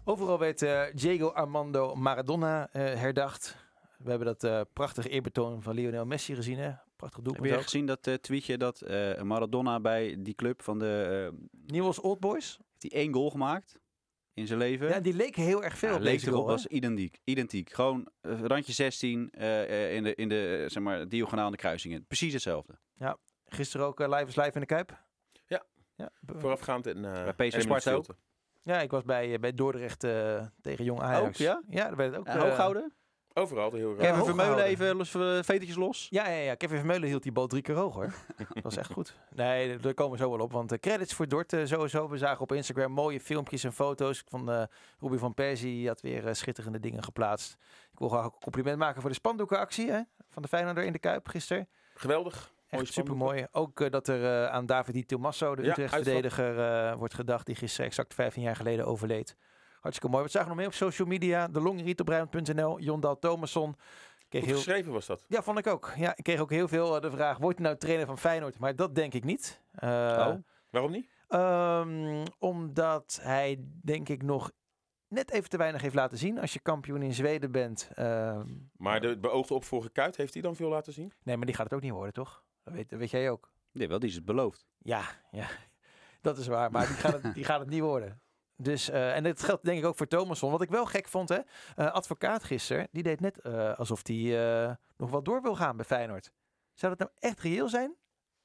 Overal 0.04 0.38
werd 0.38 0.62
eh, 0.62 0.82
Diego 0.94 1.28
Armando 1.28 1.94
Maradona 1.94 2.68
eh, 2.72 2.82
herdacht. 2.94 3.56
We 3.98 4.08
hebben 4.10 4.26
dat 4.26 4.44
eh, 4.44 4.60
prachtige 4.72 5.08
eerbetoon 5.08 5.62
van 5.62 5.74
Lionel 5.74 6.04
Messi 6.06 6.34
gezien. 6.34 6.58
Hè? 6.58 6.70
Prachtig 6.96 7.16
Heb 7.16 7.24
doelpunt 7.24 7.48
je 7.48 7.56
ook. 7.56 7.62
gezien 7.62 7.86
dat 7.86 8.06
eh, 8.06 8.14
tweetje 8.14 8.58
dat 8.58 8.80
eh, 8.80 9.22
Maradona 9.22 9.80
bij 9.80 10.16
die 10.18 10.34
club 10.34 10.62
van 10.62 10.78
de... 10.78 11.28
eh, 11.32 11.38
Newell's 11.66 12.02
Old 12.02 12.20
Boys. 12.20 12.58
heeft 12.78 12.92
hij 12.92 13.00
één 13.02 13.12
goal 13.14 13.30
gemaakt 13.30 13.78
in 14.36 14.46
zijn 14.46 14.58
leven? 14.58 14.88
Ja, 14.88 15.00
die 15.00 15.14
leek 15.14 15.36
heel 15.36 15.64
erg 15.64 15.78
veel 15.78 15.88
Ja, 15.88 15.94
op 15.94 16.00
leek 16.00 16.12
deze 16.12 16.30
erop, 16.30 16.46
was 16.46 16.66
identiek. 16.66 17.20
identiek. 17.24 17.72
Gewoon 17.72 18.08
eh, 18.20 18.40
randje 18.40 18.72
16 18.72 19.30
eh, 19.30 19.62
eh, 19.62 19.94
in 19.94 20.02
de, 20.02 20.14
in 20.14 20.28
de 20.28 20.56
eh, 20.62 20.70
zeg 20.70 20.82
maar, 20.82 21.08
diagonale 21.08 21.56
kruisingen. 21.56 22.06
Precies 22.06 22.32
hetzelfde. 22.32 22.78
Gisteren 23.48 23.86
ook 23.86 24.00
eh, 24.00 24.08
live 24.08 24.26
is 24.26 24.36
live 24.36 24.50
in 24.52 24.60
de 24.60 24.66
Kuip. 24.66 25.02
Ja. 25.46 25.64
Ja, 25.94 26.10
Voorafgaand 26.26 26.86
en... 26.86 27.02
Bij 27.02 27.24
eh, 27.26 27.32
PSV 27.48 27.54
in 27.54 27.60
Sparta 27.60 28.00
ja 28.62 28.80
ik 28.80 28.90
was 28.90 29.04
bij, 29.04 29.38
bij 29.40 29.52
Dordrecht 29.54 30.04
eh, 30.04 30.46
tegen 30.60 30.84
Jong 30.84 31.00
Ajax. 31.00 31.26
Ook, 31.26 31.34
ja? 31.34 31.62
Ja, 31.68 31.84
daar 31.84 31.96
werd 31.96 32.10
het 32.10 32.20
ook. 32.20 32.26
Uh, 32.26 32.34
hoog 32.42 32.56
houden? 32.56 32.92
Overal 33.38 33.72
heel 33.72 33.94
raar. 33.96 34.02
Ja, 34.02 34.10
Kevin 34.10 34.24
Vermeulen 34.24 34.64
even 34.64 34.96
los, 34.96 35.10
vetertjes 35.10 35.76
los? 35.76 36.06
Ja, 36.10 36.28
ja, 36.28 36.36
ja, 36.36 36.54
Kevin 36.54 36.76
Vermeulen 36.76 37.08
hield 37.08 37.22
die 37.22 37.32
bal 37.32 37.46
drie 37.46 37.62
keer 37.62 37.74
hoog 37.74 37.94
hoor. 37.94 38.12
dat 38.54 38.62
was 38.62 38.76
echt 38.76 38.92
goed. 38.92 39.14
Nee, 39.34 39.76
daar 39.76 39.94
komen 39.94 40.18
we 40.18 40.24
zo 40.24 40.30
wel 40.30 40.40
op. 40.40 40.52
Want 40.52 40.72
eh, 40.72 40.78
credits 40.78 41.14
voor 41.14 41.28
Dort 41.28 41.52
eh, 41.52 41.64
sowieso. 41.64 42.08
We 42.08 42.18
zagen 42.18 42.40
op 42.40 42.52
Instagram 42.52 42.92
mooie 42.92 43.20
filmpjes 43.20 43.64
en 43.64 43.72
foto's 43.72 44.24
van 44.28 44.50
eh 44.50 44.62
Ruby 45.00 45.16
van 45.16 45.34
Persie. 45.34 45.72
Die 45.72 45.88
had 45.88 46.00
weer 46.00 46.34
schitterende 46.34 46.80
dingen 46.80 47.04
geplaatst. 47.04 47.56
Ik 47.92 47.98
wil 47.98 48.08
graag 48.08 48.24
ook 48.24 48.34
een 48.34 48.40
compliment 48.40 48.78
maken 48.78 49.00
voor 49.00 49.10
de 49.10 49.16
spandoekenactie 49.16 49.90
hè, 49.90 50.00
van 50.28 50.42
de 50.42 50.48
Feyenoorder 50.48 50.84
in 50.84 50.92
de 50.92 50.98
Kuip 50.98 51.28
gisteren. 51.28 51.68
Geweldig. 51.94 52.54
Echt 52.68 52.86
super 52.86 52.92
spandoeken. 52.92 53.26
mooi. 53.26 53.46
Ook 53.52 53.90
dat 53.90 54.08
er 54.08 54.48
aan 54.48 54.66
David 54.66 54.94
Di 54.94 55.04
Tommaso, 55.04 55.54
de 55.54 55.62
Ja, 55.62 55.70
Utrecht-verdediger, 55.70 56.58
eh, 56.58 56.96
wordt 56.96 57.14
gedacht. 57.14 57.46
Die 57.46 57.54
gisteren 57.54 57.86
exact 57.86 58.14
15 58.14 58.42
jaar 58.42 58.56
geleden 58.56 58.86
overleed. 58.86 59.36
Hartstikke 59.86 60.08
mooi. 60.14 60.22
Wat 60.22 60.32
zagen 60.32 60.48
we 60.48 60.54
nog 60.54 60.64
meer 60.64 60.72
op 60.74 60.92
social 60.92 61.08
media? 61.08 61.48
De 61.48 61.60
longrietopruim.nl, 61.60 62.80
Jondal 62.80 63.18
Thomasson. 63.18 63.76
Kreeg 64.28 64.40
Goed 64.42 64.50
heel, 64.50 64.56
geschreven 64.62 64.92
was 64.92 65.06
dat. 65.06 65.24
ja, 65.28 65.42
vond 65.42 65.58
ik 65.58 65.66
ook. 65.66 65.92
Ja, 65.96 66.16
ik 66.16 66.24
kreeg 66.24 66.40
ook 66.40 66.50
heel 66.50 66.68
veel 66.68 66.96
eh, 66.96 67.02
de 67.02 67.10
vraag, 67.10 67.38
wordt 67.38 67.58
hij 67.58 67.66
nou 67.66 67.78
trainer 67.78 68.06
van 68.06 68.18
Feyenoord? 68.18 68.58
Maar 68.58 68.76
dat 68.76 68.94
denk 68.94 69.14
ik 69.14 69.24
niet. 69.24 69.60
Eh, 69.72 69.88
Oh. 70.28 70.34
Waarom 70.70 70.90
niet? 70.90 71.08
ehm, 71.28 72.24
omdat 72.38 73.18
hij, 73.22 73.58
denk 73.82 74.08
ik, 74.08 74.22
nog 74.22 74.50
net 75.08 75.30
even 75.30 75.48
te 75.50 75.56
weinig 75.56 75.82
heeft 75.82 75.94
laten 75.94 76.18
zien. 76.18 76.38
Als 76.40 76.52
je 76.52 76.60
kampioen 76.60 77.02
in 77.02 77.14
Zweden 77.14 77.52
bent. 77.52 77.90
ehm, 77.94 78.46
Maar 78.76 79.00
de 79.00 79.18
beoogde 79.18 79.54
opvolger 79.54 79.90
Kuit, 79.90 80.16
heeft 80.16 80.32
hij 80.32 80.42
dan 80.42 80.56
veel 80.56 80.68
laten 80.68 80.92
zien? 80.92 81.12
nee, 81.22 81.36
maar 81.36 81.46
die 81.46 81.54
gaat 81.54 81.64
het 81.64 81.74
ook 81.74 81.82
niet 81.82 81.92
worden, 81.92 82.12
toch? 82.12 82.44
Dat 82.64 82.74
weet, 82.74 82.88
dat 82.90 82.98
weet 82.98 83.10
jij 83.10 83.30
ook. 83.30 83.50
Nee, 83.72 83.88
wel, 83.88 83.98
die 83.98 84.08
is 84.08 84.14
het 84.14 84.24
beloofd. 84.24 84.66
Ja, 84.78 85.02
ja, 85.30 85.46
dat 86.20 86.38
is 86.38 86.46
waar. 86.46 86.70
Maar 86.70 86.86
die 86.86 86.96
gaat 86.96 87.22
het, 87.22 87.34
die 87.34 87.44
gaat 87.44 87.60
het 87.60 87.68
niet 87.68 87.80
worden. 87.80 88.20
Dus, 88.56 88.90
eh, 88.90 89.16
en 89.16 89.22
dat 89.22 89.42
geldt 89.42 89.64
denk 89.64 89.78
ik 89.78 89.84
ook 89.84 89.96
voor 89.96 90.06
Thomasson. 90.06 90.50
Wat 90.50 90.62
ik 90.62 90.70
wel 90.70 90.86
gek 90.86 91.08
vond, 91.08 91.28
hè. 91.28 91.38
eh, 91.74 91.92
advocaat 91.92 92.44
gisteren, 92.44 92.88
die 92.90 93.02
deed 93.02 93.20
net 93.20 93.40
eh, 93.40 93.78
alsof 93.78 94.00
hij 94.06 94.16
eh, 94.66 94.74
nog 94.96 95.10
wel 95.10 95.22
door 95.22 95.42
wil 95.42 95.54
gaan 95.54 95.76
bij 95.76 95.84
Feyenoord. 95.84 96.30
Zou 96.74 96.94
dat 96.96 97.08
nou 97.08 97.30
echt 97.30 97.40
reëel 97.40 97.68
zijn? 97.68 97.94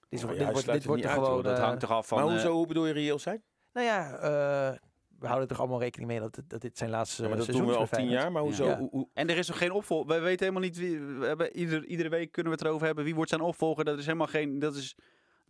Dit, 0.10 0.20
is- 0.20 0.22
ja, 0.22 0.28
dit 0.28 0.38
hij 0.44 0.52
wordt, 0.52 0.72
dit 0.72 0.86
wordt 0.86 1.04
er 1.04 1.10
uit, 1.10 1.20
gewoon... 1.20 1.44
dat 1.44 1.58
eh, 1.58 1.64
hangt 1.64 1.80
toch 1.80 1.92
af 1.92 2.08
van... 2.08 2.18
maar 2.24 2.30
hoezo, 2.32 2.52
hoe 2.52 2.68
bedoel 2.68 2.86
je 2.86 2.94
reëel 2.94 3.20
zijn? 3.20 3.44
Nou 3.74 3.88
ja, 3.88 4.12
eh, 4.16 4.78
we 5.20 5.26
houden 5.28 5.42
er 5.42 5.48
toch 5.48 5.60
allemaal 5.60 5.80
rekening 5.80 6.10
mee 6.10 6.20
dat, 6.20 6.40
dat 6.48 6.62
dit 6.62 6.78
zijn 6.78 6.90
laatste 6.90 7.22
Ja, 7.22 7.28
maar 7.28 7.38
dat 7.38 7.46
doen 7.46 7.56
seizoen 7.56 7.78
we 7.78 7.84
is 7.84 7.92
al 7.92 7.98
tien 8.00 8.10
jaar, 8.10 8.32
maar 8.32 8.42
hoezo? 8.42 8.66
Ja. 8.66 8.78
Hoe, 8.78 8.90
hoe- 8.90 9.10
En 9.14 9.30
er 9.30 9.38
is 9.38 9.48
nog 9.48 9.58
geen 9.58 9.72
opvolger. 9.72 10.08
Wij 10.08 10.22
weten 10.22 10.40
helemaal 10.46 10.68
niet 10.70 10.78
wie. 10.78 11.00
We 11.00 11.26
hebben 11.26 11.56
ieder, 11.58 11.86
iedere 11.86 12.10
week 12.10 12.32
kunnen 12.32 12.52
we 12.52 12.58
het 12.58 12.68
erover 12.68 12.86
hebben. 12.86 13.04
Wie 13.04 13.16
wordt 13.16 13.30
zijn 13.30 13.42
opvolger? 13.42 13.86
Dat 13.86 13.98
is 13.98 14.06
helemaal 14.06 14.28
geen. 14.28 14.60
Dat 14.60 14.76
is, 14.76 14.96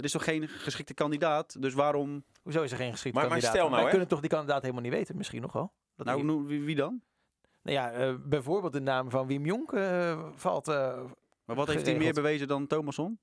er 0.01 0.07
is 0.07 0.11
toch 0.11 0.23
geen 0.23 0.47
geschikte 0.47 0.93
kandidaat. 0.93 1.61
Dus 1.61 1.73
waarom. 1.73 2.23
Hoezo 2.41 2.61
is 2.63 2.71
er 2.71 2.77
geen 2.77 2.91
geschikt 2.91 3.13
Maar- 3.15 3.23
maar 3.23 3.31
kandidaat? 3.31 3.55
stel 3.55 3.65
nou, 3.69 3.75
Wij 3.75 3.83
hè. 3.83 3.89
kunnen 3.89 4.07
toch 4.07 4.19
die 4.19 4.29
kandidaat 4.29 4.61
helemaal 4.61 4.81
niet 4.83 4.91
weten? 4.91 5.17
Misschien 5.17 5.41
nog 5.41 5.53
wel. 5.53 5.71
Dat 5.95 6.05
Nou, 6.05 6.21
die- 6.27 6.45
wie, 6.47 6.61
wie 6.65 6.75
dan? 6.75 7.01
nou 7.63 7.77
ja, 7.77 7.91
eh, 7.91 8.13
bijvoorbeeld 8.25 8.73
de 8.73 8.79
naam 8.81 9.09
van 9.09 9.27
Wim 9.27 9.45
Jonk 9.45 9.73
eh, 9.73 10.29
valt... 10.35 10.67
eh, 10.67 11.01
Maar 11.45 11.55
wat 11.55 11.67
heeft 11.67 11.85
hij 11.85 11.97
meer 11.97 12.13
bewezen 12.13 12.47
dan 12.47 12.67
Thomasson? 12.67 13.19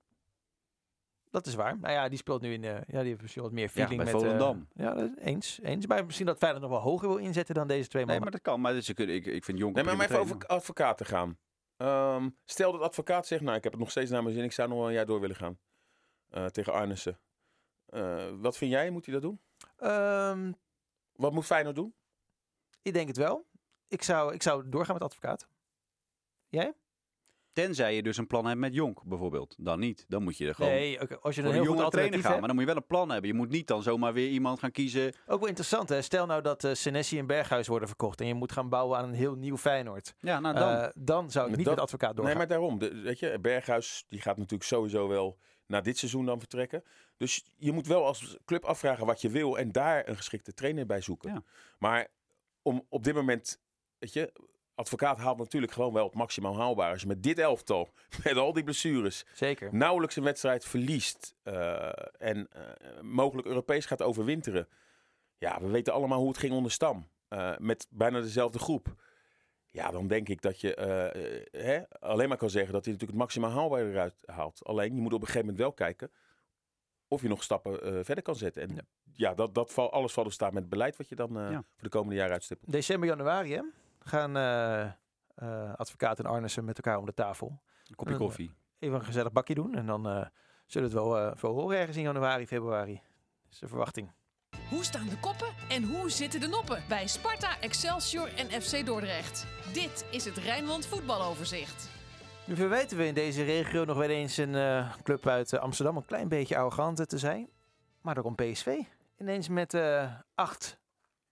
Dat 1.31 1.47
is 1.47 1.55
waar. 1.55 1.79
Nou 1.79 1.93
ja, 1.93 2.09
die 2.09 2.19
speelt 2.19 2.43
nu 2.43 2.53
in 2.53 2.61
de. 2.61 2.83
Ja, 2.87 2.99
die 3.01 3.09
heeft 3.09 3.21
misschien 3.21 3.43
wat 3.43 3.53
meer 3.53 3.69
feeling 3.69 3.97
bij 4.03 4.13
met. 4.13 4.15
eh, 4.15 4.21
Volendam. 4.21 4.69
ja, 4.73 4.95
dat- 4.95 5.11
eens, 5.19 5.59
eens. 5.63 5.87
Maar 5.87 6.05
misschien 6.05 6.27
dat 6.27 6.39
Feyenoord 6.39 6.63
nog 6.63 6.71
wel 6.73 6.81
hoger 6.81 7.09
wil 7.09 7.17
inzetten 7.17 7.55
dan 7.55 7.67
deze 7.69 7.89
twee 7.89 8.05
Nee, 8.05 8.19
mannen. 8.19 8.33
maar 8.33 8.43
dat 8.43 8.53
kan. 8.53 8.61
Maar 8.61 8.81
ze 8.81 8.95
kunnen, 8.95 9.15
ik, 9.15 9.27
ik 9.27 9.45
vind 9.45 9.59
Jonk. 9.59 9.75
Nee, 9.75 9.85
maar 9.85 9.97
prima 9.97 10.09
even 10.09 10.23
over 10.35 10.47
advocaat 10.47 10.97
te 10.99 11.05
gaan. 11.05 11.39
Ehm, 11.77 12.29
stel 12.45 12.73
dat 12.73 12.81
advocaat 12.81 13.27
zegt, 13.27 13.43
nou, 13.43 13.57
ik 13.57 13.63
heb 13.63 13.73
het 13.73 13.81
nog 13.81 13.91
steeds 13.91 14.11
naar 14.11 14.23
mijn 14.23 14.35
zin, 14.35 14.45
ik 14.45 14.53
zou 14.53 14.69
nog 14.69 14.79
wel 14.79 14.87
een 14.87 14.93
jaar 14.95 15.07
door 15.07 15.21
willen 15.21 15.37
gaan. 15.37 15.59
Eh, 16.31 16.47
tegen 16.47 16.73
Arnissen. 16.73 17.19
Eh, 17.87 18.27
wat 18.41 18.57
vind 18.57 18.71
jij? 18.71 18.91
Moet 18.91 19.05
hij 19.05 19.15
dat 19.15 19.23
doen? 19.23 19.41
Ehm, 19.77 20.53
Wat 21.13 21.33
moet 21.33 21.45
Feyenoord 21.47 21.77
doen? 21.77 21.95
ik 22.83 22.93
denk 22.93 23.09
het 23.09 23.17
wel. 23.17 23.47
Ik 23.89 24.03
zou, 24.03 24.35
ik 24.35 24.43
zou 24.43 24.69
doorgaan 24.69 24.95
met 24.95 25.03
advocaat. 25.05 25.49
Jij? 26.49 26.73
Tenzij 27.53 27.95
je 27.95 28.03
dus 28.03 28.17
een 28.17 28.27
plan 28.27 28.47
hebt 28.47 28.59
met 28.59 28.75
Jonk 28.75 29.03
bijvoorbeeld. 29.05 29.55
Dan 29.59 29.79
niet. 29.79 30.05
Dan 30.09 30.23
moet 30.23 30.37
je 30.37 30.47
er 30.49 30.55
gewoon. 30.55 30.71
Nee, 30.71 31.01
oké, 31.01 31.19
als 31.19 31.35
je 31.35 31.43
een 31.43 31.53
heel 31.53 31.65
goed 31.77 31.91
trainer 31.91 32.23
hebt. 32.23 32.29
Maar 32.39 32.41
dan 32.41 32.51
moet 32.51 32.61
je 32.61 32.67
wel 32.67 32.77
een 32.77 32.87
plan 32.87 33.11
hebben. 33.11 33.31
Je 33.31 33.37
moet 33.37 33.49
niet 33.49 33.67
dan 33.67 33.83
zomaar 33.83 34.13
weer 34.13 34.29
iemand 34.29 34.59
gaan 34.59 34.71
kiezen. 34.71 35.15
Ook 35.27 35.39
wel 35.39 35.49
interessant, 35.49 35.89
hè? 35.89 36.03
Stel 36.03 36.27
nou 36.27 36.43
dat 36.43 36.65
eh 36.65 36.75
Senesi 36.75 37.19
en 37.19 37.27
Berghuis 37.27 37.67
worden 37.67 37.89
verkocht 37.89 38.21
en 38.21 38.27
je 38.27 38.35
moet 38.35 38.53
gaan 38.53 38.69
bouwen 38.69 38.99
aan 38.99 39.05
een 39.05 39.15
heel 39.15 39.35
nieuw 39.35 39.57
Feyenoord. 39.57 40.15
Ja, 40.19 40.41
nou 40.41 40.55
dan. 40.55 40.93
Dan 40.95 41.31
zou 41.31 41.51
ik 41.51 41.57
niet 41.57 41.65
dat- 41.65 41.75
met 41.75 41.83
advocaat 41.85 42.17
doorgaan. 42.17 42.37
Nee, 42.37 42.47
maar 42.47 42.57
daarom. 42.57 42.79
De, 42.79 43.01
weet 43.01 43.19
je, 43.19 43.39
Berghuis 43.41 44.05
die 44.09 44.21
gaat 44.21 44.37
natuurlijk 44.37 44.65
sowieso 44.69 45.09
wel 45.09 45.39
na 45.69 45.81
dit 45.81 45.99
seizoen 45.99 46.25
dan 46.25 46.39
vertrekken. 46.39 46.85
Dus 47.17 47.45
je 47.57 47.73
moet 47.73 47.87
wel 47.87 48.07
als 48.07 48.37
club 48.45 48.65
afvragen 48.65 49.07
wat 49.07 49.21
je 49.21 49.29
wil 49.29 49.59
en 49.59 49.73
daar 49.73 50.09
een 50.09 50.17
geschikte 50.17 50.55
trainer 50.55 50.87
bij 50.87 51.01
zoeken. 51.01 51.33
Ja. 51.33 51.43
Maar 51.79 52.09
om 52.63 52.85
op 52.89 53.05
dit 53.05 53.15
moment, 53.15 53.61
weet 53.99 54.13
je, 54.13 54.33
advocaat 54.75 55.19
haalt 55.19 55.39
natuurlijk 55.39 55.73
gewoon 55.73 55.93
wel 55.93 56.05
het 56.05 56.15
maximaal 56.15 56.57
haalbaar. 56.57 56.93
Als 56.93 57.01
je 57.01 57.07
met 57.07 57.23
dit 57.23 57.39
elftal, 57.39 57.93
met 58.25 58.37
al 58.37 58.53
die 58.53 58.65
blessures, 58.65 59.25
Zeker. 59.33 59.75
nauwelijks 59.75 60.17
een 60.17 60.23
wedstrijd 60.23 60.65
verliest 60.65 61.35
eh, 61.43 61.89
en 62.19 62.49
eh, 62.53 63.01
mogelijk 63.01 63.47
Europees 63.47 63.87
gaat 63.87 64.03
overwinteren. 64.03 64.69
Ja, 65.39 65.61
we 65.61 65.69
weten 65.69 65.93
allemaal 65.93 66.19
hoe 66.19 66.29
het 66.29 66.39
ging 66.39 66.53
onder 66.53 66.73
Stam. 66.73 67.09
Eh, 67.29 67.57
met 67.59 67.87
bijna 67.91 68.21
dezelfde 68.21 68.59
groep. 68.59 68.95
Ja, 69.79 69.91
dan 69.91 70.07
denk 70.07 70.29
ik 70.29 70.43
dat 70.43 70.61
je 70.61 70.75
eh, 70.75 71.37
eh, 71.37 71.47
hè, 71.51 71.83
alleen 72.01 72.29
maar 72.29 72.37
kan 72.39 72.51
zeggen 72.51 72.73
dat 72.73 72.85
hij 72.85 72.93
natuurlijk 72.93 73.19
het 73.21 73.29
maximaal 73.29 73.51
haalbaar 73.51 73.81
eruit 73.87 74.23
haalt. 74.27 74.65
Alleen, 74.65 74.95
je 74.95 75.01
moet 75.01 75.13
op 75.13 75.21
een 75.21 75.27
gegeven 75.27 75.47
moment 75.47 75.59
wel 75.63 75.73
kijken 75.73 76.11
of 77.09 77.23
je 77.23 77.29
nog 77.29 77.43
stappen 77.43 77.83
eh, 77.83 78.05
verder 78.05 78.25
kan 78.25 78.37
zetten. 78.37 78.63
En 78.63 78.75
Ja. 78.75 78.83
ja, 79.13 79.35
dat, 79.35 79.55
dat 79.55 79.73
val, 79.73 79.93
alles 79.93 80.13
valt 80.13 80.27
dus 80.27 80.35
staan 80.35 80.53
met 80.53 80.63
het 80.63 80.71
beleid 80.71 80.97
wat 80.97 81.09
je 81.09 81.15
dan 81.15 81.39
eh, 81.39 81.51
Ja. 81.51 81.63
voor 81.75 81.83
de 81.83 81.89
komende 81.89 82.15
jaren 82.17 82.33
uitstippelt. 82.33 82.73
December, 82.73 83.09
januari, 83.09 83.55
hè? 83.55 83.63
Gaan 84.01 84.37
eh, 84.37 84.83
eh, 85.35 85.75
advocaat 85.75 86.19
en 86.19 86.27
Arnissen 86.27 86.65
met 86.65 86.77
elkaar 86.77 86.99
om 86.99 87.07
de 87.07 87.15
tafel. 87.15 87.61
een 87.89 87.95
kopje 87.97 88.17
koffie. 88.17 88.51
Even 88.79 88.95
een 88.99 89.05
gezellig 89.05 89.33
bakje 89.33 89.55
doen 89.55 89.75
en 89.75 89.87
dan 89.87 90.07
eh, 90.09 90.27
zullen 90.67 90.91
we 90.91 90.95
het 90.97 91.05
wel 91.05 91.19
eh 91.19 91.31
veel 91.37 91.55
horen 91.55 91.79
ergens 91.79 91.97
in 91.97 92.03
januari, 92.03 92.47
februari. 92.47 93.01
is 93.51 93.59
de 93.59 93.69
verwachting. 93.69 94.11
Hoe 94.69 94.85
staan 94.85 95.09
de 95.09 95.19
koppen 95.19 95.49
en 95.69 95.83
hoe 95.85 96.11
zitten 96.11 96.41
de 96.41 96.47
noppen 96.47 96.83
bij 96.89 97.07
Sparta, 97.07 97.61
Excelsior 97.61 98.35
en 98.35 98.63
FC 98.63 98.87
Dordrecht? 98.87 99.47
Dit 99.73 100.05
is 100.11 100.25
het 100.25 100.37
Rijnmond 100.37 100.87
voetbaloverzicht. 100.87 101.91
Nu 102.47 102.57
verwijten 102.57 102.97
we 102.97 103.07
in 103.07 103.15
deze 103.15 103.43
regio 103.43 103.85
nog 103.85 103.97
wel 103.97 104.09
eens 104.09 104.37
een 104.37 104.55
eh, 104.55 104.97
club 105.03 105.27
uit 105.27 105.53
eh, 105.53 105.61
Amsterdam 105.61 105.97
een 105.97 106.05
klein 106.05 106.29
beetje 106.29 106.57
arrogant 106.57 107.09
te 107.09 107.19
zijn. 107.19 107.49
Maar 108.01 108.15
dan 108.15 108.23
komt 108.23 108.37
PSV 108.37 108.79
ineens 109.19 109.49
met 109.49 109.75
eh, 109.75 110.15
acht 110.35 110.81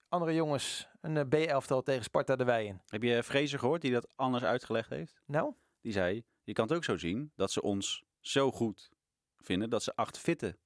andere 0.09 0.33
jongens 0.33 0.87
een 1.01 1.17
eh, 1.17 1.27
B-elftal 1.27 1.81
tegen 1.81 2.03
Sparta 2.03 2.35
de 2.35 2.43
Weijen. 2.43 2.81
Heb 2.87 3.03
je 3.03 3.23
Fraser 3.23 3.59
gehoord 3.59 3.81
die 3.81 3.91
dat 3.91 4.07
anders 4.15 4.43
uitgelegd 4.43 4.89
heeft? 4.89 5.21
Nou, 5.25 5.53
Die 5.81 5.91
zei, 5.91 6.23
je 6.43 6.53
kan 6.53 6.67
het 6.67 6.75
ook 6.75 6.83
zo 6.83 6.97
zien 6.97 7.31
dat 7.35 7.51
ze 7.51 7.61
ons 7.61 8.03
zo 8.19 8.51
goed 8.51 8.89
vinden 9.37 9.69
dat 9.69 9.83
ze 9.83 9.95
acht 9.95 10.17
fitte 10.17 10.57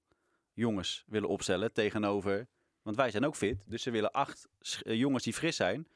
jongens 0.54 1.04
willen 1.08 1.30
opstellen 1.30 1.74
tegenover... 1.74 2.48
Want 2.82 2.96
wij 2.96 3.12
zijn 3.12 3.26
ook 3.26 3.36
fit, 3.36 3.58
dus 3.66 3.82
ze 3.84 3.92
willen 3.92 4.12
acht 4.12 4.48
eh, 4.84 4.96
jongens 4.96 5.24
die 5.24 5.34
fris 5.34 5.56
zijn... 5.56 5.88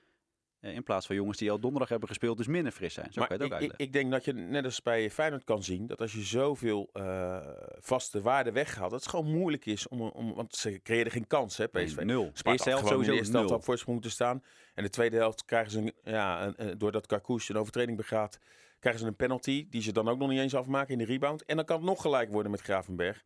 eh, 0.59 0.73
in 0.73 0.83
plaats 0.83 1.05
van 1.05 1.15
jongens 1.15 1.37
die 1.37 1.51
al 1.51 1.59
donderdag 1.59 1.89
hebben 1.89 2.07
gespeeld, 2.07 2.37
dus 2.37 2.47
minder 2.47 2.71
fris 2.71 2.93
zijn. 2.93 3.13
Zo 3.13 3.19
Maar 3.19 3.27
kan 3.27 3.37
je 3.37 3.43
het 3.43 3.53
ik, 3.53 3.69
ook 3.69 3.73
ik, 3.73 3.85
ik 3.87 3.93
denk 3.93 4.11
dat 4.11 4.25
je 4.25 4.33
net 4.33 4.65
als 4.65 4.81
bij 4.81 5.09
Feyenoord 5.11 5.43
kan 5.43 5.63
zien 5.63 5.87
dat 5.87 6.01
als 6.01 6.13
je 6.13 6.21
zoveel 6.21 6.89
eh, 6.93 7.37
vaste 7.79 8.21
waarden 8.21 8.53
weghaalt, 8.53 8.91
dat 8.91 8.99
het 8.99 9.09
gewoon 9.09 9.31
moeilijk 9.31 9.65
is 9.65 9.87
om, 9.87 10.01
om 10.01 10.33
want 10.33 10.55
ze 10.55 10.79
creëren 10.83 11.11
geen 11.11 11.27
kans, 11.27 11.57
hè, 11.57 11.67
PSV. 11.67 11.95
Nee, 11.95 12.05
nul. 12.05 12.31
Eerste 12.43 12.69
helft 12.69 12.87
sowieso 12.87 13.11
de 13.11 13.17
eerste 13.17 13.37
helft 13.37 13.51
op 13.53 13.63
voorsprong 13.63 13.93
moeten 13.93 14.11
staan. 14.11 14.43
En 14.73 14.83
de 14.83 14.89
tweede 14.89 15.17
helft 15.17 15.45
krijgen 15.45 15.71
ze, 15.71 15.79
een, 15.79 15.93
ja, 16.03 16.53
een, 16.55 16.77
doordat 16.77 17.07
Carcouche 17.07 17.53
een 17.53 17.59
overtreding 17.59 17.97
begaat, 17.97 18.39
krijgen 18.79 19.01
ze 19.01 19.07
een 19.07 19.15
penalty 19.15 19.67
die 19.69 19.81
ze 19.81 19.91
dan 19.91 20.07
ook 20.09 20.17
nog 20.17 20.29
niet 20.29 20.39
eens 20.39 20.55
afmaken 20.55 20.91
in 20.91 20.97
de 20.97 21.05
rebound. 21.05 21.45
En 21.45 21.55
dan 21.55 21.65
kan 21.65 21.77
het 21.77 21.85
nog 21.85 22.01
gelijk 22.01 22.31
worden 22.31 22.51
met 22.51 22.61
Gravenberg. 22.61 23.23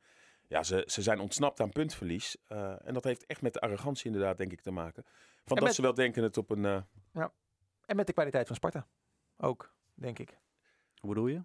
Ja, 0.49 0.63
ze, 0.63 0.83
ze 0.85 1.01
zijn 1.01 1.19
ontsnapt 1.19 1.59
aan 1.59 1.69
puntverlies. 1.69 2.37
Eh, 2.47 2.87
en 2.87 2.93
dat 2.93 3.03
heeft 3.03 3.25
echt 3.25 3.41
met 3.41 3.53
de 3.53 3.59
arrogantie 3.59 4.05
inderdaad, 4.05 4.37
denk 4.37 4.51
ik, 4.51 4.61
te 4.61 4.71
maken. 4.71 5.03
Van 5.45 5.55
dat 5.55 5.65
met- 5.65 5.75
ze 5.75 5.81
wel 5.81 5.93
denken 5.93 6.23
het 6.23 6.37
op 6.37 6.49
een... 6.49 6.65
eh, 6.65 6.81
en 7.85 7.95
met 7.95 8.07
de 8.07 8.13
kwaliteit 8.13 8.47
van 8.47 8.55
Sparta. 8.55 8.87
Ook, 9.37 9.73
denk 9.93 10.19
ik. 10.19 10.39
Hoe 10.99 11.09
bedoel 11.09 11.27
je? 11.27 11.43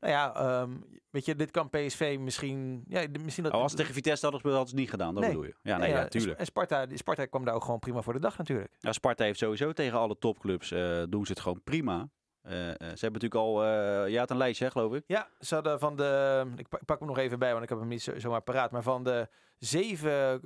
Nou 0.00 0.12
ja, 0.16 0.34
ehm, 0.34 0.76
weet 1.10 1.24
je, 1.24 1.34
dit 1.34 1.50
kan 1.50 1.70
PSV 1.70 2.16
misschien... 2.20 2.84
Ja, 2.88 3.06
de- 3.06 3.18
misschien 3.18 3.44
dat, 3.44 3.52
Oh, 3.52 3.60
als 3.60 3.70
ze 3.70 3.76
tegen 3.76 3.94
Vitesse 3.94 4.22
hadden 4.26 4.40
gespeeld, 4.40 4.54
hadden 4.56 4.68
ze 4.68 4.74
het 4.74 4.84
niet 4.84 5.00
gedaan. 5.00 5.14
Dat 5.14 5.22
Nee. 5.22 5.32
bedoel 5.32 5.46
je? 5.46 5.54
Ja, 5.62 5.76
nee, 5.76 5.86
Nee, 5.86 5.96
ja, 5.96 6.02
en- 6.02 6.10
tuurlijk. 6.10 6.38
En 6.38 6.44
Sparta, 6.46 6.86
die 6.86 6.98
Sparta 6.98 7.26
kwam 7.26 7.44
daar 7.44 7.54
ook 7.54 7.64
gewoon 7.64 7.78
prima 7.78 8.02
voor 8.02 8.12
de 8.12 8.18
dag 8.18 8.38
natuurlijk. 8.38 8.76
Ja, 8.78 8.92
Sparta 8.92 9.24
heeft 9.24 9.38
sowieso 9.38 9.72
tegen 9.72 9.98
alle 9.98 10.18
topclubs 10.18 10.70
eh, 10.70 11.02
doen 11.08 11.26
ze 11.26 11.32
het 11.32 11.40
gewoon 11.40 11.62
prima. 11.62 12.08
Eh, 12.44 12.70
eh, 12.70 12.76
ze 12.78 12.84
hebben 12.84 13.12
natuurlijk 13.12 13.34
al, 13.34 13.64
eh 13.64 14.08
je 14.08 14.18
had 14.18 14.30
een 14.30 14.36
lijstje, 14.36 14.64
hè, 14.64 14.70
geloof 14.70 14.94
ik. 14.94 15.04
Ja, 15.06 15.28
ze 15.40 15.54
hadden 15.54 15.78
van 15.78 15.96
de... 15.96 16.42
Ik 16.56 16.68
pak, 16.68 16.80
ik 16.80 16.86
pak 16.86 16.98
hem 16.98 17.08
nog 17.08 17.18
even 17.18 17.38
bij, 17.38 17.50
want 17.50 17.62
ik 17.62 17.68
heb 17.68 17.78
hem 17.78 17.88
niet 17.88 18.02
zo, 18.02 18.18
zomaar 18.18 18.40
paraat. 18.40 18.70
Maar 18.70 18.82
van 18.82 19.04
de 19.04 19.28
zeven 19.58 20.40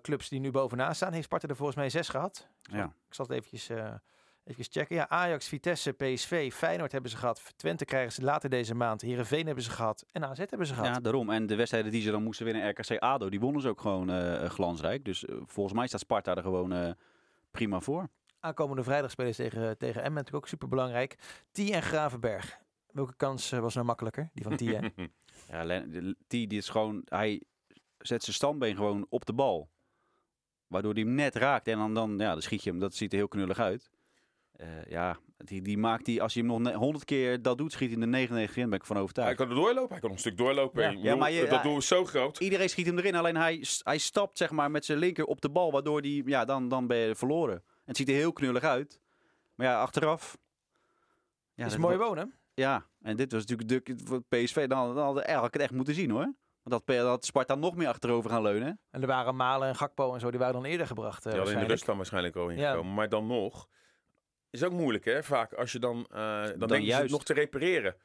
clubs 0.00 0.28
die 0.28 0.40
nu 0.40 0.50
bovenaan 0.50 0.94
staan, 0.94 1.12
heeft 1.12 1.24
Sparta 1.24 1.48
er 1.48 1.56
volgens 1.56 1.76
mij 1.76 1.90
zes 1.90 2.08
gehad. 2.08 2.48
Ja. 2.62 2.84
Ik 2.84 3.14
zal 3.14 3.26
het 3.26 3.34
eventjes, 3.34 3.68
eventjes 4.44 4.68
checken. 4.70 4.96
Ja, 4.96 5.08
Ajax, 5.08 5.48
Vitesse, 5.48 5.92
PSV, 5.92 6.52
Feyenoord 6.52 6.92
hebben 6.92 7.10
ze 7.10 7.16
gehad. 7.16 7.52
Twente 7.56 7.84
krijgen 7.84 8.12
ze 8.12 8.22
later 8.22 8.50
deze 8.50 8.74
maand. 8.74 9.00
Heerenveen 9.00 9.46
hebben 9.46 9.64
ze 9.64 9.70
gehad. 9.70 10.04
En 10.12 10.24
AZ 10.24 10.38
hebben 10.38 10.66
ze 10.66 10.74
gehad. 10.74 10.94
Ja, 10.94 11.00
daarom. 11.00 11.30
En 11.30 11.46
de 11.46 11.56
wedstrijden 11.56 11.90
die 11.90 12.02
ze 12.02 12.10
dan 12.10 12.22
moesten 12.22 12.44
winnen, 12.46 12.68
RKC 12.68 12.98
ADO, 12.98 13.28
die 13.28 13.40
wonnen 13.40 13.62
ze 13.62 13.68
ook 13.68 13.80
gewoon 13.80 14.10
eh, 14.10 14.50
glansrijk. 14.50 15.04
Dus 15.04 15.24
volgens 15.44 15.76
mij 15.76 15.86
staat 15.86 16.00
Sparta 16.00 16.34
er 16.34 16.42
gewoon 16.42 16.96
prima 17.50 17.80
voor. 17.80 18.08
Aankomende 18.44 18.82
vrijdag 18.82 19.10
spelen 19.10 19.34
ze 19.34 19.42
tegen, 19.42 19.78
tegen 19.78 19.96
Emmen. 20.02 20.14
Natuurlijk 20.14 20.44
ook 20.44 20.48
super 20.50 20.68
belangrijk. 20.68 21.14
T 21.52 21.58
en 21.70 21.82
Gravenberg. 21.82 22.58
Welke 22.90 23.14
kans 23.16 23.52
eh, 23.52 23.60
was 23.60 23.74
nou 23.74 23.86
makkelijker? 23.86 24.30
Die 24.34 24.42
van 24.44 24.56
T, 24.56 24.60
hè? 24.60 24.78
Ja, 25.48 25.64
de- 25.80 26.16
die, 26.26 26.48
is 26.48 26.68
gewoon, 26.68 27.02
hij 27.04 27.42
zet 27.98 28.22
zijn 28.22 28.36
standbeen 28.36 28.76
gewoon 28.76 29.06
op 29.08 29.24
de 29.26 29.32
bal. 29.32 29.68
Waardoor 30.66 30.92
hij 30.92 31.02
hem 31.02 31.14
net 31.14 31.34
raakt. 31.34 31.68
En 31.68 31.78
dan, 31.78 31.94
dan, 31.94 32.18
ja, 32.18 32.32
dan 32.32 32.42
schiet 32.42 32.62
je 32.64 32.70
hem. 32.70 32.78
Dat 32.78 32.94
ziet 32.94 33.12
er 33.12 33.18
heel 33.18 33.28
knullig 33.28 33.58
uit. 33.58 33.90
Eh, 34.52 34.66
ja, 34.88 35.16
die, 35.36 35.62
die 35.62 35.78
maakt 35.78 36.04
die, 36.04 36.22
als 36.22 36.34
je 36.34 36.40
hem 36.44 36.62
nog 36.62 36.74
100 36.74 37.04
keer 37.04 37.42
dat 37.42 37.58
doet, 37.58 37.72
schiet 37.72 37.86
hij 37.90 37.94
in 37.94 38.00
de 38.00 38.06
99 38.16 38.56
in. 38.56 38.68
Ben 38.70 38.78
ik 38.78 38.84
van 38.84 38.94
Hij 38.96 39.04
overtuigd. 39.04 39.36
kan 39.36 39.48
er 39.48 39.54
doorlopen, 39.54 39.90
hij 39.90 39.98
kan 40.00 40.08
nog 40.08 40.12
een 40.12 40.18
stuk 40.24 40.36
doorlopen. 40.36 40.82
Ja. 40.82 40.88
Ja, 40.90 40.96
bedoel, 41.00 41.16
maar 41.16 41.30
je- 41.32 41.40
dat 41.40 41.50
ja, 41.50 41.62
doen 41.62 41.74
we 41.74 41.82
zo 41.82 42.04
groot. 42.04 42.38
Iedereen 42.38 42.68
schiet 42.68 42.86
hem 42.86 42.98
erin, 42.98 43.14
alleen 43.14 43.36
hij, 43.36 43.64
hij 43.82 43.98
stapt 43.98 44.38
zeg 44.38 44.50
maar 44.50 44.70
met 44.70 44.84
zijn 44.84 44.98
linker 44.98 45.24
op 45.24 45.40
de 45.40 45.50
bal, 45.50 45.72
waardoor 45.72 46.02
die, 46.02 46.28
ja, 46.28 46.44
dan, 46.44 46.68
dan 46.68 46.86
ben 46.86 46.96
je 46.96 47.14
verloren. 47.14 47.62
En 47.84 47.88
het 47.88 47.96
ziet 47.96 48.08
er 48.08 48.14
heel 48.14 48.32
knullig 48.32 48.62
uit. 48.62 49.00
Maar 49.54 49.66
ja, 49.66 49.80
achteraf. 49.80 50.38
Ja, 51.54 51.66
is 51.66 51.76
mooi 51.76 51.96
wonen. 51.96 52.34
Ja, 52.54 52.86
en 53.02 53.16
dit 53.16 53.32
was 53.32 53.46
natuurlijk 53.46 53.86
de, 53.86 54.20
PSV, 54.28 54.54
dan, 54.66 54.68
dan 54.94 54.96
hadden 54.96 55.14
we 55.14 55.22
eigenlijk 55.22 55.54
het 55.54 55.62
echt 55.62 55.72
moeten 55.72 55.94
zien 55.94 56.10
hoor. 56.10 56.34
Want 56.62 56.86
dat, 56.86 56.96
dat 56.96 57.24
Sparta 57.24 57.54
nog 57.54 57.76
meer 57.76 57.88
achterover 57.88 58.30
gaan 58.30 58.42
leunen. 58.42 58.80
En 58.90 59.00
er 59.00 59.06
waren 59.06 59.36
Malen 59.36 59.68
en 59.68 59.76
Gakpo 59.76 60.14
en 60.14 60.20
zo. 60.20 60.30
Die 60.30 60.38
waren 60.38 60.54
dan 60.54 60.64
eerder 60.64 60.86
gebracht. 60.86 61.26
eh, 61.26 61.32
hadden 61.34 61.54
in 61.54 61.60
de 61.60 61.66
rust 61.66 61.86
dan 61.86 61.96
waarschijnlijk 61.96 62.36
al 62.36 62.50
Ja. 62.50 62.56
ingekomen. 62.56 62.94
Maar 62.94 63.08
dan 63.08 63.26
nog, 63.26 63.68
is 64.50 64.62
ook 64.64 64.72
moeilijk 64.72 65.04
hè, 65.04 65.22
vaak 65.22 65.52
als 65.52 65.72
je 65.72 65.78
dan, 65.78 66.06
eh 66.10 66.42
dan, 66.42 66.68
denk 66.68 66.70
je 66.80 66.86
juist. 66.86 67.02
het 67.02 67.10
nog 67.10 67.24
te 67.24 67.32
repareren. 67.32 67.96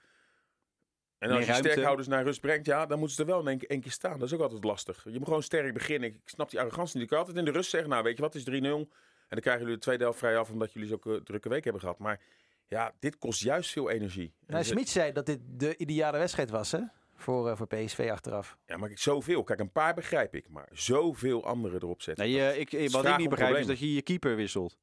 En 1.18 1.30
als 1.32 1.40
je 1.46 1.52
ruimte. 1.52 1.70
sterkhouders 1.70 2.08
naar 2.08 2.24
rust 2.24 2.42
brengt, 2.42 2.66
ja, 2.66 2.86
dan 2.86 2.98
moeten 3.00 3.16
ze 3.16 3.22
er 3.22 3.28
wel 3.28 3.48
in 3.48 3.60
één, 3.68 3.82
keer 3.82 3.92
staan. 3.92 4.20
Dat 4.20 4.28
is 4.28 4.34
ook 4.34 4.42
altijd 4.42 4.64
lastig. 4.64 5.04
Je 5.04 5.18
moet 5.18 5.28
gewoon 5.28 5.44
sterk 5.44 5.74
beginnen. 5.74 6.10
Ik, 6.10 6.16
ik 6.16 6.30
snap 6.30 6.50
die 6.50 6.60
arrogantie 6.60 6.94
niet. 6.96 7.04
Ik 7.04 7.10
kan 7.10 7.20
altijd 7.20 7.38
in 7.38 7.46
de 7.46 7.52
rust 7.52 7.70
zeggen, 7.70 7.90
nou 7.90 8.04
weet 8.04 8.16
je 8.16 8.22
wat, 8.22 8.34
het 8.34 8.48
is 8.48 8.62
3-0. 8.62 8.94
En 9.28 9.36
dan 9.36 9.40
krijgen 9.40 9.62
jullie 9.62 9.78
de 9.78 9.84
tweede 9.84 10.04
helft 10.04 10.20
vrij 10.20 10.38
af, 10.38 10.50
omdat 10.52 10.74
jullie 10.74 10.88
zo'n 10.90 11.22
drukke 11.24 11.50
week 11.50 11.64
hebben 11.64 11.82
gehad. 11.82 12.00
Maar 12.00 12.22
ja, 12.68 12.94
dit 13.00 13.18
kost 13.18 13.42
juist 13.42 13.72
veel 13.72 13.90
energie. 13.90 14.34
En 14.40 14.54
Nou, 14.54 14.64
Smit 14.66 14.90
zei 14.90 15.12
dat 15.12 15.26
dit 15.26 15.40
de 15.48 15.78
ideale 15.78 16.18
wedstrijd 16.18 16.50
was, 16.50 16.72
hè? 16.72 16.80
Voor, 17.16 17.50
eh, 17.50 17.58
voor 17.58 17.68
PSV 17.68 18.10
achteraf. 18.12 18.58
Ja, 18.66 18.78
maar 18.78 18.90
ik- 18.90 19.00
zoveel. 19.00 19.44
Kijk, 19.44 19.60
een 19.60 19.72
paar 19.72 19.94
begrijp 19.94 20.36
ik, 20.36 20.50
maar 20.50 20.68
zoveel 20.72 21.46
anderen 21.46 21.82
erop 21.82 22.02
zetten. 22.02 22.26
Nee, 22.26 22.34
je, 22.36 22.58
ik, 22.60 22.72
ik- 22.72 22.90
wat 22.90 23.06
ik 23.06 23.18
niet 23.18 23.30
begrijp 23.30 23.56
is 23.56 23.68
dat 23.68 23.80
je 23.80 23.94
je 23.94 24.02
keeper 24.02 24.36
wisselt. 24.36 24.78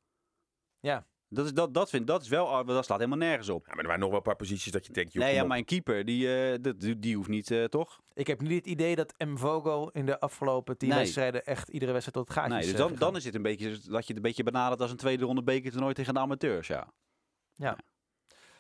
Ja. 0.81 1.07
Dat, 1.35 1.45
is, 1.45 1.53
dat, 1.53 1.75
dat, 1.75 1.91
vind, 1.91 2.07
dat 2.07 2.23
is 2.23 2.29
wel, 2.29 2.49
ah, 2.49 2.67
dat 2.67 2.85
slaat 2.85 2.99
helemaal 2.99 3.19
nergens 3.29 3.49
op. 3.49 3.67
Ja, 3.67 3.71
maar 3.71 3.79
er 3.81 3.85
waren 3.87 4.01
nog 4.01 4.09
wel 4.09 4.19
een 4.19 4.25
paar 4.25 4.37
posities 4.37 4.73
dat 4.73 4.87
je 4.87 4.93
denkt, 4.93 5.13
joh, 5.13 5.23
nee, 5.25 5.35
ja, 5.35 5.43
op. 5.43 5.49
maar 5.49 5.59
een 5.59 5.65
keeper, 5.65 6.05
die, 6.05 6.37
eh, 6.53 6.59
dat- 6.63 6.81
die, 6.81 6.99
die 6.99 7.17
hoeft 7.17 7.29
niet, 7.29 7.51
eh, 7.51 7.65
toch? 7.65 8.01
Ik 8.15 8.27
heb 8.27 8.41
niet 8.41 8.51
het 8.53 8.67
idee 8.67 8.97
dat 8.97 9.15
Mvogo 9.19 9.89
in 9.93 10.07
de 10.07 10.21
afgelopen 10.21 10.79
tien 10.79 10.89
Nee. 10.89 10.99
wedstrijden 10.99 11.45
echt 11.45 11.69
iedere 11.69 11.93
wedstrijd 11.93 12.17
tot 12.27 12.29
het 12.35 12.37
gaatjes 12.45 12.55
Nee, 12.57 12.63
dus 12.65 12.73
eh, 12.73 12.79
dan, 12.79 12.89
gegaan. 12.89 13.07
dan 13.11 13.17
is 13.17 13.25
het 13.25 13.35
een 13.35 13.43
beetje, 13.43 13.69
dat 13.71 13.81
je 13.83 13.95
het 13.97 14.17
een 14.17 14.23
beetje 14.23 14.43
benadert 14.43 14.81
als 14.81 14.91
een 14.91 14.97
tweede 14.97 15.25
ronde 15.25 15.43
bekertoernooi 15.43 15.95
tegen 15.95 16.15
de 16.15 16.21
amateurs, 16.21 16.67
ja. 16.69 16.89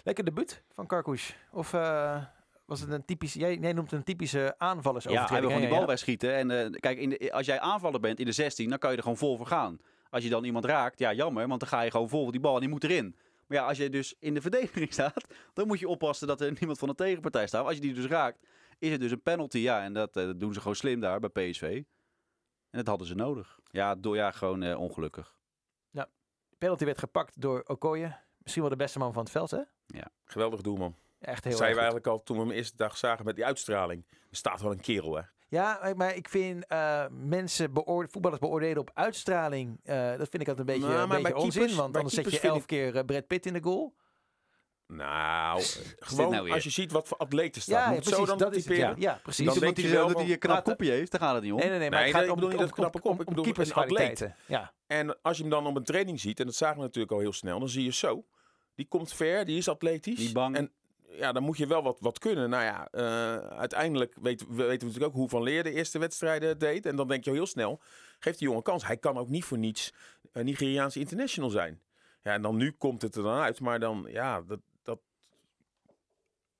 Lekker 0.02 0.24
debuut 0.24 0.62
van 0.72 0.86
Karkouch. 0.86 1.34
Of 1.52 1.72
eh, 1.72 2.22
was 2.66 2.80
het 2.80 2.90
een 2.90 3.04
typische... 3.04 3.38
Jij, 3.38 3.56
jij 3.58 3.72
noemt 3.72 3.90
het 3.90 3.98
een 3.98 4.04
typische 4.04 4.54
aanvallersovertreding. 4.58 5.28
Ja, 5.28 5.32
hij 5.32 5.40
wil 5.40 5.48
gewoon 5.48 5.60
die 5.64 5.70
bal 5.70 5.80
Ja. 5.80 5.86
wegschieten. 5.86 6.34
En 6.34 6.50
eh, 6.50 6.80
kijk, 6.80 6.98
in 6.98 7.08
de, 7.08 7.32
als 7.32 7.46
jij 7.46 7.60
aanvaller 7.60 8.00
bent 8.00 8.18
in 8.18 8.26
de 8.26 8.32
16, 8.32 8.68
dan 8.68 8.78
kan 8.78 8.90
je 8.90 8.96
er 8.96 9.02
gewoon 9.02 9.18
vol 9.18 9.36
voor 9.36 9.46
gaan. 9.46 9.78
Als 10.14 10.22
je 10.22 10.30
dan 10.30 10.44
iemand 10.44 10.64
raakt, 10.64 10.98
ja 10.98 11.12
jammer, 11.12 11.48
want 11.48 11.60
dan 11.60 11.68
ga 11.68 11.80
je 11.80 11.90
gewoon 11.90 12.08
vol 12.08 12.22
voor 12.22 12.32
die 12.32 12.40
bal 12.40 12.54
en 12.54 12.60
die 12.60 12.68
moet 12.68 12.84
erin. 12.84 13.16
Maar 13.46 13.58
ja, 13.58 13.66
als 13.66 13.78
je 13.78 13.90
dus 13.90 14.14
in 14.18 14.34
de 14.34 14.40
verdediging 14.40 14.92
staat, 14.98 15.24
dan 15.52 15.66
moet 15.66 15.78
je 15.78 15.88
oppassen 15.88 16.26
dat 16.26 16.40
er 16.40 16.52
niemand 16.58 16.78
van 16.78 16.88
de 16.88 16.94
tegenpartij 16.94 17.46
staat. 17.46 17.64
Als 17.64 17.74
je 17.74 17.80
die 17.80 17.94
dus 17.94 18.06
raakt, 18.06 18.46
is 18.78 18.90
het 18.90 19.00
dus 19.00 19.10
een 19.10 19.22
penalty. 19.22 19.58
Ja, 19.58 19.82
en 19.82 19.92
dat, 19.92 20.16
eh, 20.16 20.24
dat 20.24 20.40
doen 20.40 20.52
ze 20.52 20.60
gewoon 20.60 20.76
slim 20.76 21.00
daar 21.00 21.20
bij 21.20 21.50
PSV. 21.50 21.82
En 22.70 22.78
dat 22.78 22.86
hadden 22.86 23.06
ze 23.06 23.14
nodig. 23.14 23.58
Ja, 23.70 23.94
door, 23.94 24.16
ja 24.16 24.30
gewoon 24.30 24.62
eh, 24.62 24.80
ongelukkig. 24.80 25.36
Penalty 26.58 26.84
werd 26.84 26.98
gepakt 26.98 27.40
door 27.40 27.62
Okoye. 27.66 28.16
Misschien 28.38 28.62
wel 28.62 28.70
de 28.70 28.76
beste 28.76 28.98
man 28.98 29.12
van 29.12 29.22
het 29.22 29.32
veld, 29.32 29.50
hè? 29.50 29.60
Geweldig 30.24 30.60
doelman. 30.60 30.96
Echt 31.18 31.44
heel 31.44 31.52
Dat 31.52 31.60
zeiden 31.60 31.80
we 31.82 31.84
eigenlijk 31.84 32.06
al 32.06 32.22
toen 32.22 32.36
we 32.36 32.42
hem 32.42 32.52
eerste 32.52 32.76
dag 32.76 32.96
zagen 32.96 33.24
met 33.24 33.36
die 33.36 33.44
uitstraling. 33.44 34.06
Er 34.10 34.36
staat 34.36 34.60
wel 34.60 34.70
een 34.70 34.80
kerel, 34.80 35.14
hè. 35.16 35.22
Ja, 35.54 35.92
maar 35.96 36.14
ik 36.14 36.28
vind 36.28 36.66
eh, 36.66 37.04
mensen, 37.10 37.72
beoor- 37.72 38.08
voetballers 38.10 38.40
beoordelen 38.40 38.78
op 38.78 38.90
uitstraling. 38.94 39.80
eh, 39.84 39.96
dat 40.08 40.28
vind 40.28 40.40
ik 40.42 40.48
altijd 40.48 40.58
een 40.58 40.64
beetje, 40.74 40.88
Nou, 40.88 41.00
een 41.02 41.08
maar 41.08 41.22
beetje 41.22 41.36
onzin. 41.36 41.50
keepers- 41.60 41.74
Want 41.74 41.96
anders 41.96 42.14
zet 42.14 42.30
je 42.30 42.40
elf 42.40 42.66
keer 42.66 42.96
eh, 42.96 43.04
Brad 43.04 43.26
Pitt 43.26 43.46
in 43.46 43.52
de 43.52 43.62
goal. 43.62 43.94
Nou, 44.86 45.62
gewoon 45.98 46.30
nou 46.30 46.50
als 46.50 46.64
je 46.64 46.70
ziet 46.70 46.92
wat 46.92 47.08
voor 47.08 47.16
atleten 47.16 47.62
staan. 47.62 47.92
Ja, 47.94 48.00
precies. 48.00 48.16
zo 48.16 48.24
dan 48.26 48.38
dat 48.38 48.56
is 48.56 48.64
het. 48.64 48.76
Ja, 48.76 48.88
typeren? 48.88 49.00
ja 49.00 49.20
precies. 49.22 49.46
Dan 49.46 49.58
denk 49.58 49.76
je 49.76 49.88
wel 49.88 50.06
dat 50.08 50.16
hij 50.20 50.30
een 50.32 50.38
knap 50.38 50.64
kopje 50.64 50.90
heeft, 50.90 51.10
daar 51.10 51.20
gaat 51.20 51.34
het 51.34 51.42
niet 51.42 51.52
om. 51.52 51.58
Nee, 51.58 51.68
nee, 51.68 51.78
nee, 51.78 51.90
maar 51.90 51.98
Nee, 51.98 52.08
het 52.08 52.16
gaat 52.16 52.24
ik 52.24 52.30
om, 52.30 52.34
bedoel 52.34 52.50
niet 52.50 52.58
dat 52.60 52.72
knappe 52.72 53.00
kop, 53.00 53.20
ik 53.20 53.26
bedoel 53.26 53.36
een 53.36 53.42
keeperskwaliteiten. 53.52 54.36
Ja. 54.46 54.72
En 54.86 55.22
als 55.22 55.36
je 55.36 55.42
hem 55.42 55.50
dan 55.50 55.66
op 55.66 55.76
een 55.76 55.84
training 55.84 56.20
ziet, 56.20 56.40
en 56.40 56.46
dat 56.46 56.54
zagen 56.54 56.76
we 56.76 56.82
natuurlijk 56.82 57.12
al 57.12 57.18
heel 57.18 57.32
snel, 57.32 57.58
dan 57.58 57.68
zie 57.68 57.84
je 57.84 57.92
zo. 57.92 58.24
Die 58.74 58.86
komt 58.88 59.12
ver, 59.12 59.44
die 59.44 59.56
is 59.58 59.68
atletisch. 59.68 60.18
Niet 60.18 60.32
bang. 60.32 60.56
En 60.56 60.72
ja, 61.16 61.32
dan 61.32 61.42
moet 61.42 61.56
je 61.56 61.66
wel 61.66 61.82
wat, 61.82 61.96
wat 62.00 62.18
kunnen. 62.18 62.50
Nou 62.50 62.62
ja, 62.62 62.88
eh, 62.90 63.36
uiteindelijk 63.58 64.14
weten 64.20 64.46
we 64.48 64.54
weten 64.54 64.78
we 64.78 64.84
natuurlijk 64.84 65.04
ook 65.04 65.14
hoe 65.14 65.28
Van 65.28 65.42
Leer 65.42 65.62
de 65.62 65.72
eerste 65.72 65.98
wedstrijden 65.98 66.58
deed. 66.58 66.86
En 66.86 66.96
dan 66.96 67.08
denk 67.08 67.24
je 67.24 67.30
al 67.30 67.36
heel 67.36 67.46
snel, 67.46 67.80
geeft 68.18 68.38
die 68.38 68.48
jongen 68.48 68.62
kans. 68.62 68.86
Hij 68.86 68.96
kan 68.96 69.18
ook 69.18 69.28
niet 69.28 69.44
voor 69.44 69.58
niets 69.58 69.92
een 70.32 70.44
Nigeriaanse 70.44 70.98
international 70.98 71.50
zijn. 71.50 71.80
Ja, 72.22 72.32
en 72.32 72.42
dan 72.42 72.56
nu 72.56 72.70
komt 72.70 73.02
het 73.02 73.14
er 73.14 73.22
dan 73.22 73.38
uit. 73.38 73.60
Maar 73.60 73.80
dan, 73.80 74.06
ja, 74.10 74.42
dat... 74.42 74.60
dat 74.82 75.00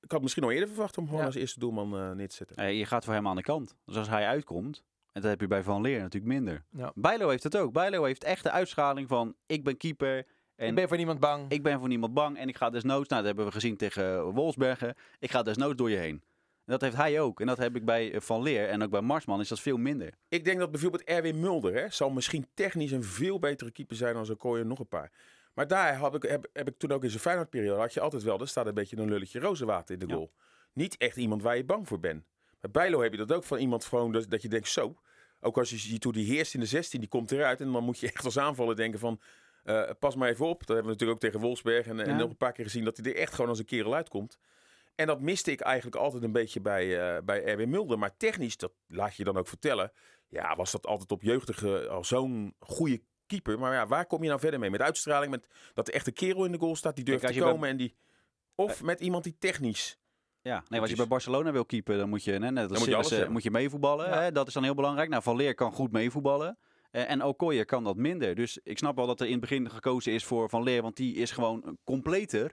ik 0.00 0.10
had 0.12 0.22
misschien 0.22 0.42
al 0.44 0.50
eerder 0.50 0.68
verwacht 0.68 0.98
om 0.98 1.04
gewoon 1.04 1.20
Ja. 1.20 1.26
als 1.26 1.34
eerste 1.34 1.58
doelman 1.58 1.98
eh 1.98 2.10
neer 2.10 2.28
te 2.28 2.34
zetten. 2.34 2.56
Eh, 2.56 2.78
je 2.78 2.86
gaat 2.86 3.04
voor 3.04 3.14
hem 3.14 3.28
aan 3.28 3.36
de 3.36 3.42
kant. 3.42 3.76
Dus 3.86 3.96
als 3.96 4.08
hij 4.08 4.26
uitkomt, 4.26 4.84
en 5.12 5.20
dat 5.20 5.30
heb 5.30 5.40
je 5.40 5.46
bij 5.46 5.62
Van 5.62 5.80
Leer 5.80 6.00
natuurlijk 6.00 6.32
minder. 6.32 6.64
Ja. 6.70 6.92
Bijlo 6.94 7.28
heeft 7.28 7.42
het 7.42 7.56
ook. 7.56 7.72
Bijlo 7.72 8.04
heeft 8.04 8.24
echt 8.24 8.42
de 8.42 8.50
uitschaling 8.50 9.08
van 9.08 9.34
ik 9.46 9.64
ben 9.64 9.76
keeper 9.76 10.26
en 10.56 10.68
ik 10.68 10.74
ben 10.74 10.88
voor 10.88 10.96
niemand 10.96 11.20
bang. 11.20 11.50
ik 11.50 11.62
ben 11.62 11.78
voor 11.78 11.88
niemand 11.88 12.14
bang 12.14 12.38
en 12.38 12.48
ik 12.48 12.56
ga 12.56 12.70
desnoods, 12.70 13.08
nou 13.08 13.20
dat 13.22 13.24
hebben 13.24 13.44
we 13.44 13.52
gezien 13.52 13.76
tegen 13.76 14.24
Wolfsbergen, 14.24 14.94
ik 15.18 15.30
ga 15.30 15.42
desnoods 15.42 15.76
door 15.76 15.90
je 15.90 15.96
heen. 15.96 16.22
En 16.64 16.72
dat 16.72 16.80
heeft 16.80 16.96
hij 16.96 17.20
ook. 17.20 17.40
En 17.40 17.46
dat 17.46 17.58
heb 17.58 17.76
ik 17.76 17.84
bij 17.84 18.12
eh, 18.12 18.20
Van 18.20 18.42
Leer 18.42 18.68
en 18.68 18.82
ook 18.82 18.90
bij 18.90 19.00
Marsman 19.00 19.40
is 19.40 19.48
dat 19.48 19.60
veel 19.60 19.76
minder. 19.76 20.14
Ik 20.28 20.44
denk 20.44 20.58
dat 20.58 20.70
bijvoorbeeld 20.70 21.04
Erwin 21.04 21.40
Mulder 21.40 21.74
hè, 21.74 21.88
zal 21.90 22.10
misschien 22.10 22.46
technisch 22.54 22.90
een 22.90 23.04
veel 23.04 23.38
betere 23.38 23.70
keeper 23.70 23.96
zijn 23.96 24.14
dan 24.14 24.30
Okoye 24.30 24.60
en 24.60 24.66
nog 24.68 24.78
een 24.78 24.88
paar. 24.88 25.12
Maar 25.54 25.66
daar 25.66 26.00
heb 26.00 26.14
ik, 26.14 26.22
heb, 26.22 26.46
heb 26.52 26.68
ik 26.68 26.78
toen 26.78 26.92
ook 26.92 27.02
in 27.04 27.10
zijn 27.10 27.22
Feyenoordperiode, 27.22 27.80
had 27.80 27.94
je 27.94 28.00
altijd 28.00 28.22
wel, 28.22 28.40
er 28.40 28.48
staat 28.48 28.66
een 28.66 28.74
beetje 28.74 28.96
een 28.96 29.08
lulletje 29.08 29.40
rozenwater 29.40 29.94
in 29.94 30.00
de 30.00 30.06
Ja. 30.06 30.14
goal. 30.14 30.32
Niet 30.72 30.96
echt 30.96 31.16
iemand 31.16 31.42
waar 31.42 31.56
je 31.56 31.64
bang 31.64 31.88
voor 31.88 32.00
bent. 32.00 32.24
Bij 32.60 32.70
Bijlo 32.70 33.02
heb 33.02 33.12
je 33.12 33.18
dat 33.18 33.32
ook 33.32 33.44
van 33.44 33.58
iemand 33.58 33.84
gewoon 33.84 34.12
dat, 34.12 34.30
dat 34.30 34.42
je 34.42 34.48
denkt 34.48 34.68
zo. 34.68 34.94
Ook 35.40 35.58
als 35.58 35.70
je 35.70 35.76
ziet 35.76 36.04
hoe 36.04 36.12
die 36.12 36.26
heerst 36.26 36.54
in 36.54 36.60
de 36.60 36.66
16, 36.66 37.00
die 37.00 37.08
komt 37.08 37.32
eruit. 37.32 37.60
En 37.60 37.72
dan 37.72 37.84
moet 37.84 37.98
je 37.98 38.06
echt 38.06 38.24
als 38.24 38.38
aanvaller 38.38 38.76
denken 38.76 38.98
van, 39.00 39.20
eh, 39.64 39.90
pas 39.98 40.14
maar 40.14 40.29
even 40.29 40.46
op. 40.46 40.59
Dat 40.59 40.68
hebben 40.68 40.85
we 40.85 40.90
natuurlijk 40.92 41.18
ook 41.18 41.31
tegen 41.31 41.40
Wolfsberg 41.40 41.87
en, 41.87 42.00
en 42.00 42.16
nog 42.16 42.31
een 42.31 42.37
paar 42.37 42.53
keer 42.53 42.64
gezien 42.64 42.85
dat 42.85 42.96
hij 42.96 43.12
er 43.12 43.18
echt 43.18 43.35
gewoon 43.35 43.50
als 43.50 43.59
een 43.59 43.64
kerel 43.64 43.94
uitkomt. 43.94 44.38
En 44.94 45.07
dat 45.07 45.20
miste 45.20 45.50
ik 45.50 45.61
eigenlijk 45.61 45.96
altijd 45.96 46.22
een 46.22 46.33
beetje 46.33 46.61
bij, 46.61 47.16
eh, 47.16 47.22
bij 47.22 47.44
Erwin 47.44 47.70
Mulder. 47.70 47.98
Maar 47.98 48.16
technisch, 48.16 48.57
dat 48.57 48.72
laat 48.87 49.16
je 49.16 49.24
dan 49.24 49.37
ook 49.37 49.48
vertellen. 49.48 49.92
Ja, 50.29 50.57
was 50.57 50.72
dat 50.72 50.87
altijd 50.87 51.12
op 51.12 51.22
jeugdige 51.22 51.88
al 51.88 52.05
zo'n 52.05 52.55
goede 52.59 53.03
keeper. 53.27 53.59
Maar 53.59 53.72
ja, 53.72 53.87
waar 53.87 54.07
kom 54.07 54.22
je 54.22 54.29
nou 54.29 54.40
verder 54.40 54.61
mee? 54.61 54.70
Met 54.70 54.83
uitstraling, 54.83 55.31
met 55.31 55.48
dat 55.74 55.88
er 55.88 55.94
echt 55.94 56.07
een 56.07 56.12
kerel 56.12 56.44
in 56.44 56.53
de 56.53 56.59
goal 56.59 56.77
staat 56.77 56.96
die 56.96 57.05
durft 57.05 57.20
Kijk, 57.20 57.35
te 57.35 57.40
komen. 57.40 57.68
En 57.68 57.77
die, 57.77 57.94
of 58.55 58.83
met 58.83 59.00
iemand 59.00 59.24
die 59.24 59.37
technisch. 59.38 59.98
Ja, 60.40 60.64
nee, 60.68 60.81
als 60.81 60.90
je 60.90 60.96
bij 60.96 61.07
Barcelona 61.07 61.53
wil 61.53 61.64
keepen, 61.64 61.98
dan 61.98 62.09
moet 62.09 62.24
je, 62.24 62.33
hè, 62.33 62.38
net 62.38 62.70
als 62.70 62.79
moet 62.79 62.88
je 62.88 62.94
alles 62.94 63.29
moet 63.29 63.42
je 63.42 63.50
meevoetballen. 63.50 64.09
Ja. 64.09 64.20
Hè? 64.20 64.33
Dat 64.33 64.46
is 64.46 64.53
dan 64.55 64.62
heel 64.62 64.74
belangrijk. 64.74 65.09
Nou, 65.09 65.22
Van 65.22 65.37
Leer 65.37 65.55
kan 65.55 65.72
goed 65.72 65.92
meevoetballen. 65.92 66.59
Eh, 66.94 67.11
en 67.11 67.22
Okoye 67.24 67.64
kan 67.64 67.85
dat 67.85 67.96
minder. 67.96 68.35
Dus 68.35 68.59
ik 68.62 68.78
snap 68.78 68.96
wel 68.96 69.07
dat 69.07 69.20
er 69.20 69.26
in 69.26 69.33
het 69.33 69.40
begin 69.40 69.70
gekozen 69.70 70.12
is 70.12 70.24
voor 70.24 70.48
Van 70.48 70.62
Leer, 70.62 70.83
want 70.83 70.96
die 70.96 71.14
is 71.14 71.30
gewoon 71.30 71.78
completer 71.85 72.52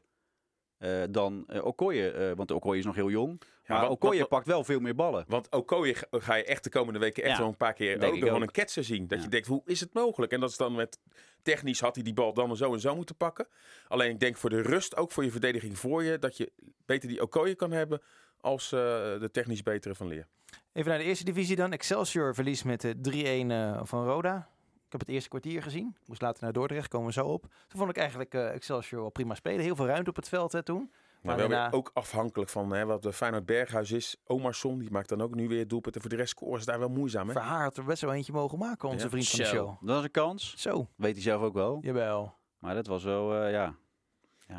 eh, 0.77 1.01
dan 1.09 1.43
eh, 1.47 1.65
Okoye. 1.65 2.11
eh, 2.11 2.31
want 2.35 2.51
Okoye 2.51 2.77
is 2.79 2.85
nog 2.85 2.95
heel 2.95 3.09
jong. 3.09 3.41
Ja, 3.63 3.79
maar 3.79 3.89
Okoye 3.89 4.25
pakt 4.25 4.47
wel 4.47 4.63
veel 4.63 4.79
meer 4.79 4.95
ballen. 4.95 5.25
Want 5.27 5.51
Okoye 5.51 5.95
ga- 6.11 6.35
je 6.35 6.43
echt 6.43 6.63
de 6.63 6.69
komende 6.69 6.99
weken 6.99 7.23
echt 7.23 7.31
Ja, 7.31 7.37
wel 7.39 7.47
een 7.47 7.57
paar 7.57 7.73
keer 7.73 8.05
ook 8.05 8.17
gewoon 8.17 8.41
een 8.41 8.51
ketser 8.51 8.83
zien. 8.83 9.07
Dat 9.07 9.17
Ja. 9.17 9.23
je 9.23 9.29
denkt, 9.29 9.47
hoe 9.47 9.61
is 9.65 9.79
het 9.79 9.93
mogelijk? 9.93 10.31
En 10.31 10.39
dat 10.39 10.49
is 10.49 10.57
dan 10.57 10.75
met 10.75 10.99
technisch 11.41 11.79
had 11.79 11.95
hij 11.95 12.03
die 12.03 12.13
bal 12.13 12.33
dan 12.33 12.57
zo 12.57 12.73
en 12.73 12.79
zo 12.79 12.95
moeten 12.95 13.15
pakken. 13.15 13.47
Alleen 13.87 14.09
ik 14.11 14.19
denk 14.19 14.37
voor 14.37 14.49
de 14.49 14.61
rust, 14.61 14.97
ook 14.97 15.11
voor 15.11 15.23
je 15.23 15.31
verdediging 15.31 15.77
voor 15.79 16.03
je, 16.03 16.19
dat 16.19 16.37
je 16.37 16.51
beter 16.85 17.09
die 17.09 17.21
Okoye 17.21 17.55
kan 17.55 17.71
hebben 17.71 18.01
als 18.41 18.71
eh, 18.71 18.79
de 19.19 19.29
technisch 19.31 19.63
betere 19.63 19.95
van 19.95 20.07
Leer. 20.07 20.27
Even 20.73 20.89
naar 20.89 20.99
de 20.99 21.05
eerste 21.05 21.23
divisie 21.23 21.55
dan. 21.55 21.71
Excelsior 21.71 22.35
verliest 22.35 22.65
met 22.65 22.83
eh, 22.83 22.91
3-1 23.45 23.47
eh, 23.51 23.79
van 23.83 24.05
Roda. 24.05 24.49
Ik 24.85 24.91
heb 24.97 24.99
het 25.07 25.09
eerste 25.09 25.29
kwartier 25.29 25.63
gezien. 25.63 25.95
Moest 26.05 26.21
later 26.21 26.43
naar 26.43 26.53
Dordrecht, 26.53 26.87
komen 26.87 27.07
we 27.07 27.13
zo 27.13 27.25
op. 27.27 27.41
Toen 27.41 27.79
vond 27.79 27.89
ik 27.89 27.97
eigenlijk 27.97 28.33
eh, 28.33 28.53
Excelsior 28.53 29.01
wel 29.01 29.09
prima 29.09 29.35
spelen. 29.35 29.59
Heel 29.63 29.75
veel 29.75 29.85
ruimte 29.85 30.09
op 30.09 30.15
het 30.15 30.29
veld 30.29 30.51
hè, 30.51 30.63
toen. 30.63 30.89
Maar 30.91 31.37
Maar 31.37 31.37
wel 31.37 31.57
daarna- 31.59 31.77
ook 31.77 31.91
afhankelijk 31.93 32.49
van 32.49 32.71
hè, 32.73 32.85
wat 32.85 33.01
de 33.01 33.13
Feyenoord 33.13 33.45
Berghuis 33.45 33.91
is. 33.91 34.15
Omarsson, 34.25 34.79
die 34.79 34.91
maakt 34.91 35.09
dan 35.09 35.21
ook 35.21 35.35
nu 35.35 35.47
weer 35.47 35.67
doelpunten. 35.67 36.01
Voor 36.01 36.09
de 36.09 36.15
rest 36.15 36.29
scoren 36.29 36.59
ze 36.59 36.65
daar 36.65 36.79
wel 36.79 36.89
moeizaam. 36.89 37.27
Hè? 37.27 37.33
Verhaar 37.33 37.63
had 37.63 37.77
er 37.77 37.83
best 37.83 38.01
wel 38.01 38.13
eentje 38.13 38.31
mogen 38.33 38.57
maken, 38.57 38.89
onze 38.89 39.03
Ja. 39.03 39.09
vriend 39.09 39.29
van 39.29 39.39
de 39.39 39.45
show. 39.45 39.77
Dat 39.81 39.97
is 39.97 40.03
een 40.03 40.11
kans. 40.11 40.53
Zo, 40.57 40.87
Weet 40.95 41.13
hij 41.13 41.21
zelf 41.21 41.41
ook 41.41 41.53
wel. 41.53 41.77
jawel. 41.81 42.33
Maar 42.59 42.75
dat 42.75 42.87
was 42.87 43.03
wel, 43.03 43.35
eh, 43.43 43.51
ja. 43.51 43.75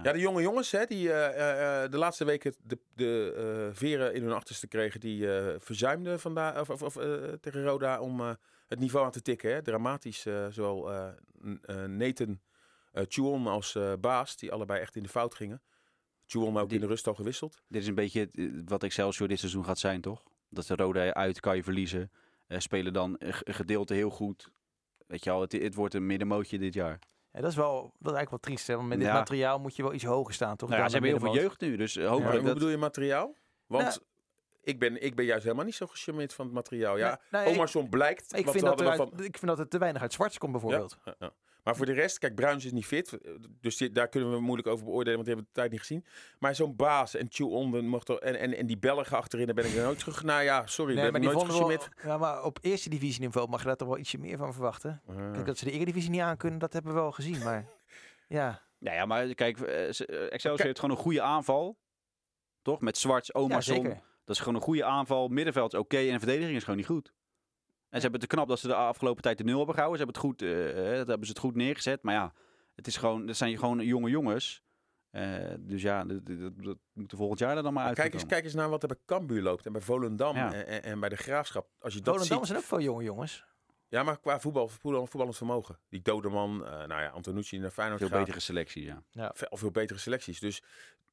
Ja, 0.02 0.12
de 0.12 0.18
jonge 0.18 0.42
jongens 0.42 0.70
hè, 0.70 0.85
die 0.85 1.12
eh, 1.12 1.26
eh, 1.26 1.85
eh, 1.85 1.90
de 1.90 1.98
laatste 1.98 2.24
weken 2.24 2.55
de, 2.62 2.78
de 2.94 3.70
veren 3.72 4.14
in 4.14 4.22
hun 4.22 4.33
achterste 4.33 4.66
kregen, 4.66 5.00
die 5.00 5.26
verzuimden 5.59 6.20
vandaag 6.20 6.61
of, 6.61 6.70
of, 6.70 6.83
of, 6.83 6.92
tegen 7.40 7.64
Roda 7.64 8.00
om 8.00 8.20
het 8.68 8.78
niveau 8.78 9.05
aan 9.05 9.12
te 9.12 9.22
tikken. 9.22 9.52
Hè. 9.52 9.62
Dramatisch, 9.62 10.26
zowel 10.50 10.90
Nathan 11.87 12.40
Chuon 12.92 13.46
als 13.46 13.78
Baas, 14.00 14.37
die 14.37 14.52
allebei 14.52 14.81
echt 14.81 14.96
in 14.96 15.02
de 15.02 15.09
fout 15.09 15.35
gingen. 15.35 15.62
Chuon 16.26 16.59
ook 16.59 16.72
in 16.72 16.81
de 16.81 16.87
rust 16.87 17.07
al 17.07 17.14
gewisseld. 17.14 17.62
Dit 17.68 17.83
is 17.83 17.88
een 17.88 17.94
beetje 17.94 18.31
wat 18.64 18.83
Excelsior 18.83 19.28
dit 19.28 19.38
seizoen 19.38 19.64
gaat 19.64 19.78
zijn, 19.78 20.00
toch? 20.00 20.22
Dat 20.48 20.66
de 20.66 20.74
Rode 20.74 21.14
uit 21.14 21.40
kan 21.40 21.57
je 21.57 21.62
verliezen. 21.62 22.11
Spelen 22.48 22.92
dan 22.92 23.16
een 23.18 23.35
gedeelte 23.35 23.94
heel 23.94 24.11
goed. 24.11 24.50
Weet 25.07 25.24
je 25.24 25.31
al, 25.31 25.40
het, 25.40 25.52
het 25.52 25.74
wordt 25.74 25.94
een 25.94 26.07
middenmootje 26.07 26.59
dit 26.59 26.74
jaar. 26.74 26.98
Ja, 27.33 27.40
dat 27.40 27.51
is 27.51 27.57
wel 27.57 27.81
dat 27.83 28.12
is 28.12 28.16
eigenlijk 28.16 28.31
wel 28.31 28.38
triest. 28.38 28.66
Hè? 28.66 28.77
Want 28.77 28.88
met 28.88 28.99
dit 28.99 29.07
Ja. 29.07 29.12
materiaal 29.14 29.59
moet 29.59 29.77
je 29.77 29.83
wel 29.83 29.92
iets 29.92 30.05
hoger 30.05 30.35
staan, 30.35 30.57
toch? 30.57 30.68
Nou 30.68 30.81
ja, 30.81 30.87
ze 30.88 30.92
hebben 30.92 31.11
heel 31.11 31.21
veel 31.21 31.35
jeugd 31.35 31.61
nu, 31.61 31.77
dus 31.77 31.97
eh, 31.97 32.09
hopelijk 32.09 32.35
hoe 32.37 32.45
dat... 32.45 32.55
bedoel 32.55 32.68
je 32.68 32.77
materiaal? 32.77 33.35
Want 33.66 33.85
Nou- 33.85 33.99
ik, 34.62 34.79
ben, 34.79 35.03
ik 35.03 35.14
ben 35.14 35.25
juist 35.25 35.42
helemaal 35.45 35.64
niet 35.64 35.75
zo 35.75 35.87
gecharmeerd 35.87 36.35
van 36.35 36.45
het 36.45 36.55
materiaal. 36.55 36.97
Ja, 36.99 37.21
Nee, 37.31 37.45
nee, 37.45 37.55
Omarsson 37.55 37.88
blijkt. 37.88 38.23
Ik 38.37 38.45
wat 38.45 38.55
vind, 38.55 38.64
we 38.64 38.71
dat 38.71 38.81
er 38.81 38.87
hadden 38.87 39.05
uit- 39.07 39.14
van- 39.16 39.25
ik 39.27 39.38
vind 39.38 39.47
dat 39.47 39.59
het 39.59 39.71
te 39.71 39.79
weinig 39.79 40.03
uit 40.03 40.12
Zwarts 40.12 40.38
komt, 40.38 40.53
bijvoorbeeld. 40.53 40.99
Ja, 41.05 41.14
ja. 41.18 41.33
Maar 41.62 41.77
voor 41.77 41.87
de 41.87 41.92
rest, 41.92 42.18
kijk, 42.18 42.35
Bruins 42.35 42.64
is 42.64 42.72
niet 42.72 42.87
fit. 42.87 43.18
Dus 43.61 43.77
die- 43.77 43.90
daar 43.92 44.09
kunnen 44.09 44.31
we 44.33 44.40
moeilijk 44.40 44.68
over 44.68 44.85
beoordelen, 44.85 45.14
want 45.14 45.27
die 45.27 45.35
hebben 45.35 45.44
we 45.44 45.51
de 45.55 45.61
tijd 45.61 45.70
niet 45.70 45.81
gezien. 45.81 46.05
Maar 46.38 46.55
zo'n 46.55 46.77
baas 46.77 47.14
en 47.14 47.29
Tjoe 47.29 47.81
mocht 47.83 48.09
er, 48.09 48.18
en, 48.18 48.38
en, 48.38 48.57
en 48.57 48.66
die 48.66 48.79
Belgen 48.79 49.16
achterin, 49.16 49.46
daar 49.46 49.55
ben 49.55 49.64
ik 49.66 49.75
er 49.75 49.83
nooit 49.85 49.98
terug. 49.98 50.22
Nou 50.22 50.42
ja, 50.42 50.66
sorry, 50.66 50.94
Nee, 50.94 51.03
maar 51.03 51.12
ben 51.12 51.22
ik 51.22 51.33
nooit 51.33 51.46
gecharmeerd. 51.51 51.88
ja, 52.05 52.18
maar 52.18 52.44
op 52.44 52.59
eerste 52.62 52.88
divisieniveau 52.88 53.48
mag 53.48 53.61
je 53.61 53.66
daar 53.66 53.77
toch 53.77 53.88
wel 53.88 53.98
ietsje 53.98 54.18
meer 54.18 54.37
van 54.37 54.53
verwachten. 54.53 55.03
Uh, 55.11 55.33
Kijk, 55.33 55.46
dat 55.46 55.59
ze 55.59 55.64
de 55.64 55.70
Eredivisie 55.70 56.11
niet 56.11 56.20
aankunnen, 56.20 56.59
dat 56.59 56.72
hebben 56.72 56.92
we 56.94 56.98
wel 57.01 57.12
gezien. 57.12 57.42
Maar 57.42 57.66
ja, 58.29 58.62
Ja, 58.79 58.92
ja, 58.92 59.07
maar 59.07 59.35
kijk, 59.35 59.61
eh, 59.61 59.64
ze- 59.92 60.07
eh, 60.07 60.22
Excelsior 60.22 60.55
Kijk- 60.57 60.62
heeft 60.62 60.79
gewoon 60.81 60.96
een 60.96 61.03
goede 61.03 61.22
aanval. 61.22 61.79
Toch? 62.62 62.81
Met 62.81 62.98
Zwarts, 62.98 63.31
ja 63.48 63.61
zeker. 63.61 64.01
dat 64.25 64.35
is 64.37 64.38
gewoon 64.38 64.55
een 64.55 64.61
goede 64.61 64.85
aanval. 64.85 65.29
Middenveld 65.29 65.72
is 65.72 65.79
oké 65.79 65.96
en 65.98 66.12
de 66.12 66.18
verdediging 66.18 66.57
is 66.57 66.62
gewoon 66.62 66.77
niet 66.79 66.87
goed. 66.87 67.12
En 67.92 68.00
ze 68.00 68.02
hebben 68.02 68.20
het 68.20 68.31
te 68.31 68.37
knap 68.37 68.48
dat 68.48 68.59
ze 68.59 68.66
de 68.66 68.74
afgelopen 68.74 69.22
tijd 69.22 69.38
de 69.38 69.44
nul 69.44 69.57
hebben 69.57 69.74
gehouden. 69.74 70.00
Ze 70.00 70.05
hebben 70.05 70.22
het 70.22 70.31
goed, 70.31 70.48
eh, 70.48 70.90
eh, 70.90 70.96
dat 70.96 71.07
hebben 71.07 71.26
ze 71.26 71.33
het 71.33 71.40
goed 71.40 71.55
neergezet. 71.55 72.02
Maar 72.02 72.14
ja, 72.14 72.33
het 72.74 72.87
is 72.87 72.96
gewoon, 72.96 73.26
dat 73.26 73.37
zijn 73.37 73.59
gewoon 73.59 73.85
jonge 73.85 74.11
jongens. 74.11 74.62
Eh, 75.11 75.55
dus 75.59 75.83
ja, 75.83 76.05
dat, 76.05 76.26
dat, 76.26 76.52
dat, 76.57 76.78
moet 76.92 77.12
er 77.12 77.16
volgend 77.16 77.38
jaar 77.38 77.57
er 77.57 77.62
dan 77.62 77.72
maar 77.72 77.87
uit 77.87 77.94
kijk, 77.94 78.14
eens, 78.14 78.26
kijk 78.26 78.44
eens 78.44 78.55
naar 78.55 78.68
wat 78.68 78.83
er 78.83 78.88
bij 78.88 78.96
Cambuur 79.07 79.42
loopt 79.42 79.66
en 79.66 79.72
bij 79.72 79.81
Volendam 79.81 80.37
Ja. 80.37 80.52
en, 80.52 80.83
en, 80.83 81.00
bij 81.00 81.09
de 81.09 81.16
Graafschap. 81.16 81.68
Als 81.78 81.94
je 81.94 82.00
dat 82.00 82.14
Volendam 82.14 82.38
ziet, 82.38 82.46
zijn 82.46 82.59
ook 82.59 82.64
veel 82.64 82.81
jonge 82.81 83.02
jongens. 83.02 83.44
ja, 83.88 84.02
maar 84.02 84.20
qua 84.20 84.40
voetbal, 84.40 84.68
voetbal 84.68 85.07
voetballend 85.07 85.37
vermogen. 85.37 85.78
Die 85.88 86.02
Dodeman, 86.02 86.66
eh 86.66 86.70
nou 86.70 87.02
ja, 87.02 87.09
Antonucci 87.09 87.59
naar 87.59 87.70
Feyenoord 87.70 88.00
Veel 88.00 88.09
gaat. 88.09 88.18
betere 88.18 88.40
selectie, 88.40 88.85
ja. 88.85 89.31
Veel, 89.35 89.48
veel 89.50 89.70
betere 89.70 89.98
selecties. 89.98 90.40
Dus 90.40 90.62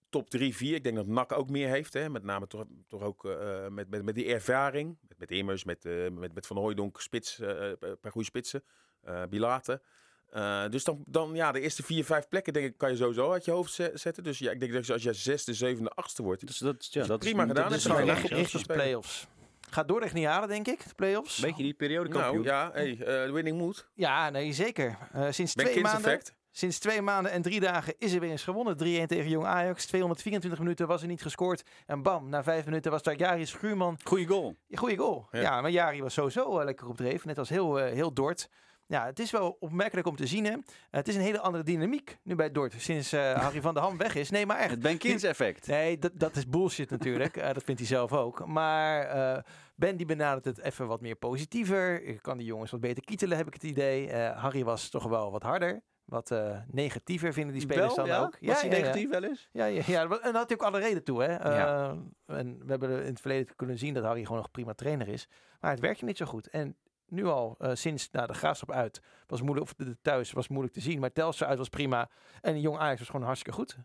top 0.10 0.30
3, 0.30 0.56
4. 0.56 0.76
Ik 0.76 0.84
denk 0.84 0.96
dat 0.96 1.08
NAC 1.08 1.32
ook 1.32 1.50
meer 1.50 1.68
heeft. 1.68 1.94
Hè? 1.94 2.10
Met 2.10 2.24
name 2.24 2.48
toch, 2.48 2.66
toch 2.88 3.02
ook 3.02 3.26
eh, 3.26 3.68
met, 3.68 3.90
met, 3.90 4.04
met 4.04 4.16
die 4.16 4.26
ervaring. 4.34 4.98
Met, 5.08 5.20
met 5.20 5.32
Immers, 5.32 5.64
met, 5.64 5.86
eh, 5.86 5.94
met, 6.12 6.34
met 6.34 6.48
Van 6.48 6.58
Hooijdonk, 6.58 7.02
spits, 7.02 7.40
eh, 7.40 7.72
een 7.80 8.00
paar 8.02 8.12
goede 8.12 8.28
spitsen. 8.28 8.64
eh 9.04 9.24
Bilaten. 9.30 9.82
Eh, 10.30 10.70
dus 10.70 10.84
dan, 10.84 11.04
dan 11.06 11.36
ja, 11.36 11.52
de 11.52 11.60
eerste 11.60 11.84
vier, 11.84 12.06
vijf 12.06 12.28
plekken 12.28 12.54
denk 12.54 12.66
ik 12.66 12.78
kan 12.78 12.90
je 12.92 12.96
sowieso 12.98 13.32
uit 13.32 13.46
je 13.46 13.52
hoofd 13.52 13.74
ze- 13.74 13.92
zetten. 13.94 14.24
Dus 14.24 14.40
ja, 14.40 14.52
ik 14.52 14.60
denk 14.60 14.74
dat 14.74 14.90
als 14.90 15.04
je 15.04 15.14
zesde, 15.14 15.54
zevende, 15.54 15.90
achtste 15.90 16.24
wordt. 16.24 16.48
Dus 16.48 16.58
dat, 16.58 16.88
ja, 16.94 17.06
dat 17.06 17.24
is 17.24 17.30
prima 17.30 17.46
gedaan 17.48 17.70
Dat 17.70 17.78
is 17.78 17.84
dan 17.84 18.10
op 18.10 18.52
de 18.52 18.74
play-offs. 18.74 19.28
Gaat 19.70 19.88
Dordrecht 19.88 20.14
niet 20.14 20.26
halen, 20.26 20.50
denk 20.50 20.68
ik, 20.68 20.84
de 20.88 20.96
play-offs. 20.96 21.38
een 21.38 21.48
beetje 21.50 21.64
die 21.64 21.74
periode 21.74 22.10
Nou 22.10 22.22
kampioen. 22.22 22.44
ja, 22.44 22.70
hey, 22.74 22.92
eh, 22.92 23.06
de 23.26 23.32
winning 23.32 23.58
mood. 23.58 23.90
Ja, 23.94 24.30
nee, 24.30 24.54
zeker. 24.54 24.98
Eh, 25.12 25.28
sinds, 25.30 25.54
Ben 25.54 25.66
twee 25.66 25.82
maanden, 25.82 26.04
effect. 26.12 26.36
Sinds 26.52 26.80
twee 26.80 27.02
maanden 27.02 27.32
en 27.32 27.42
drie 27.42 27.60
dagen 27.60 27.94
is 27.98 28.14
er 28.14 28.20
weer 28.20 28.30
eens 28.32 28.44
gewonnen. 28.44 28.74
3-1 28.74 28.78
tegen 29.06 29.30
Jong 29.30 29.46
Ajax. 29.46 29.86
224 29.86 30.60
minuten 30.60 30.88
was 30.88 31.02
er 31.02 31.08
niet 31.08 31.22
gescoord. 31.22 31.64
En 31.86 32.02
bam, 32.02 32.30
na 32.30 32.44
vijf 32.44 32.66
minuten 32.66 32.92
was 32.92 33.04
daar 33.04 33.18
Jari 33.18 33.46
Schuurman. 33.46 33.98
Goeie 34.04 34.28
goal. 34.28 34.56
Ja, 34.68 34.78
Goeie 34.78 34.98
goal. 34.98 35.28
Ja. 35.32 35.42
Ja. 35.42 35.62
maar 35.62 35.72
Jari 35.72 36.02
was 36.02 36.14
sowieso 36.14 36.60
eh, 36.60 36.66
lekker 36.66 36.88
op 36.88 36.98
dreef. 36.98 37.26
Net 37.26 37.38
als 37.38 37.50
heel, 37.50 37.80
eh, 37.80 37.94
heel 37.94 38.14
Dort. 38.14 38.50
Ja, 38.86 39.06
het 39.06 39.20
is 39.20 39.32
wel 39.32 39.58
opmerkelijk 39.60 40.08
om 40.08 40.16
te 40.16 40.28
zien. 40.28 40.46
Hè. 40.46 40.56
Het 40.90 41.08
is 41.08 41.16
een 41.16 41.22
hele 41.22 41.40
andere 41.40 41.64
dynamiek 41.64 42.18
nu 42.24 42.36
bij 42.36 42.52
Dort. 42.52 42.74
Sinds 42.78 43.12
eh, 43.12 43.34
Harry 43.44 43.62
van 43.62 43.74
der 43.74 43.84
Ham 43.84 43.98
weg 43.98 44.16
is. 44.16 44.30
Nee, 44.30 44.46
maar 44.46 44.58
echt. 44.58 44.70
Het 44.70 44.80
Ben 44.80 44.98
Kins 44.98 45.24
effect. 45.24 45.68
Nee, 45.68 45.98
dat, 45.98 46.12
dat 46.14 46.36
is 46.36 46.48
bullshit 46.48 46.90
natuurlijk. 46.90 47.34
Dat 47.54 47.64
vindt 47.64 47.80
hij 47.80 47.90
zelf 47.90 48.14
ook. 48.14 48.46
Maar 48.46 49.44
Ben 49.76 49.98
die 49.98 50.06
benadert 50.06 50.46
het 50.46 50.60
even 50.60 50.88
wat 50.88 51.02
meer 51.02 51.16
positiever. 51.16 52.04
Ik 52.04 52.22
kan 52.22 52.38
die 52.38 52.46
jongens 52.46 52.72
wat 52.72 52.80
beter 52.80 53.04
kietelen, 53.04 53.38
heb 53.38 53.48
ik 53.48 53.54
het 53.54 53.64
idee. 53.64 54.14
Harry 54.16 54.64
was 54.64 54.90
toch 54.90 55.04
wel 55.04 55.32
wat 55.32 55.44
harder. 55.44 55.82
Wat 56.10 56.32
eh, 56.32 56.58
negatiever 56.68 57.34
vinden 57.34 57.54
die 57.54 57.62
spelers 57.62 57.96
Wel, 57.96 58.06
dan 58.06 58.06
ja? 58.06 58.22
ook. 58.22 58.38
Was 58.42 58.62
hij 58.62 58.70
ja, 58.70 58.76
ja. 58.76 58.82
negatief 58.82 59.10
wel 59.10 59.24
eens? 59.24 59.50
Ja, 59.52 59.66
ja, 59.66 59.82
ja, 59.86 60.02
en 60.02 60.10
daar 60.10 60.34
had 60.34 60.50
hij 60.50 60.58
ook 60.58 60.64
alle 60.64 60.80
reden 60.80 61.04
toe. 61.04 61.24
Hè? 61.24 61.36
Eh, 61.36 61.56
Ja. 61.56 61.96
En 62.26 62.58
we 62.60 62.66
hebben 62.72 62.90
in 63.00 63.10
het 63.10 63.20
verleden 63.20 63.56
kunnen 63.56 63.78
zien 63.78 63.94
dat 63.94 64.04
Harry 64.04 64.24
gewoon 64.24 64.38
nog 64.38 64.52
prima 64.52 64.74
trainer 64.74 65.08
is. 65.08 65.28
Maar 65.60 65.72
het 65.72 65.80
werkte 65.80 66.06
niet 66.06 66.18
zo 66.18 66.26
goed. 66.26 66.48
En 66.48 66.76
nu 67.08 67.26
al, 67.26 67.56
eh, 67.60 67.72
sinds 67.74 68.12
nou, 68.12 68.28
de 68.28 68.34
graafschap 68.34 68.72
uit, 68.72 69.02
was 69.28 69.42
moeilijk, 69.42 69.66
of 69.66 69.74
de, 69.74 69.84
de 69.86 69.98
thuis 70.02 70.32
was 70.32 70.48
moeilijk 70.48 70.74
te 70.74 70.82
zien. 70.82 71.00
Maar 71.00 71.12
Telstra 71.12 71.48
uit 71.48 71.58
was 71.58 71.70
prima. 71.70 72.10
En 72.42 72.62
Jong 72.62 72.78
Ajax 72.78 73.00
was 73.00 73.10
gewoon 73.10 73.26
hartstikke 73.26 73.58
goed. 73.58 73.78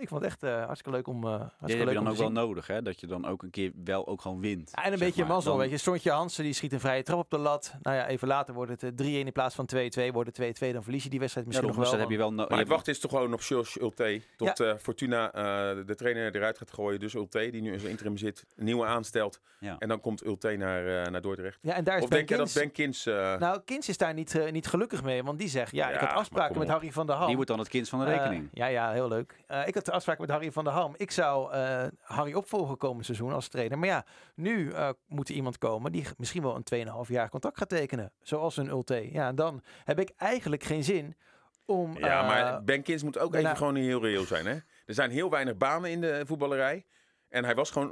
Ik 0.00 0.08
vond 0.08 0.22
het 0.22 0.30
echt 0.30 0.42
eh, 0.42 0.56
hartstikke 0.64 0.90
leuk 0.90 1.06
om, 1.08 1.16
eh 1.24 1.30
Die 1.30 1.38
hartstikke 1.38 1.76
heb 1.78 1.88
je 1.88 1.94
dan 1.94 2.08
ook 2.08 2.16
wel 2.16 2.30
nodig, 2.32 2.66
hè? 2.66 2.82
Dat 2.82 3.00
je 3.00 3.06
dan 3.06 3.26
ook 3.26 3.42
een 3.42 3.50
keer 3.50 3.72
wel 3.84 4.06
ook 4.06 4.20
gewoon 4.20 4.40
wint. 4.40 4.70
Ja, 4.74 4.84
en 4.84 4.92
een 4.92 4.98
beetje 4.98 5.20
maar. 5.24 5.30
mazzel, 5.32 5.50
Dan- 5.52 5.60
weet 5.60 5.70
je. 5.70 5.76
Stontje 5.76 6.10
Hansen, 6.10 6.44
die 6.44 6.52
schiet 6.52 6.72
een 6.72 6.80
vrije 6.80 7.02
trap 7.02 7.18
op 7.18 7.30
de 7.30 7.38
lat. 7.38 7.74
Nou 7.82 7.96
ja, 7.96 8.06
even 8.06 8.28
later 8.28 8.54
wordt 8.54 8.70
het 8.70 8.82
eh, 8.82 9.06
3-1 9.06 9.26
in 9.26 9.32
plaats 9.32 9.54
van 9.54 9.66
2-2. 9.74 10.12
Wordt 10.12 10.36
het 10.36 10.62
2-2, 10.64 10.72
dan 10.72 10.82
verlies 10.82 11.02
je 11.02 11.10
die 11.10 11.18
wedstrijd 11.18 11.46
misschien 11.46 11.68
nog 11.68 11.76
wel. 11.76 11.90
dat 11.90 12.00
heb 12.00 12.10
je 12.10 12.16
wel 12.16 12.32
no- 12.32 12.46
Maar 12.48 12.58
het 12.58 12.68
wachten 12.68 12.92
is 12.92 13.00
toch 13.00 13.10
gewoon 13.10 13.32
op 13.32 13.40
Jules 13.40 13.80
Ulte. 13.80 14.20
Tot 14.36 14.60
eh, 14.60 14.74
Fortuna 14.76 15.32
eh, 15.32 15.42
de 15.86 15.94
trainer 15.94 16.36
eruit 16.36 16.58
gaat 16.58 16.72
gooien. 16.72 17.00
Dus 17.00 17.14
Ulte, 17.14 17.50
die 17.50 17.62
nu 17.62 17.72
in 17.72 17.78
zijn 17.78 17.90
interim 17.90 18.16
zit, 18.16 18.44
een 18.56 18.64
nieuwe 18.64 18.86
aanstelt. 18.86 19.40
Ja. 19.58 19.76
En 19.78 19.88
dan 19.88 20.00
komt 20.00 20.24
Ulte 20.24 20.56
naar, 20.56 21.02
eh, 21.04 21.10
naar 21.10 21.20
Dordrecht. 21.20 21.58
Ja, 21.62 21.74
en 21.74 21.84
daar 21.84 21.96
is 21.96 22.02
Of 22.02 22.08
Ben 22.08 22.18
denk 22.18 22.28
je 22.30 22.36
dat 22.36 22.52
Ben 22.54 22.72
Kins... 22.72 23.06
eh, 23.06 23.36
Nou, 23.38 23.60
Kins 23.64 23.88
is 23.88 23.96
daar 23.96 24.14
niet, 24.14 24.34
eh, 24.34 24.52
niet 24.52 24.66
gelukkig 24.66 25.02
mee. 25.02 25.22
Want 25.22 25.38
die 25.38 25.48
zegt, 25.48 25.72
ja, 25.72 25.90
ik 25.90 26.00
had 26.00 26.12
afspraken 26.12 26.58
met. 26.58 26.68
Harry 26.68 26.92
van 26.92 27.06
der 27.06 27.16
Ham. 27.16 27.26
Die 27.26 27.34
wordt 27.34 27.50
dan 27.50 27.58
het 27.58 27.68
kind 27.68 27.88
van 27.88 27.98
de 27.98 28.04
Eh, 28.04 28.16
rekening. 28.16 28.48
ja, 28.52 28.66
ja, 28.66 28.92
heel 28.92 29.08
leuk. 29.08 29.34
Eh, 29.46 29.66
ik 29.66 29.74
had 29.74 29.89
de 29.90 29.96
afspraak 29.96 30.18
met 30.18 30.30
Harry 30.30 30.52
van 30.52 30.64
der 30.64 30.72
Ham. 30.72 30.94
Ik 30.96 31.10
zou 31.10 31.52
eh, 31.52 31.86
Harry 32.00 32.34
opvolgen 32.34 32.76
komend 32.76 33.04
seizoen 33.04 33.32
als 33.32 33.48
trainer. 33.48 33.78
Maar 33.78 33.88
ja, 33.88 34.04
nu 34.34 34.70
eh, 34.70 34.88
moet 35.06 35.28
er 35.28 35.34
iemand 35.34 35.58
komen 35.58 35.92
die 35.92 36.04
misschien 36.16 36.42
wel 36.42 36.60
een 36.70 36.86
2,5 37.06 37.08
jaar 37.08 37.28
contract 37.28 37.58
gaat 37.58 37.68
tekenen. 37.68 38.12
Zoals 38.22 38.56
een 38.56 38.68
Ulte. 38.68 39.12
Ja, 39.12 39.32
dan 39.32 39.62
heb 39.84 40.00
ik 40.00 40.10
eigenlijk 40.16 40.62
geen 40.64 40.84
zin 40.84 41.16
om... 41.64 41.98
ja, 41.98 42.20
eh, 42.20 42.26
maar 42.28 42.64
Ben 42.64 42.82
Kins 42.82 43.02
moet 43.02 43.18
ook 43.18 43.32
daarna- 43.32 43.46
even 43.48 43.58
gewoon 43.60 43.76
heel 43.76 44.00
reëel 44.02 44.24
zijn. 44.24 44.46
Hè? 44.46 44.52
Er 44.86 44.94
zijn 44.94 45.10
heel 45.10 45.30
weinig 45.30 45.56
banen 45.56 45.90
in 45.90 46.00
de 46.00 46.22
voetballerij. 46.26 46.84
En 47.28 47.44
hij 47.44 47.54
was 47.54 47.70
gewoon... 47.70 47.90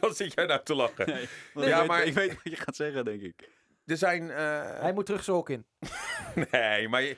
Wat 0.00 0.16
zit 0.16 0.32
jij 0.34 0.46
nou 0.46 0.60
te 0.64 0.74
lachen? 0.74 1.06
Nee, 1.06 1.28
Ja, 1.54 1.70
ik, 1.74 1.78
weet, 1.78 1.86
maar- 1.86 2.04
ik 2.04 2.14
weet 2.14 2.34
wat 2.34 2.40
je 2.52 2.56
gaat 2.56 2.76
zeggen, 2.76 3.04
denk 3.04 3.20
ik. 3.22 3.48
Er 3.86 3.96
zijn... 3.96 4.30
eh, 4.30 4.80
Hij 4.80 4.92
moet 4.92 5.06
terug 5.06 5.24
zijn 5.24 5.42
in. 5.48 5.66
Nee, 6.50 6.88
maar 6.88 7.02
je- 7.02 7.16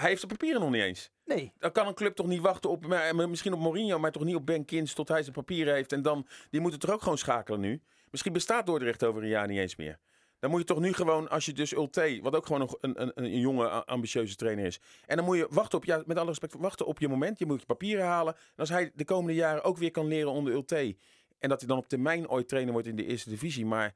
hij 0.00 0.08
heeft 0.08 0.20
de 0.20 0.26
papieren 0.26 0.60
nog 0.60 0.70
niet 0.70 0.82
eens. 0.82 1.10
Nee. 1.24 1.52
Dan 1.58 1.72
kan 1.72 1.86
een 1.86 1.94
club 1.94 2.14
toch 2.14 2.26
niet 2.26 2.40
wachten 2.40 2.70
op... 2.70 2.86
maar 2.86 3.28
Misschien 3.28 3.52
op 3.52 3.60
Mourinho, 3.60 3.98
maar 3.98 4.12
toch 4.12 4.24
niet 4.24 4.34
op 4.34 4.46
Ben 4.46 4.64
Kins 4.64 4.92
tot 4.92 5.08
hij 5.08 5.22
zijn 5.22 5.34
papieren 5.34 5.74
heeft. 5.74 5.92
En 5.92 6.02
dan... 6.02 6.26
Die 6.50 6.60
moeten 6.60 6.80
toch 6.80 6.90
ook 6.90 7.02
gewoon 7.02 7.18
schakelen 7.18 7.60
nu? 7.60 7.82
Misschien 8.10 8.32
bestaat 8.32 8.66
Dordrecht 8.66 9.04
over 9.04 9.22
een 9.22 9.28
jaar 9.28 9.46
niet 9.46 9.58
eens 9.58 9.76
meer. 9.76 9.98
Dan 10.38 10.50
moet 10.50 10.60
je 10.60 10.66
toch 10.66 10.80
nu 10.80 10.92
gewoon, 10.92 11.28
als 11.28 11.44
je 11.44 11.52
dus 11.52 11.72
Ulte, 11.72 12.18
wat 12.22 12.36
ook 12.36 12.46
gewoon 12.46 12.60
nog 12.60 12.76
een, 12.80 13.02
een, 13.02 13.12
een 13.14 13.40
jonge, 13.40 13.68
ambitieuze 13.68 14.36
trainer 14.36 14.64
is. 14.64 14.80
En 15.06 15.16
dan 15.16 15.24
moet 15.24 15.36
je 15.36 15.46
wachten 15.50 15.78
op, 15.78 15.84
ja, 15.84 16.02
met 16.06 16.16
alle 16.16 16.28
respect, 16.28 16.54
wachten 16.54 16.86
op 16.86 16.98
je 16.98 17.08
moment. 17.08 17.38
Je 17.38 17.46
moet 17.46 17.60
je 17.60 17.66
papieren 17.66 18.04
halen. 18.04 18.34
En 18.34 18.56
als 18.56 18.68
hij 18.68 18.90
de 18.94 19.04
komende 19.04 19.34
jaren 19.34 19.64
ook 19.64 19.78
weer 19.78 19.90
kan 19.90 20.06
leren 20.06 20.30
onder 20.30 20.52
Ulte. 20.52 20.96
En 21.38 21.48
dat 21.48 21.58
hij 21.60 21.68
dan 21.68 21.78
op 21.78 21.88
termijn 21.88 22.28
ooit 22.28 22.48
trainer 22.48 22.72
wordt 22.72 22.88
in 22.88 22.96
de 22.96 23.06
eerste 23.06 23.30
divisie. 23.30 23.66
Maar 23.66 23.94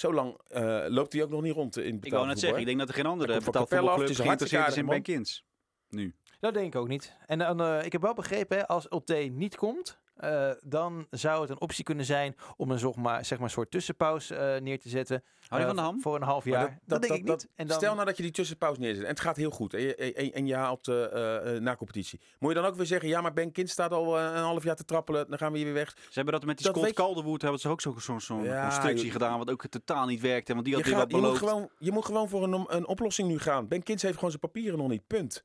zo 0.00 0.12
lang 0.12 0.38
eh, 0.48 0.84
loopt 0.88 1.12
hij 1.12 1.22
ook 1.22 1.30
nog 1.30 1.42
niet 1.42 1.54
rond 1.54 1.78
in 1.78 1.98
Ik 2.02 2.12
wou 2.12 2.26
net 2.26 2.38
zeggen, 2.38 2.60
ik 2.60 2.66
denk 2.66 2.78
dat 2.78 2.88
er 2.88 2.94
geen 2.94 3.06
andere 3.06 3.34
betaald 3.34 3.68
voetbalclub 3.68 4.14
geïnteresseerd 4.14 4.68
is 4.68 4.76
in 4.76 4.86
Ben 4.86 5.02
Kins. 5.02 5.44
Nu. 5.88 6.14
Dat 6.40 6.54
denk 6.54 6.66
ik 6.66 6.80
ook 6.80 6.88
niet. 6.88 7.16
En 7.26 7.38
dan, 7.38 7.60
eh, 7.62 7.84
ik 7.84 7.92
heb 7.92 8.02
wel 8.02 8.14
begrepen, 8.14 8.56
hè, 8.56 8.66
als 8.66 8.86
Ulte 8.90 9.14
niet 9.14 9.56
komt, 9.56 9.98
eh, 10.20 10.50
dan 10.62 11.06
zou 11.10 11.40
het 11.40 11.50
een 11.50 11.60
optie 11.60 11.84
kunnen 11.84 12.04
zijn 12.04 12.36
om 12.56 12.70
een 12.70 12.78
zeg 12.78 12.94
maar, 12.94 13.24
zeg 13.24 13.38
maar, 13.38 13.50
soort 13.50 13.70
tussenpauze 13.70 14.34
eh, 14.34 14.60
neer 14.60 14.80
te 14.80 14.88
zetten. 14.88 15.22
Hou 15.48 15.60
je 15.62 15.68
eh, 15.68 15.74
van 15.74 15.76
de 15.76 15.90
ham? 15.90 16.00
Voor 16.00 16.14
een 16.16 16.22
half 16.22 16.44
jaar. 16.44 16.78
Dat, 16.86 17.02
denk 17.02 17.14
ik 17.14 17.24
niet. 17.24 17.48
En 17.54 17.66
dan, 17.66 17.76
Stel 17.76 17.94
nou 17.94 18.06
dat 18.06 18.16
je 18.16 18.22
die 18.22 18.32
tussenpauze 18.32 18.80
neerzet 18.80 19.02
en 19.02 19.08
het 19.08 19.20
gaat 19.20 19.36
heel 19.36 19.50
goed 19.50 19.74
en 19.74 19.80
je, 19.80 19.94
en, 19.94 20.32
en 20.32 20.46
je 20.46 20.54
haalt 20.54 20.88
eh, 20.88 21.54
eh, 21.54 21.62
na 21.62 21.76
competitie. 21.76 22.20
Moet 22.38 22.54
je 22.54 22.60
dan 22.60 22.64
ook 22.70 22.74
weer 22.76 22.86
zeggen, 22.86 23.08
ja 23.08 23.20
maar 23.20 23.32
Ben 23.32 23.52
Kind 23.52 23.70
staat 23.70 23.92
al 23.92 24.18
een 24.20 24.42
half 24.42 24.64
jaar 24.64 24.76
te 24.76 24.84
trappelen, 24.84 25.28
dan 25.28 25.38
gaan 25.38 25.52
we 25.52 25.56
hier 25.58 25.66
weer 25.66 25.74
weg. 25.76 25.96
Ze 25.96 26.08
hebben 26.12 26.32
dat 26.34 26.44
met 26.44 26.56
die 26.56 26.66
Dat 26.66 26.74
Scott 26.76 26.86
weet 26.86 26.96
Calderwood 27.04 27.42
hebben 27.42 27.60
ze 27.60 27.68
ook 27.68 27.80
zo'n 27.80 28.42
Ja, 28.42 28.68
constructie 28.68 29.10
gedaan, 29.10 29.38
wat 29.38 29.50
ook 29.50 29.66
totaal 29.66 30.06
niet 30.06 30.20
werkte, 30.20 30.52
want 30.52 30.64
die 30.64 30.74
had 30.74 30.84
Je, 30.84 30.90
weer 30.90 30.98
gaat- 30.98 31.12
wat 31.12 31.20
je, 31.20 31.26
moet 31.28 31.38
gewoon, 31.38 31.70
je 31.78 31.92
moet 31.92 32.04
gewoon 32.04 32.28
voor 32.28 32.42
een, 32.42 32.64
een 32.68 32.86
oplossing 32.86 33.28
nu 33.28 33.38
gaan. 33.38 33.68
Ben 33.68 33.82
Kins 33.82 34.02
heeft 34.02 34.14
gewoon 34.14 34.30
zijn 34.30 34.42
papieren 34.42 34.78
nog 34.78 34.88
niet, 34.88 35.06
punt. 35.06 35.44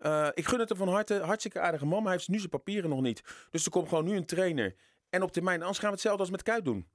Eh, 0.00 0.28
ik 0.34 0.46
gun 0.46 0.58
het 0.58 0.68
hem 0.68 0.78
van 0.78 0.88
harte, 0.88 1.20
hartstikke 1.20 1.60
aardige 1.60 1.86
man, 1.86 1.98
maar 1.98 2.06
hij 2.08 2.16
heeft 2.16 2.28
nu 2.28 2.38
zijn 2.38 2.48
papieren 2.50 2.90
nog 2.90 3.00
niet. 3.00 3.22
Dus 3.50 3.64
er 3.64 3.70
komt 3.70 3.88
gewoon 3.88 4.04
nu 4.04 4.16
een 4.16 4.26
trainer. 4.26 4.74
En 5.10 5.22
op 5.22 5.32
termijn, 5.32 5.60
anders 5.60 5.78
gaan 5.78 5.88
we 5.88 5.94
hetzelfde 5.94 6.20
als 6.20 6.30
met 6.30 6.42
Kuit 6.42 6.64
doen. 6.64 6.88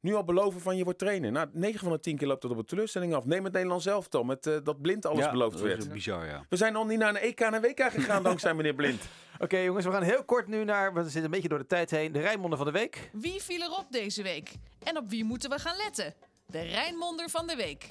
Nu 0.00 0.14
al 0.14 0.24
beloven 0.24 0.60
van 0.60 0.76
je 0.76 0.84
wordt 0.84 0.98
trainer. 0.98 1.32
Nou, 1.32 1.48
9 1.52 1.78
van 1.80 1.92
de 1.92 2.00
10 2.00 2.16
keer 2.16 2.28
loopt 2.28 2.42
dat 2.42 2.50
op 2.50 2.56
een 2.58 2.64
teleurstelling 2.64 3.14
af. 3.14 3.24
Neem 3.24 3.44
het 3.44 3.52
Nederlands 3.52 3.86
elftal 3.86 4.24
met 4.24 4.46
eh, 4.46 4.56
dat 4.64 4.80
blind 4.82 5.06
alles 5.06 5.24
Ja, 5.24 5.30
beloofd 5.30 5.58
dat 5.58 5.66
is 5.66 5.74
werd. 5.76 5.92
bizar, 5.92 6.26
ja. 6.26 6.44
We 6.48 6.56
zijn 6.56 6.72
nog 6.72 6.86
niet 6.86 6.98
naar 6.98 7.08
een 7.08 7.16
EK 7.16 7.40
en 7.40 7.54
een 7.54 7.60
WK 7.60 7.80
gegaan 7.82 8.22
dankzij 8.32 8.54
meneer 8.54 8.74
Blind. 8.74 9.02
Oké 9.38 9.58
jongens, 9.58 9.84
we 9.84 9.90
gaan 9.90 10.02
heel 10.02 10.24
kort 10.24 10.46
nu 10.46 10.64
naar, 10.64 10.94
we 10.94 11.02
zitten 11.02 11.24
een 11.24 11.30
beetje 11.30 11.48
door 11.48 11.58
de 11.58 11.66
tijd 11.66 11.90
heen, 11.90 12.12
de 12.12 12.20
Rijnmonden 12.20 12.58
van 12.58 12.66
de 12.66 12.72
week. 12.72 13.10
Wie 13.12 13.42
viel 13.42 13.60
erop 13.62 13.86
deze 13.90 14.22
week? 14.22 14.52
En 14.82 14.96
op 14.96 15.08
wie 15.08 15.24
moeten 15.24 15.50
we 15.50 15.58
gaan 15.58 15.76
letten? 15.76 16.14
De 16.46 16.60
Rijnmonder 16.60 17.28
van 17.30 17.46
de 17.46 17.56
week. 17.56 17.88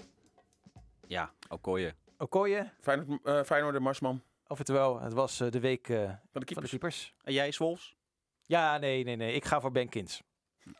Ja, 1.08 1.32
Okoye. 1.50 1.94
Okoye, 2.18 2.70
Feyenoord, 2.82 3.20
eh 3.24 3.44
Feyenoord 3.44 3.76
en 3.76 3.82
Marsman 3.82 4.22
oftewel, 4.60 5.02
het 5.02 5.14
was 5.14 5.40
eh, 5.40 5.52
de 5.52 5.60
week 5.60 5.90
eh, 5.90 5.98
van 5.98 6.08
de 6.08 6.18
van 6.32 6.42
de 6.42 6.46
keepers. 6.46 6.70
keepers. 6.70 7.14
En 7.24 7.34
jij, 7.34 7.52
Swolfs? 7.52 7.96
Ja, 8.46 8.78
nee, 8.78 9.04
nee, 9.04 9.16
nee. 9.16 9.34
Ik 9.34 9.46
ga 9.46 9.62
voor 9.62 9.72
Ben 9.72 9.90
Kins. 9.90 10.22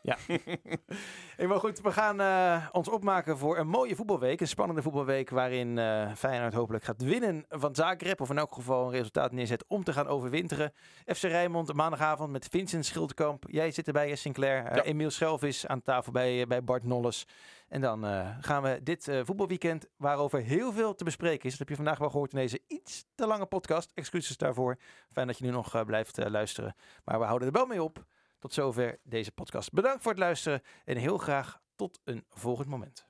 Ja. 0.02 0.16
hey, 1.36 1.46
maar 1.46 1.58
goed, 1.58 1.80
we 1.80 1.92
gaan 1.92 2.20
eh, 2.20 2.68
ons 2.72 2.88
opmaken 2.88 3.38
voor 3.38 3.58
een 3.58 3.68
mooie 3.68 3.96
voetbalweek. 3.96 4.40
Een 4.40 4.48
spannende 4.48 4.82
voetbalweek 4.82 5.30
waarin 5.30 5.78
eh 5.78 6.12
Feyenoord 6.14 6.54
hopelijk 6.54 6.84
gaat 6.84 7.02
winnen 7.02 7.44
van 7.48 7.74
Zagreb. 7.74 8.20
Of 8.20 8.30
in 8.30 8.38
elk 8.38 8.54
geval 8.54 8.84
een 8.84 8.90
resultaat 8.90 9.32
neerzet 9.32 9.64
om 9.68 9.84
te 9.84 9.92
gaan 9.92 10.06
overwinteren. 10.06 10.72
FC 11.06 11.22
Rijnmond 11.22 11.72
maandagavond 11.72 12.30
met 12.30 12.48
Vincent 12.50 12.86
Schildkamp. 12.86 13.44
Jij 13.46 13.70
zit 13.70 13.86
erbij, 13.86 14.10
eh, 14.10 14.16
Sinclair. 14.16 14.74
Ja. 14.74 14.82
Emiel 14.82 15.10
Schelvis 15.10 15.66
aan 15.66 15.82
tafel 15.82 16.12
bij, 16.12 16.46
bij 16.46 16.64
Bart 16.64 16.84
Nolles. 16.84 17.26
En 17.68 17.80
dan 17.80 18.04
gaan 18.40 18.62
we 18.62 18.80
dit 18.82 19.10
voetbalweekend, 19.22 19.88
waarover 19.96 20.40
heel 20.40 20.72
veel 20.72 20.94
te 20.94 21.04
bespreken 21.04 21.44
is. 21.44 21.50
Dat 21.50 21.58
heb 21.58 21.68
je 21.68 21.74
vandaag 21.74 21.98
wel 21.98 22.10
gehoord 22.10 22.32
in 22.32 22.38
deze 22.38 22.62
iets 22.66 23.04
te 23.14 23.26
lange 23.26 23.46
podcast. 23.46 23.90
Excuses 23.94 24.36
daarvoor. 24.36 24.78
Fijn 25.12 25.26
dat 25.26 25.38
je 25.38 25.44
nu 25.44 25.50
nog 25.50 25.84
blijft 25.84 26.28
luisteren. 26.30 26.76
Maar 27.04 27.18
we 27.18 27.24
houden 27.24 27.48
er 27.48 27.54
wel 27.54 27.66
mee 27.66 27.82
op. 27.82 28.04
Tot 28.44 28.54
zover 28.54 29.00
deze 29.02 29.32
podcast. 29.32 29.72
Bedankt 29.72 30.02
voor 30.02 30.10
het 30.10 30.20
luisteren 30.20 30.62
en 30.84 30.96
heel 30.96 31.18
graag 31.18 31.60
tot 31.76 32.00
een 32.04 32.24
volgend 32.28 32.68
moment. 32.68 33.06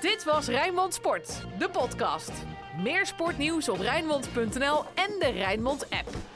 Dit 0.00 0.24
was 0.24 0.46
Rijnmond 0.46 0.94
Sport, 0.94 1.46
de 1.58 1.70
podcast. 1.70 2.32
Meer 2.82 3.06
sportnieuws 3.06 3.68
op 3.68 3.78
Rijnmond.nl 3.78 4.84
en 4.94 5.18
de 5.18 5.30
Rijnmond 5.34 5.90
app. 5.90 6.35